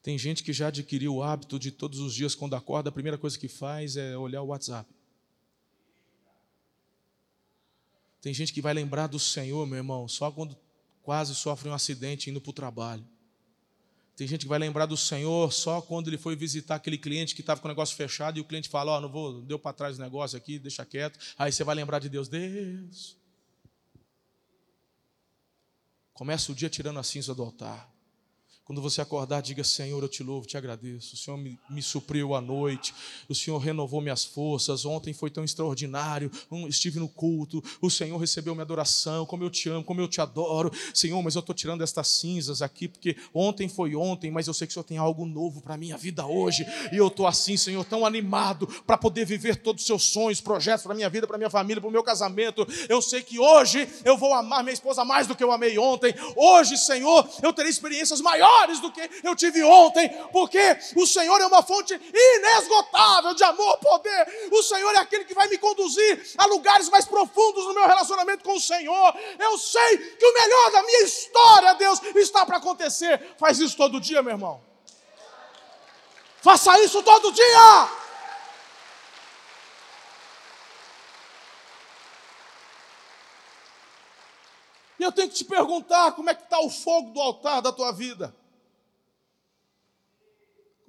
Tem 0.02 0.18
gente 0.18 0.42
que 0.42 0.52
já 0.52 0.66
adquiriu 0.66 1.14
o 1.14 1.22
hábito 1.22 1.56
de 1.56 1.70
todos 1.70 2.00
os 2.00 2.12
dias, 2.12 2.34
quando 2.34 2.56
acorda, 2.56 2.88
a 2.88 2.92
primeira 2.92 3.16
coisa 3.16 3.38
que 3.38 3.46
faz 3.46 3.96
é 3.96 4.18
olhar 4.18 4.42
o 4.42 4.46
WhatsApp. 4.46 4.92
Tem 8.20 8.34
gente 8.34 8.52
que 8.52 8.60
vai 8.60 8.74
lembrar 8.74 9.06
do 9.06 9.18
Senhor, 9.18 9.66
meu 9.66 9.78
irmão, 9.78 10.06
só 10.06 10.30
quando 10.30 10.56
quase 11.02 11.34
sofre 11.34 11.68
um 11.68 11.74
acidente 11.74 12.30
indo 12.30 12.40
para 12.40 12.50
o 12.50 12.52
trabalho. 12.52 13.04
Tem 14.14 14.28
gente 14.28 14.42
que 14.42 14.48
vai 14.48 14.58
lembrar 14.58 14.84
do 14.84 14.98
Senhor 14.98 15.50
só 15.50 15.80
quando 15.80 16.08
ele 16.08 16.18
foi 16.18 16.36
visitar 16.36 16.74
aquele 16.74 16.98
cliente 16.98 17.34
que 17.34 17.40
estava 17.40 17.58
com 17.58 17.66
o 17.66 17.70
negócio 17.70 17.96
fechado 17.96 18.36
e 18.36 18.40
o 18.40 18.44
cliente 18.44 18.68
fala: 18.68 18.92
Ó, 18.92 18.98
oh, 18.98 19.00
não 19.00 19.08
vou, 19.08 19.40
deu 19.40 19.58
para 19.58 19.72
trás 19.72 19.98
o 19.98 20.02
negócio 20.02 20.36
aqui, 20.36 20.58
deixa 20.58 20.84
quieto. 20.84 21.18
Aí 21.38 21.50
você 21.50 21.64
vai 21.64 21.74
lembrar 21.74 21.98
de 22.00 22.10
Deus. 22.10 22.28
Deus. 22.28 23.16
Começa 26.12 26.52
o 26.52 26.54
dia 26.54 26.68
tirando 26.68 26.98
a 26.98 27.02
cinza 27.02 27.34
do 27.34 27.42
altar. 27.42 27.89
Quando 28.70 28.80
você 28.80 29.00
acordar, 29.00 29.42
diga: 29.42 29.64
Senhor, 29.64 30.00
eu 30.00 30.08
te 30.08 30.22
louvo, 30.22 30.46
te 30.46 30.56
agradeço. 30.56 31.16
O 31.16 31.18
Senhor 31.18 31.36
me, 31.36 31.58
me 31.68 31.82
supriu 31.82 32.36
à 32.36 32.40
noite, 32.40 32.94
o 33.28 33.34
Senhor 33.34 33.58
renovou 33.58 34.00
minhas 34.00 34.24
forças. 34.24 34.84
Ontem 34.84 35.12
foi 35.12 35.28
tão 35.28 35.42
extraordinário. 35.42 36.30
estive 36.68 37.00
no 37.00 37.08
culto, 37.08 37.60
o 37.80 37.90
Senhor 37.90 38.16
recebeu 38.16 38.54
minha 38.54 38.62
adoração. 38.62 39.26
Como 39.26 39.42
eu 39.42 39.50
te 39.50 39.68
amo, 39.68 39.82
como 39.82 40.00
eu 40.00 40.06
te 40.06 40.20
adoro, 40.20 40.70
Senhor. 40.94 41.20
Mas 41.20 41.34
eu 41.34 41.40
estou 41.40 41.52
tirando 41.52 41.82
estas 41.82 42.06
cinzas 42.06 42.62
aqui, 42.62 42.86
porque 42.86 43.16
ontem 43.34 43.68
foi 43.68 43.96
ontem, 43.96 44.30
mas 44.30 44.46
eu 44.46 44.54
sei 44.54 44.68
que 44.68 44.70
o 44.70 44.74
Senhor 44.74 44.84
tem 44.84 44.98
algo 44.98 45.26
novo 45.26 45.60
para 45.60 45.74
a 45.74 45.76
minha 45.76 45.96
vida 45.96 46.24
hoje. 46.24 46.64
E 46.92 46.96
eu 46.96 47.08
estou 47.08 47.26
assim, 47.26 47.56
Senhor, 47.56 47.84
tão 47.84 48.06
animado 48.06 48.68
para 48.86 48.96
poder 48.96 49.24
viver 49.24 49.56
todos 49.56 49.82
os 49.82 49.86
seus 49.88 50.04
sonhos, 50.04 50.40
projetos 50.40 50.84
para 50.84 50.94
minha 50.94 51.10
vida, 51.10 51.26
para 51.26 51.36
minha 51.36 51.50
família, 51.50 51.80
para 51.80 51.88
o 51.88 51.92
meu 51.92 52.04
casamento. 52.04 52.64
Eu 52.88 53.02
sei 53.02 53.20
que 53.20 53.36
hoje 53.36 53.88
eu 54.04 54.16
vou 54.16 54.32
amar 54.32 54.62
minha 54.62 54.74
esposa 54.74 55.04
mais 55.04 55.26
do 55.26 55.34
que 55.34 55.42
eu 55.42 55.50
amei 55.50 55.76
ontem. 55.76 56.14
Hoje, 56.36 56.78
Senhor, 56.78 57.28
eu 57.42 57.52
terei 57.52 57.68
experiências 57.68 58.20
maiores 58.20 58.59
do 58.80 58.92
que 58.92 59.08
eu 59.22 59.34
tive 59.34 59.62
ontem, 59.62 60.08
porque 60.32 60.60
o 60.96 61.06
Senhor 61.06 61.40
é 61.40 61.46
uma 61.46 61.62
fonte 61.62 61.94
inesgotável 61.94 63.34
de 63.34 63.42
amor, 63.44 63.78
poder. 63.78 64.50
O 64.52 64.62
Senhor 64.62 64.94
é 64.94 64.98
aquele 64.98 65.24
que 65.24 65.34
vai 65.34 65.48
me 65.48 65.58
conduzir 65.58 66.34
a 66.36 66.46
lugares 66.46 66.88
mais 66.88 67.04
profundos 67.04 67.64
no 67.64 67.74
meu 67.74 67.86
relacionamento 67.86 68.44
com 68.44 68.54
o 68.54 68.60
Senhor. 68.60 69.14
Eu 69.38 69.58
sei 69.58 69.98
que 69.98 70.26
o 70.26 70.34
melhor 70.34 70.72
da 70.72 70.82
minha 70.82 71.02
história, 71.02 71.74
Deus, 71.74 72.00
está 72.16 72.44
para 72.44 72.58
acontecer. 72.58 73.34
Faz 73.38 73.58
isso 73.58 73.76
todo 73.76 74.00
dia, 74.00 74.22
meu 74.22 74.32
irmão. 74.32 74.62
Faça 76.42 76.78
isso 76.80 77.02
todo 77.02 77.32
dia. 77.32 78.00
E 84.98 85.02
eu 85.02 85.10
tenho 85.10 85.30
que 85.30 85.34
te 85.36 85.44
perguntar 85.46 86.12
como 86.12 86.28
é 86.28 86.34
que 86.34 86.42
está 86.42 86.60
o 86.60 86.68
fogo 86.68 87.10
do 87.10 87.20
altar 87.22 87.62
da 87.62 87.72
tua 87.72 87.90
vida. 87.90 88.34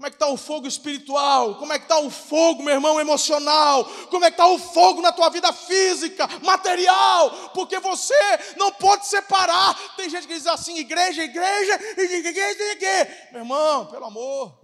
Como 0.01 0.07
é 0.07 0.09
que 0.09 0.15
está 0.15 0.29
o 0.29 0.35
fogo 0.35 0.65
espiritual? 0.65 1.59
Como 1.59 1.71
é 1.71 1.77
que 1.77 1.85
está 1.85 1.99
o 1.99 2.09
fogo, 2.09 2.63
meu 2.63 2.73
irmão, 2.73 2.99
emocional? 2.99 3.85
Como 4.09 4.25
é 4.25 4.31
que 4.31 4.33
está 4.33 4.47
o 4.47 4.57
fogo 4.57 4.99
na 4.99 5.11
tua 5.11 5.29
vida 5.29 5.53
física, 5.53 6.27
material? 6.41 7.29
Porque 7.53 7.77
você 7.77 8.15
não 8.57 8.71
pode 8.71 9.05
separar. 9.05 9.95
Tem 9.95 10.09
gente 10.09 10.25
que 10.25 10.33
diz 10.33 10.47
assim, 10.47 10.79
igreja, 10.79 11.23
igreja, 11.23 11.79
igreja, 11.99 12.63
igreja. 12.71 13.29
Meu 13.31 13.41
irmão, 13.41 13.85
pelo 13.91 14.05
amor. 14.05 14.59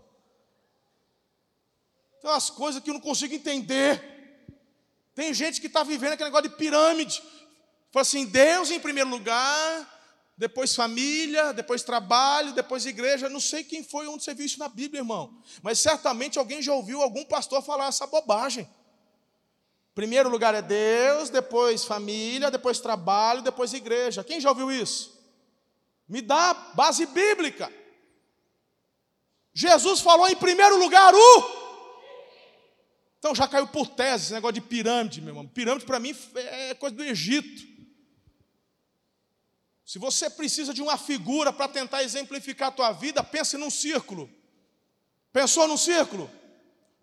Tem 2.20 2.32
umas 2.32 2.50
coisas 2.50 2.82
que 2.82 2.90
eu 2.90 2.96
não 2.96 3.02
consigo 3.02 3.36
entender. 3.36 4.50
Tem 5.14 5.36
gente 5.36 5.62
que 5.62 5.68
está 5.68 5.84
vivendo 5.84 6.14
aquele 6.14 6.32
negócio 6.32 6.50
de 6.50 6.56
pirâmide. 6.56 7.22
Fala 7.92 8.02
assim, 8.02 8.26
Deus 8.26 8.72
em 8.72 8.80
primeiro 8.80 9.12
lugar, 9.12 9.97
depois 10.38 10.76
família, 10.76 11.52
depois 11.52 11.82
trabalho, 11.82 12.54
depois 12.54 12.86
igreja. 12.86 13.28
Não 13.28 13.40
sei 13.40 13.64
quem 13.64 13.84
foi 13.84 14.08
onde 14.08 14.24
você 14.24 14.36
viu 14.36 14.46
isso 14.46 14.60
na 14.60 14.70
Bíblia, 14.70 15.02
irmão. 15.02 15.42
Mas 15.64 15.80
certamente 15.80 16.38
alguém 16.38 16.62
já 16.62 16.74
ouviu 16.74 17.02
algum 17.02 17.26
pastor 17.26 17.64
falar 17.64 17.88
essa 17.88 18.06
bobagem. 18.06 18.70
Primeiro 19.96 20.30
lugar 20.30 20.54
é 20.54 20.62
Deus, 20.62 21.32
depois 21.32 21.84
família, 21.84 22.52
depois 22.52 22.80
trabalho, 22.80 23.42
depois 23.42 23.74
igreja. 23.74 24.24
Quem 24.24 24.40
já 24.40 24.50
ouviu 24.50 24.72
isso? 24.72 25.18
Me 26.08 26.22
dá 26.22 26.54
base 26.76 27.08
bíblica. 27.08 27.74
Jesus 29.52 30.02
falou 30.02 30.30
em 30.30 30.36
primeiro 30.36 30.78
lugar 30.78 31.16
o. 31.16 31.58
Então 33.18 33.34
já 33.34 33.48
caiu 33.48 33.66
por 33.66 33.88
tese 33.88 34.26
esse 34.26 34.34
negócio 34.34 34.54
de 34.54 34.62
pirâmide, 34.62 35.20
meu 35.20 35.32
irmão. 35.32 35.48
Pirâmide 35.48 35.84
para 35.84 36.00
mim 36.00 36.16
é 36.36 36.76
coisa 36.76 36.96
do 36.96 37.04
Egito. 37.04 37.77
Se 39.88 39.98
você 39.98 40.30
precisa 40.30 40.74
de 40.74 40.82
uma 40.82 40.98
figura 40.98 41.54
para 41.54 41.70
tentar 41.70 42.04
exemplificar 42.04 42.68
a 42.68 42.72
tua 42.72 42.92
vida, 42.92 43.24
pense 43.24 43.56
num 43.56 43.70
círculo. 43.70 44.30
Pensou 45.32 45.66
num 45.66 45.78
círculo? 45.78 46.30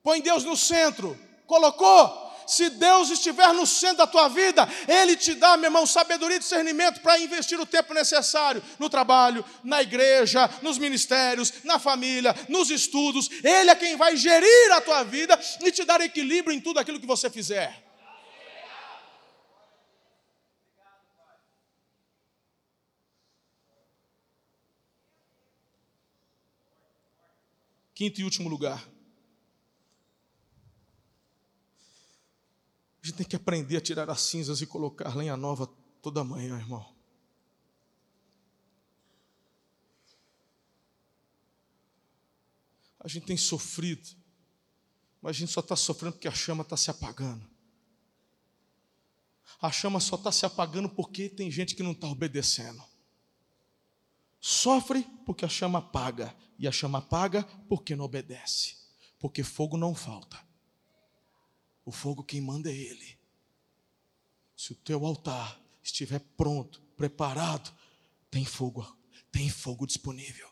Põe 0.03 0.21
Deus 0.21 0.45
no 0.45 0.55
centro. 0.55 1.19
Colocou? 1.47 2.23
Se 2.47 2.69
Deus 2.69 3.09
estiver 3.09 3.55
no 3.55 3.67
centro 3.67 3.97
da 3.97 4.07
tua 4.07 4.29
vida, 4.29 4.69
Ele 4.87 5.17
te 5.17 5.33
dá, 5.33 5.57
meu 5.57 5.69
irmão, 5.69 5.87
sabedoria 5.87 6.37
e 6.37 6.41
discernimento 6.41 7.01
para 7.01 7.19
investir 7.19 7.59
o 7.59 7.65
tempo 7.65 7.95
necessário 7.95 8.63
no 8.79 8.91
trabalho, 8.91 9.43
na 9.63 9.81
igreja, 9.81 10.51
nos 10.61 10.77
ministérios, 10.77 11.55
na 11.65 11.79
família, 11.79 12.37
nos 12.51 12.69
estudos. 12.69 13.31
Ele 13.43 13.71
é 13.71 13.75
quem 13.75 13.97
vai 13.97 14.15
gerir 14.15 14.73
a 14.73 14.83
tua 14.83 15.03
vida 15.05 15.41
e 15.63 15.73
te 15.73 15.85
dar 15.85 16.03
equilíbrio 16.03 16.55
em 16.55 16.61
tudo 16.61 16.79
aquilo 16.79 17.01
que 17.01 17.07
você 17.07 17.31
fizer. 17.31 17.84
Quinto 27.95 28.21
e 28.21 28.25
último 28.25 28.49
lugar. 28.49 28.87
A 33.03 33.07
gente 33.07 33.17
tem 33.17 33.27
que 33.27 33.37
aprender 33.37 33.77
a 33.77 33.81
tirar 33.81 34.11
as 34.11 34.21
cinzas 34.23 34.61
e 34.61 34.67
colocar 34.67 35.15
lenha 35.15 35.37
nova 35.37 35.67
toda 36.01 36.25
manhã, 36.25 36.59
irmão. 36.59 36.95
A 42.99 43.07
gente 43.07 43.27
tem 43.27 43.37
sofrido, 43.37 44.09
mas 45.21 45.37
a 45.37 45.39
gente 45.39 45.53
só 45.53 45.61
está 45.61 45.77
sofrendo 45.77 46.15
porque 46.15 46.27
a 46.27 46.33
chama 46.33 46.63
está 46.63 46.77
se 46.77 46.91
apagando. 46.91 47.47
A 49.61 49.71
chama 49.71 50.01
só 50.01 50.17
está 50.17 50.33
se 50.33 50.47
apagando 50.47 50.89
porque 50.89 51.29
tem 51.29 51.51
gente 51.51 51.75
que 51.75 51.83
não 51.83 51.93
está 51.93 52.07
obedecendo. 52.09 52.83
Sofre 54.47 55.09
porque 55.25 55.47
a 55.47 55.49
chama 55.49 55.79
apaga, 55.79 56.37
e 56.59 56.69
a 56.69 56.71
chama 56.71 56.99
apaga 56.99 57.45
porque 57.67 57.97
não 57.97 58.05
obedece, 58.05 58.77
porque 59.19 59.43
fogo 59.43 59.79
não 59.79 59.95
falta. 59.95 60.39
O 61.83 61.91
fogo 61.91 62.23
quem 62.23 62.43
manda 62.43 62.71
é 62.71 62.75
Ele. 62.77 63.19
Se 64.55 64.73
o 64.73 64.75
teu 64.75 65.07
altar 65.07 65.59
estiver 65.83 66.21
pronto, 66.37 66.83
preparado, 66.95 67.75
tem 68.31 68.45
fogo, 68.45 68.87
tem 69.33 69.49
fogo 69.49 69.87
disponível. 69.87 70.51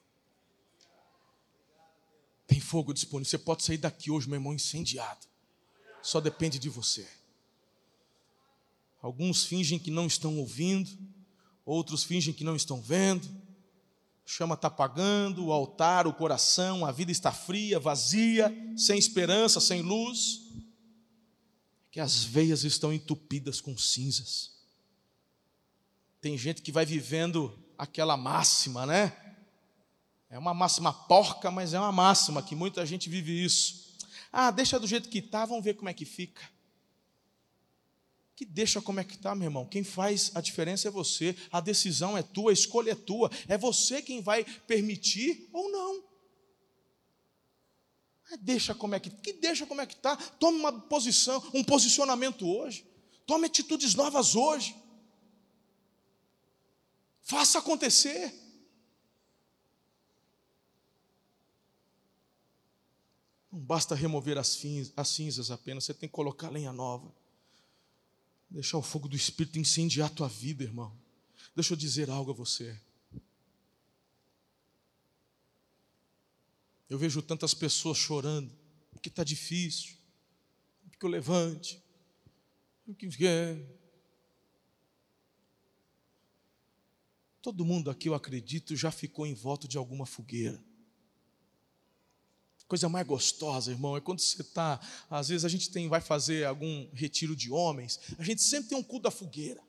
Tem 2.47 2.61
fogo 2.61 2.95
disponível. 2.95 3.29
Você 3.29 3.37
pode 3.37 3.63
sair 3.63 3.77
daqui 3.77 4.11
hoje, 4.11 4.27
meu 4.27 4.37
irmão, 4.37 4.55
incendiado. 4.55 5.27
Só 6.01 6.19
depende 6.19 6.59
de 6.59 6.71
você. 6.71 7.07
Alguns 9.03 9.45
fingem 9.45 9.79
que 9.79 9.91
não 9.91 10.07
estão 10.07 10.39
ouvindo, 10.39 10.91
outros 11.63 12.05
fingem 12.05 12.33
que 12.33 12.43
não 12.43 12.57
estão 12.57 12.81
vendo. 12.81 13.42
Chama 14.25 14.55
está 14.55 14.69
apagando, 14.69 15.47
o 15.47 15.53
altar, 15.53 16.07
o 16.07 16.15
coração, 16.15 16.87
a 16.87 16.93
vida 16.93 17.11
está 17.11 17.33
fria, 17.33 17.79
vazia, 17.79 18.55
sem 18.77 18.99
esperança, 18.99 19.61
sem 19.61 19.83
luz 19.83 20.43
que 21.93 22.01
as 22.01 22.25
veias 22.25 22.65
estão 22.65 22.91
entupidas 22.91 23.61
com 23.61 23.77
cinzas. 23.77 24.53
Tem 26.23 26.39
gente 26.39 26.63
que 26.63 26.73
vai 26.73 26.87
vivendo 26.87 27.57
aquela 27.77 28.17
máxima, 28.17 28.87
né? 28.87 29.15
É 30.31 30.39
uma 30.39 30.55
máxima 30.55 30.91
porca, 30.91 31.51
mas 31.51 31.75
é 31.75 31.79
uma 31.79 31.93
máxima 31.93 32.43
que 32.43 32.55
muita 32.55 32.87
gente 32.87 33.11
vive 33.11 33.45
isso. 33.45 33.99
Ah, 34.33 34.51
deixa 34.51 34.81
do 34.81 34.87
jeito 34.87 35.11
que 35.11 35.19
está, 35.19 35.45
vamos 35.45 35.63
ver 35.63 35.75
como 35.75 35.91
é 35.91 35.93
que 35.93 36.07
fica. 36.07 36.43
Que 38.35 38.45
deixa 38.45 38.81
como 38.81 39.01
é 39.01 39.05
que 39.05 39.15
está, 39.15 39.35
meu 39.35 39.47
irmão. 39.47 39.67
Quem 39.67 39.85
faz 39.85 40.31
a 40.35 40.41
diferença 40.41 40.89
é 40.89 40.91
você. 40.91 41.37
A 41.51 41.61
decisão 41.61 42.17
é 42.17 42.23
tua, 42.23 42.51
a 42.51 42.55
escolha 42.55 42.93
é 42.93 42.95
tua. 42.95 43.31
É 43.47 43.59
você 43.59 44.01
quem 44.01 44.23
vai 44.23 44.45
permitir 44.67 45.49
ou 45.53 45.71
não. 45.71 46.03
Deixa 48.41 48.75
como 48.75 48.95
é 48.95 49.01
que, 49.01 49.11
que 49.11 49.35
deixa 49.35 49.67
como 49.67 49.81
é 49.81 49.87
que 49.87 49.95
está. 49.95 50.17
Tome 50.17 50.59
uma 50.59 50.73
posição, 50.73 51.43
um 51.53 51.63
posicionamento 51.63 52.49
hoje. 52.49 52.87
Tome 53.27 53.47
atitudes 53.47 53.95
novas 53.95 54.35
hoje. 54.35 54.75
Faça 57.23 57.59
acontecer. 57.59 58.33
Não 63.51 63.61
basta 63.61 63.95
remover 63.95 64.39
as, 64.39 64.59
as 64.97 65.09
cinzas 65.09 65.51
apenas, 65.51 65.85
você 65.85 65.93
tem 65.93 66.09
que 66.09 66.15
colocar 66.15 66.49
lenha 66.49 66.73
nova. 66.73 67.15
Deixar 68.53 68.77
o 68.77 68.83
fogo 68.83 69.09
do 69.09 69.17
Espírito 69.17 69.59
incendiar 69.59 70.09
a 70.09 70.15
tua 70.15 70.29
vida, 70.29 70.63
irmão. 70.63 70.95
Deixa 71.57 71.73
eu 71.73 71.77
dizer 71.77 72.11
algo 72.11 72.33
a 72.33 72.35
você. 72.35 72.79
Eu 76.89 76.99
vejo 76.99 77.23
tantas 77.23 77.55
pessoas 77.55 77.97
chorando, 77.97 78.53
porque 78.91 79.09
está 79.09 79.25
difícil, 79.25 79.97
porque 80.91 81.07
eu 81.07 81.09
levante, 81.09 81.83
porque 82.85 83.09
quer. 83.09 83.59
Todo 87.41 87.65
mundo 87.65 87.91
aqui, 87.91 88.11
eu 88.11 88.15
acredito, 88.15 88.77
já 88.77 88.91
ficou 88.91 89.27
em 89.27 89.33
volta 89.33 89.67
de 89.67 89.79
alguma 89.79 90.05
fogueira. 90.05 90.63
Coisa 92.73 92.89
mais 92.89 93.07
gostosa, 93.07 93.71
irmão, 93.71 93.99
é 93.99 94.01
quando 94.01 94.21
você 94.21 94.41
está. 94.41 94.81
Às 95.11 95.29
vezes 95.29 95.45
a 95.45 95.49
gente 95.51 95.69
tem, 95.69 95.91
vai 95.91 96.01
fazer 96.01 96.47
algum 96.47 96.89
retiro 96.95 97.37
de 97.37 97.53
homens, 97.53 98.01
a 98.19 98.25
gente 98.25 98.41
sempre 98.41 98.71
tem 98.71 98.79
um 98.79 98.83
culto 98.83 99.03
da 99.03 99.11
fogueira. 99.11 99.63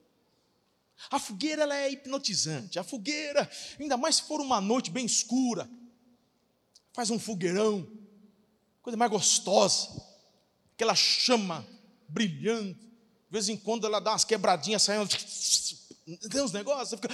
A 1.11 1.19
fogueira 1.19 1.63
ela 1.63 1.75
é 1.75 1.91
hipnotizante. 1.91 2.79
A 2.79 2.83
fogueira, 2.83 3.51
ainda 3.77 3.97
mais 3.97 4.15
se 4.15 4.21
for 4.21 4.39
uma 4.39 4.61
noite 4.61 4.89
bem 4.89 5.05
escura, 5.05 5.69
faz 6.93 7.09
um 7.09 7.19
fogueirão, 7.19 7.85
coisa 8.81 8.95
mais 8.95 9.11
gostosa, 9.11 9.89
aquela 10.73 10.95
chama 10.95 11.67
brilhando, 12.07 12.73
de 12.73 13.29
vez 13.29 13.49
em 13.49 13.57
quando 13.57 13.85
ela 13.85 13.99
dá 13.99 14.11
umas 14.11 14.23
quebradinhas 14.23 14.81
saindo, 14.81 15.09
tem 16.31 16.39
uns 16.41 16.53
negócios, 16.53 16.87
você 16.87 16.95
fica. 16.95 17.13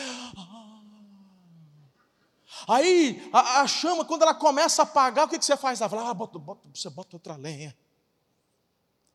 Aí 2.67 3.29
a, 3.31 3.61
a, 3.61 3.67
chama, 3.67 4.05
quando 4.05 4.23
ela 4.23 4.33
começa 4.33 4.81
a 4.81 4.83
apagar, 4.83 5.25
o 5.25 5.29
que, 5.29 5.39
que 5.39 5.45
você 5.45 5.57
faz? 5.57 5.81
Ela 5.81 5.89
fala, 5.89 6.09
ah, 6.09 6.13
bota, 6.13 6.37
bota, 6.39 6.67
você 6.73 6.89
bota 6.89 7.15
outra 7.15 7.35
lenha. 7.35 7.75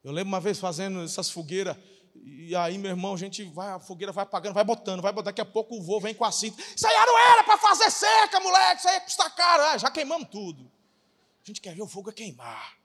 Eu 0.03 0.13
lembro 0.13 0.29
uma 0.29 0.41
vez 0.41 0.59
fazendo 0.59 1.03
essas 1.03 1.31
fogueiras, 1.31 1.77
e 2.15 2.55
aí, 2.55 2.79
meu 2.79 2.91
irmão, 2.91 3.15
a 3.15 3.17
gente 3.17 3.43
vai, 3.45 3.71
a 3.71 3.81
fogueira 3.81 4.13
vai 4.13 4.23
apagando, 4.23 4.55
vai 4.55 4.65
botando, 4.65 5.03
vai 5.03 5.13
botando. 5.13 5.27
Daqui 5.27 5.41
a 5.41 5.45
pouco 5.45 5.77
o 5.77 5.83
vô 5.83 5.99
vem 6.01 6.15
com 6.15 6.25
a 6.25 6.31
cinta. 6.31 6.63
Isso 6.75 6.87
aí 6.87 6.95
não 6.95 7.19
era 7.19 7.45
para 7.45 7.59
fazer 7.59 7.91
seca, 7.91 8.41
moleque, 8.41 8.79
isso 8.79 8.89
aí 8.89 9.01
custa 9.01 9.29
caro. 9.31 9.63
Ah, 9.65 9.79
já 9.79 9.91
queimamos 9.91 10.29
tudo. 10.29 10.71
A 11.43 11.47
gente 11.47 11.61
quer 11.61 11.75
ver 11.75 11.83
o 11.83 11.89
fogo 11.89 12.11
a 12.11 12.13
queimar. 12.13 12.79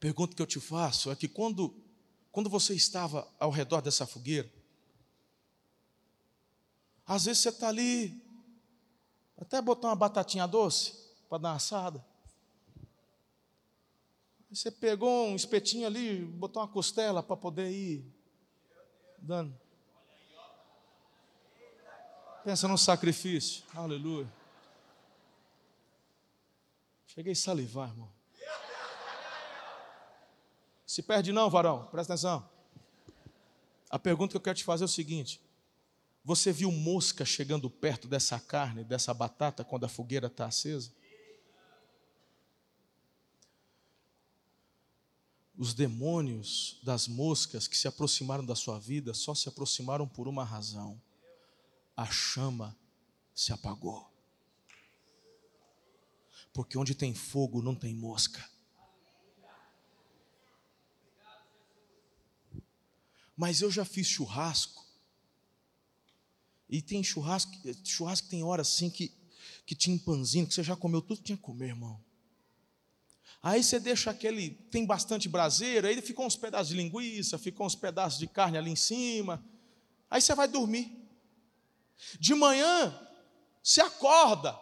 Pergunta 0.00 0.34
que 0.34 0.42
eu 0.42 0.46
te 0.46 0.60
faço 0.60 1.10
é 1.10 1.16
que 1.16 1.28
quando, 1.28 1.74
quando 2.32 2.50
você 2.50 2.74
estava 2.74 3.26
ao 3.38 3.50
redor 3.50 3.80
dessa 3.80 4.06
fogueira, 4.06 4.50
às 7.06 7.24
vezes 7.24 7.42
você 7.42 7.50
está 7.50 7.68
ali, 7.68 8.22
até 9.36 9.60
botar 9.60 9.88
uma 9.88 9.96
batatinha 9.96 10.46
doce 10.46 10.94
para 11.28 11.38
dar 11.38 11.48
uma 11.50 11.56
assada. 11.56 12.04
Você 14.50 14.70
pegou 14.70 15.26
um 15.26 15.34
espetinho 15.34 15.86
ali, 15.86 16.24
botou 16.24 16.62
uma 16.62 16.68
costela 16.68 17.22
para 17.22 17.36
poder 17.36 17.70
ir 17.70 18.04
dando. 19.18 19.58
Pensa 22.44 22.68
no 22.68 22.78
sacrifício. 22.78 23.64
Aleluia. 23.74 24.30
Cheguei 27.06 27.32
a 27.32 27.36
salivar, 27.36 27.88
irmão. 27.88 28.12
Se 30.86 31.02
perde 31.02 31.32
não, 31.32 31.50
varão. 31.50 31.86
Presta 31.86 32.12
atenção. 32.12 32.48
A 33.90 33.98
pergunta 33.98 34.32
que 34.32 34.36
eu 34.36 34.40
quero 34.40 34.58
te 34.58 34.64
fazer 34.64 34.84
é 34.84 34.86
o 34.86 34.88
seguinte: 34.88 35.40
Você 36.24 36.50
viu 36.50 36.72
mosca 36.72 37.22
chegando 37.22 37.68
perto 37.68 38.08
dessa 38.08 38.40
carne, 38.40 38.82
dessa 38.82 39.12
batata, 39.12 39.62
quando 39.62 39.84
a 39.84 39.88
fogueira 39.88 40.28
está 40.28 40.46
acesa? 40.46 40.90
Os 45.56 45.74
demônios 45.74 46.80
das 46.82 47.06
moscas 47.06 47.68
que 47.68 47.76
se 47.76 47.86
aproximaram 47.86 48.44
da 48.44 48.56
sua 48.56 48.80
vida 48.80 49.12
só 49.12 49.34
se 49.34 49.50
aproximaram 49.50 50.08
por 50.08 50.26
uma 50.26 50.42
razão: 50.42 51.00
a 51.94 52.06
chama 52.06 52.74
se 53.34 53.52
apagou. 53.52 54.10
Porque 56.54 56.78
onde 56.78 56.94
tem 56.94 57.14
fogo 57.14 57.60
não 57.60 57.74
tem 57.74 57.94
mosca. 57.94 58.48
Mas 63.36 63.60
eu 63.60 63.70
já 63.70 63.84
fiz 63.84 64.06
churrasco. 64.06 64.83
E 66.68 66.80
tem 66.80 67.02
churrasco, 67.02 67.52
churrasco 67.84 68.28
tem 68.28 68.42
hora 68.42 68.62
assim 68.62 68.90
que, 68.90 69.12
que 69.66 69.74
tinha 69.74 69.98
panzinho, 69.98 70.46
que 70.46 70.54
você 70.54 70.62
já 70.62 70.76
comeu 70.76 71.02
tudo 71.02 71.18
que 71.18 71.24
tinha 71.24 71.36
que 71.36 71.42
comer, 71.42 71.68
irmão. 71.68 72.02
Aí 73.42 73.62
você 73.62 73.78
deixa 73.78 74.10
aquele, 74.10 74.50
tem 74.70 74.86
bastante 74.86 75.28
braseiro, 75.28 75.86
aí 75.86 76.00
ficou 76.00 76.24
uns 76.24 76.34
pedaços 76.34 76.68
de 76.68 76.76
linguiça, 76.76 77.36
ficou 77.36 77.66
uns 77.66 77.74
pedaços 77.74 78.18
de 78.18 78.26
carne 78.26 78.56
ali 78.56 78.70
em 78.70 78.76
cima. 78.76 79.44
Aí 80.10 80.22
você 80.22 80.34
vai 80.34 80.48
dormir. 80.48 80.90
De 82.18 82.34
manhã, 82.34 82.98
você 83.62 83.82
acorda, 83.82 84.58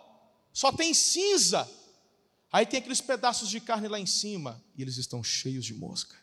só 0.52 0.72
tem 0.72 0.92
cinza. 0.92 1.68
Aí 2.50 2.66
tem 2.66 2.80
aqueles 2.80 3.00
pedaços 3.00 3.48
de 3.48 3.60
carne 3.60 3.86
lá 3.86 4.00
em 4.00 4.06
cima 4.06 4.62
e 4.76 4.82
eles 4.82 4.96
estão 4.96 5.22
cheios 5.22 5.64
de 5.64 5.74
mosca. 5.74 6.16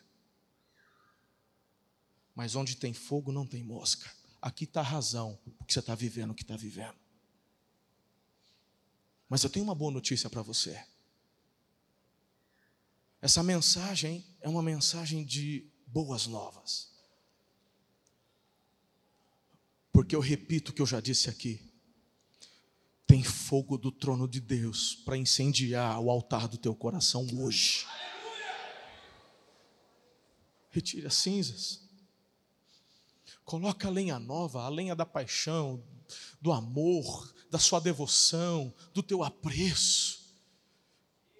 Mas 2.34 2.54
onde 2.54 2.76
tem 2.76 2.92
fogo 2.92 3.32
não 3.32 3.46
tem 3.46 3.62
mosca. 3.62 4.10
Aqui 4.40 4.64
está 4.64 4.80
a 4.80 4.84
razão, 4.84 5.38
porque 5.58 5.72
você 5.72 5.80
está 5.80 5.94
vivendo 5.94 6.30
o 6.30 6.34
que 6.34 6.42
está 6.42 6.56
vivendo. 6.56 6.96
Mas 9.28 9.44
eu 9.44 9.50
tenho 9.50 9.64
uma 9.64 9.74
boa 9.74 9.92
notícia 9.92 10.30
para 10.30 10.42
você. 10.42 10.82
Essa 13.20 13.42
mensagem 13.42 14.24
é 14.40 14.48
uma 14.48 14.62
mensagem 14.62 15.24
de 15.24 15.70
boas 15.86 16.26
novas. 16.26 16.90
Porque 19.92 20.16
eu 20.16 20.20
repito 20.20 20.70
o 20.70 20.74
que 20.74 20.80
eu 20.80 20.86
já 20.86 21.00
disse 21.00 21.28
aqui. 21.28 21.60
Tem 23.06 23.22
fogo 23.22 23.76
do 23.76 23.92
trono 23.92 24.26
de 24.26 24.40
Deus 24.40 24.94
para 24.94 25.16
incendiar 25.16 26.00
o 26.00 26.10
altar 26.10 26.48
do 26.48 26.56
teu 26.56 26.74
coração 26.74 27.26
hoje. 27.38 27.86
Retire 30.70 31.06
as 31.06 31.14
cinzas. 31.14 31.89
Coloca 33.50 33.88
a 33.88 33.90
lenha 33.90 34.16
nova, 34.16 34.62
a 34.62 34.68
lenha 34.68 34.94
da 34.94 35.04
paixão, 35.04 35.82
do 36.40 36.52
amor, 36.52 37.34
da 37.50 37.58
sua 37.58 37.80
devoção, 37.80 38.72
do 38.94 39.02
teu 39.02 39.24
apreço. 39.24 40.20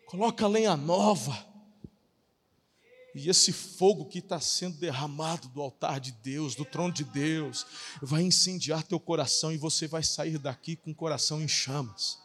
Coloca 0.06 0.44
a 0.44 0.48
lenha 0.48 0.76
nova. 0.76 1.46
E 3.14 3.30
esse 3.30 3.52
fogo 3.52 4.06
que 4.06 4.18
está 4.18 4.40
sendo 4.40 4.76
derramado 4.76 5.46
do 5.50 5.62
altar 5.62 6.00
de 6.00 6.10
Deus, 6.10 6.56
do 6.56 6.64
trono 6.64 6.92
de 6.92 7.04
Deus, 7.04 7.64
vai 8.02 8.22
incendiar 8.22 8.82
teu 8.82 8.98
coração 8.98 9.52
e 9.52 9.56
você 9.56 9.86
vai 9.86 10.02
sair 10.02 10.36
daqui 10.36 10.74
com 10.74 10.90
o 10.90 10.96
coração 10.96 11.40
em 11.40 11.46
chamas. 11.46 12.18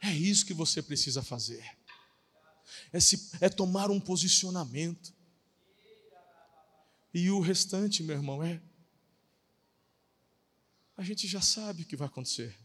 É 0.00 0.12
isso 0.12 0.46
que 0.46 0.54
você 0.54 0.80
precisa 0.80 1.24
fazer. 1.24 1.68
É, 2.92 3.00
se, 3.00 3.32
é 3.40 3.48
tomar 3.48 3.90
um 3.90 3.98
posicionamento. 3.98 5.12
E 7.14 7.30
o 7.30 7.38
restante, 7.38 8.02
meu 8.02 8.16
irmão, 8.16 8.42
é. 8.42 8.60
A 10.96 11.02
gente 11.04 11.28
já 11.28 11.40
sabe 11.40 11.82
o 11.82 11.86
que 11.86 11.96
vai 11.96 12.08
acontecer. 12.08 12.58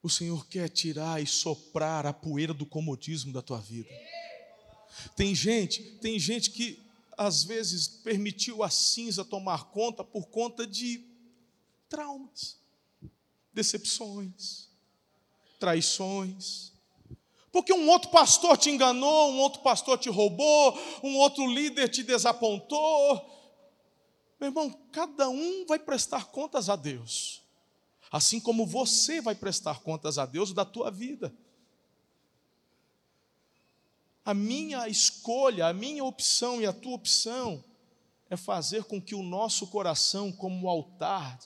O 0.00 0.08
Senhor 0.08 0.46
quer 0.46 0.68
tirar 0.68 1.20
e 1.20 1.26
soprar 1.26 2.06
a 2.06 2.12
poeira 2.12 2.54
do 2.54 2.64
comodismo 2.64 3.32
da 3.32 3.42
tua 3.42 3.60
vida. 3.60 3.90
Tem 5.16 5.34
gente, 5.34 5.82
tem 6.00 6.18
gente 6.18 6.50
que 6.50 6.80
às 7.16 7.42
vezes 7.42 7.88
permitiu 7.88 8.62
a 8.62 8.70
cinza 8.70 9.24
tomar 9.24 9.64
conta 9.70 10.04
por 10.04 10.28
conta 10.28 10.66
de 10.66 11.04
traumas, 11.88 12.58
decepções, 13.52 14.68
traições. 15.58 16.71
Porque 17.52 17.72
um 17.72 17.88
outro 17.90 18.10
pastor 18.10 18.56
te 18.56 18.70
enganou, 18.70 19.30
um 19.30 19.38
outro 19.38 19.60
pastor 19.60 19.98
te 19.98 20.08
roubou, 20.08 20.76
um 21.02 21.18
outro 21.18 21.46
líder 21.46 21.88
te 21.88 22.02
desapontou. 22.02 23.30
Meu 24.40 24.48
irmão, 24.48 24.72
cada 24.90 25.28
um 25.28 25.66
vai 25.66 25.78
prestar 25.78 26.24
contas 26.24 26.68
a 26.68 26.74
Deus 26.74 27.42
assim 28.12 28.38
como 28.38 28.66
você 28.66 29.22
vai 29.22 29.34
prestar 29.34 29.80
contas 29.80 30.18
a 30.18 30.26
Deus 30.26 30.52
da 30.52 30.66
tua 30.66 30.90
vida. 30.90 31.34
A 34.22 34.34
minha 34.34 34.86
escolha, 34.86 35.66
a 35.66 35.72
minha 35.72 36.04
opção 36.04 36.60
e 36.60 36.66
a 36.66 36.74
tua 36.74 36.92
opção 36.92 37.64
é 38.28 38.36
fazer 38.36 38.84
com 38.84 39.00
que 39.00 39.14
o 39.14 39.22
nosso 39.22 39.66
coração, 39.68 40.30
como 40.30 40.68
altar 40.68 41.40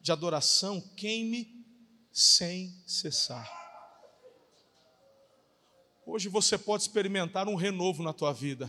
de 0.00 0.10
adoração, 0.10 0.80
queime 0.96 1.64
sem 2.10 2.74
cessar. 2.84 3.61
Hoje 6.04 6.28
você 6.28 6.58
pode 6.58 6.82
experimentar 6.82 7.48
um 7.48 7.54
renovo 7.54 8.02
na 8.02 8.12
tua 8.12 8.32
vida. 8.32 8.68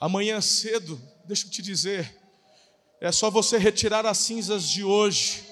Amanhã 0.00 0.40
cedo, 0.40 1.00
deixa 1.24 1.46
eu 1.46 1.50
te 1.50 1.62
dizer, 1.62 2.20
é 3.00 3.12
só 3.12 3.30
você 3.30 3.56
retirar 3.56 4.04
as 4.04 4.18
cinzas 4.18 4.68
de 4.68 4.82
hoje, 4.82 5.46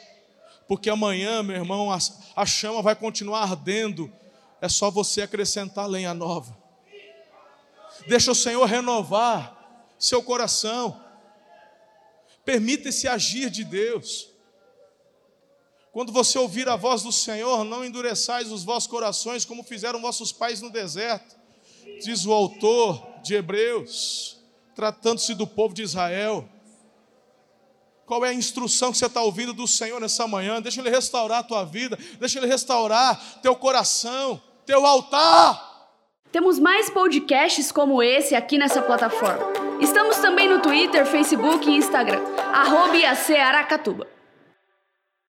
porque 0.66 0.90
amanhã, 0.90 1.42
meu 1.44 1.54
irmão, 1.54 1.92
a, 1.92 1.98
a 2.34 2.44
chama 2.44 2.82
vai 2.82 2.96
continuar 2.96 3.42
ardendo. 3.42 4.12
É 4.60 4.68
só 4.68 4.90
você 4.90 5.22
acrescentar 5.22 5.88
lenha 5.88 6.12
nova. 6.12 6.56
Deixa 8.08 8.32
o 8.32 8.34
Senhor 8.34 8.64
renovar 8.64 9.94
seu 9.98 10.22
coração. 10.22 11.00
Permita 12.44 12.88
esse 12.88 13.06
agir 13.06 13.48
de 13.48 13.62
Deus. 13.62 14.33
Quando 15.94 16.12
você 16.12 16.36
ouvir 16.36 16.68
a 16.68 16.74
voz 16.74 17.04
do 17.04 17.12
Senhor, 17.12 17.62
não 17.62 17.84
endureçais 17.84 18.50
os 18.50 18.64
vossos 18.64 18.88
corações 18.88 19.44
como 19.44 19.62
fizeram 19.62 20.02
vossos 20.02 20.32
pais 20.32 20.60
no 20.60 20.68
deserto, 20.68 21.36
diz 22.02 22.26
o 22.26 22.32
autor 22.32 23.00
de 23.22 23.36
Hebreus, 23.36 24.36
tratando-se 24.74 25.34
do 25.34 25.46
povo 25.46 25.72
de 25.72 25.82
Israel. 25.82 26.48
Qual 28.04 28.24
é 28.24 28.30
a 28.30 28.34
instrução 28.34 28.90
que 28.90 28.98
você 28.98 29.06
está 29.06 29.22
ouvindo 29.22 29.54
do 29.54 29.68
Senhor 29.68 30.00
nessa 30.00 30.26
manhã? 30.26 30.60
Deixa 30.60 30.80
Ele 30.80 30.90
restaurar 30.90 31.38
a 31.38 31.44
tua 31.44 31.62
vida, 31.64 31.96
deixa 32.18 32.40
Ele 32.40 32.48
restaurar 32.48 33.40
teu 33.40 33.54
coração, 33.54 34.42
teu 34.66 34.84
altar. 34.84 35.92
Temos 36.32 36.58
mais 36.58 36.90
podcasts 36.90 37.70
como 37.70 38.02
esse 38.02 38.34
aqui 38.34 38.58
nessa 38.58 38.82
plataforma. 38.82 39.46
Estamos 39.80 40.16
também 40.16 40.48
no 40.48 40.60
Twitter, 40.60 41.06
Facebook 41.06 41.70
e 41.70 41.76
Instagram. 41.76 42.20
Arroba 42.52 42.94
Aracatuba. 43.38 44.13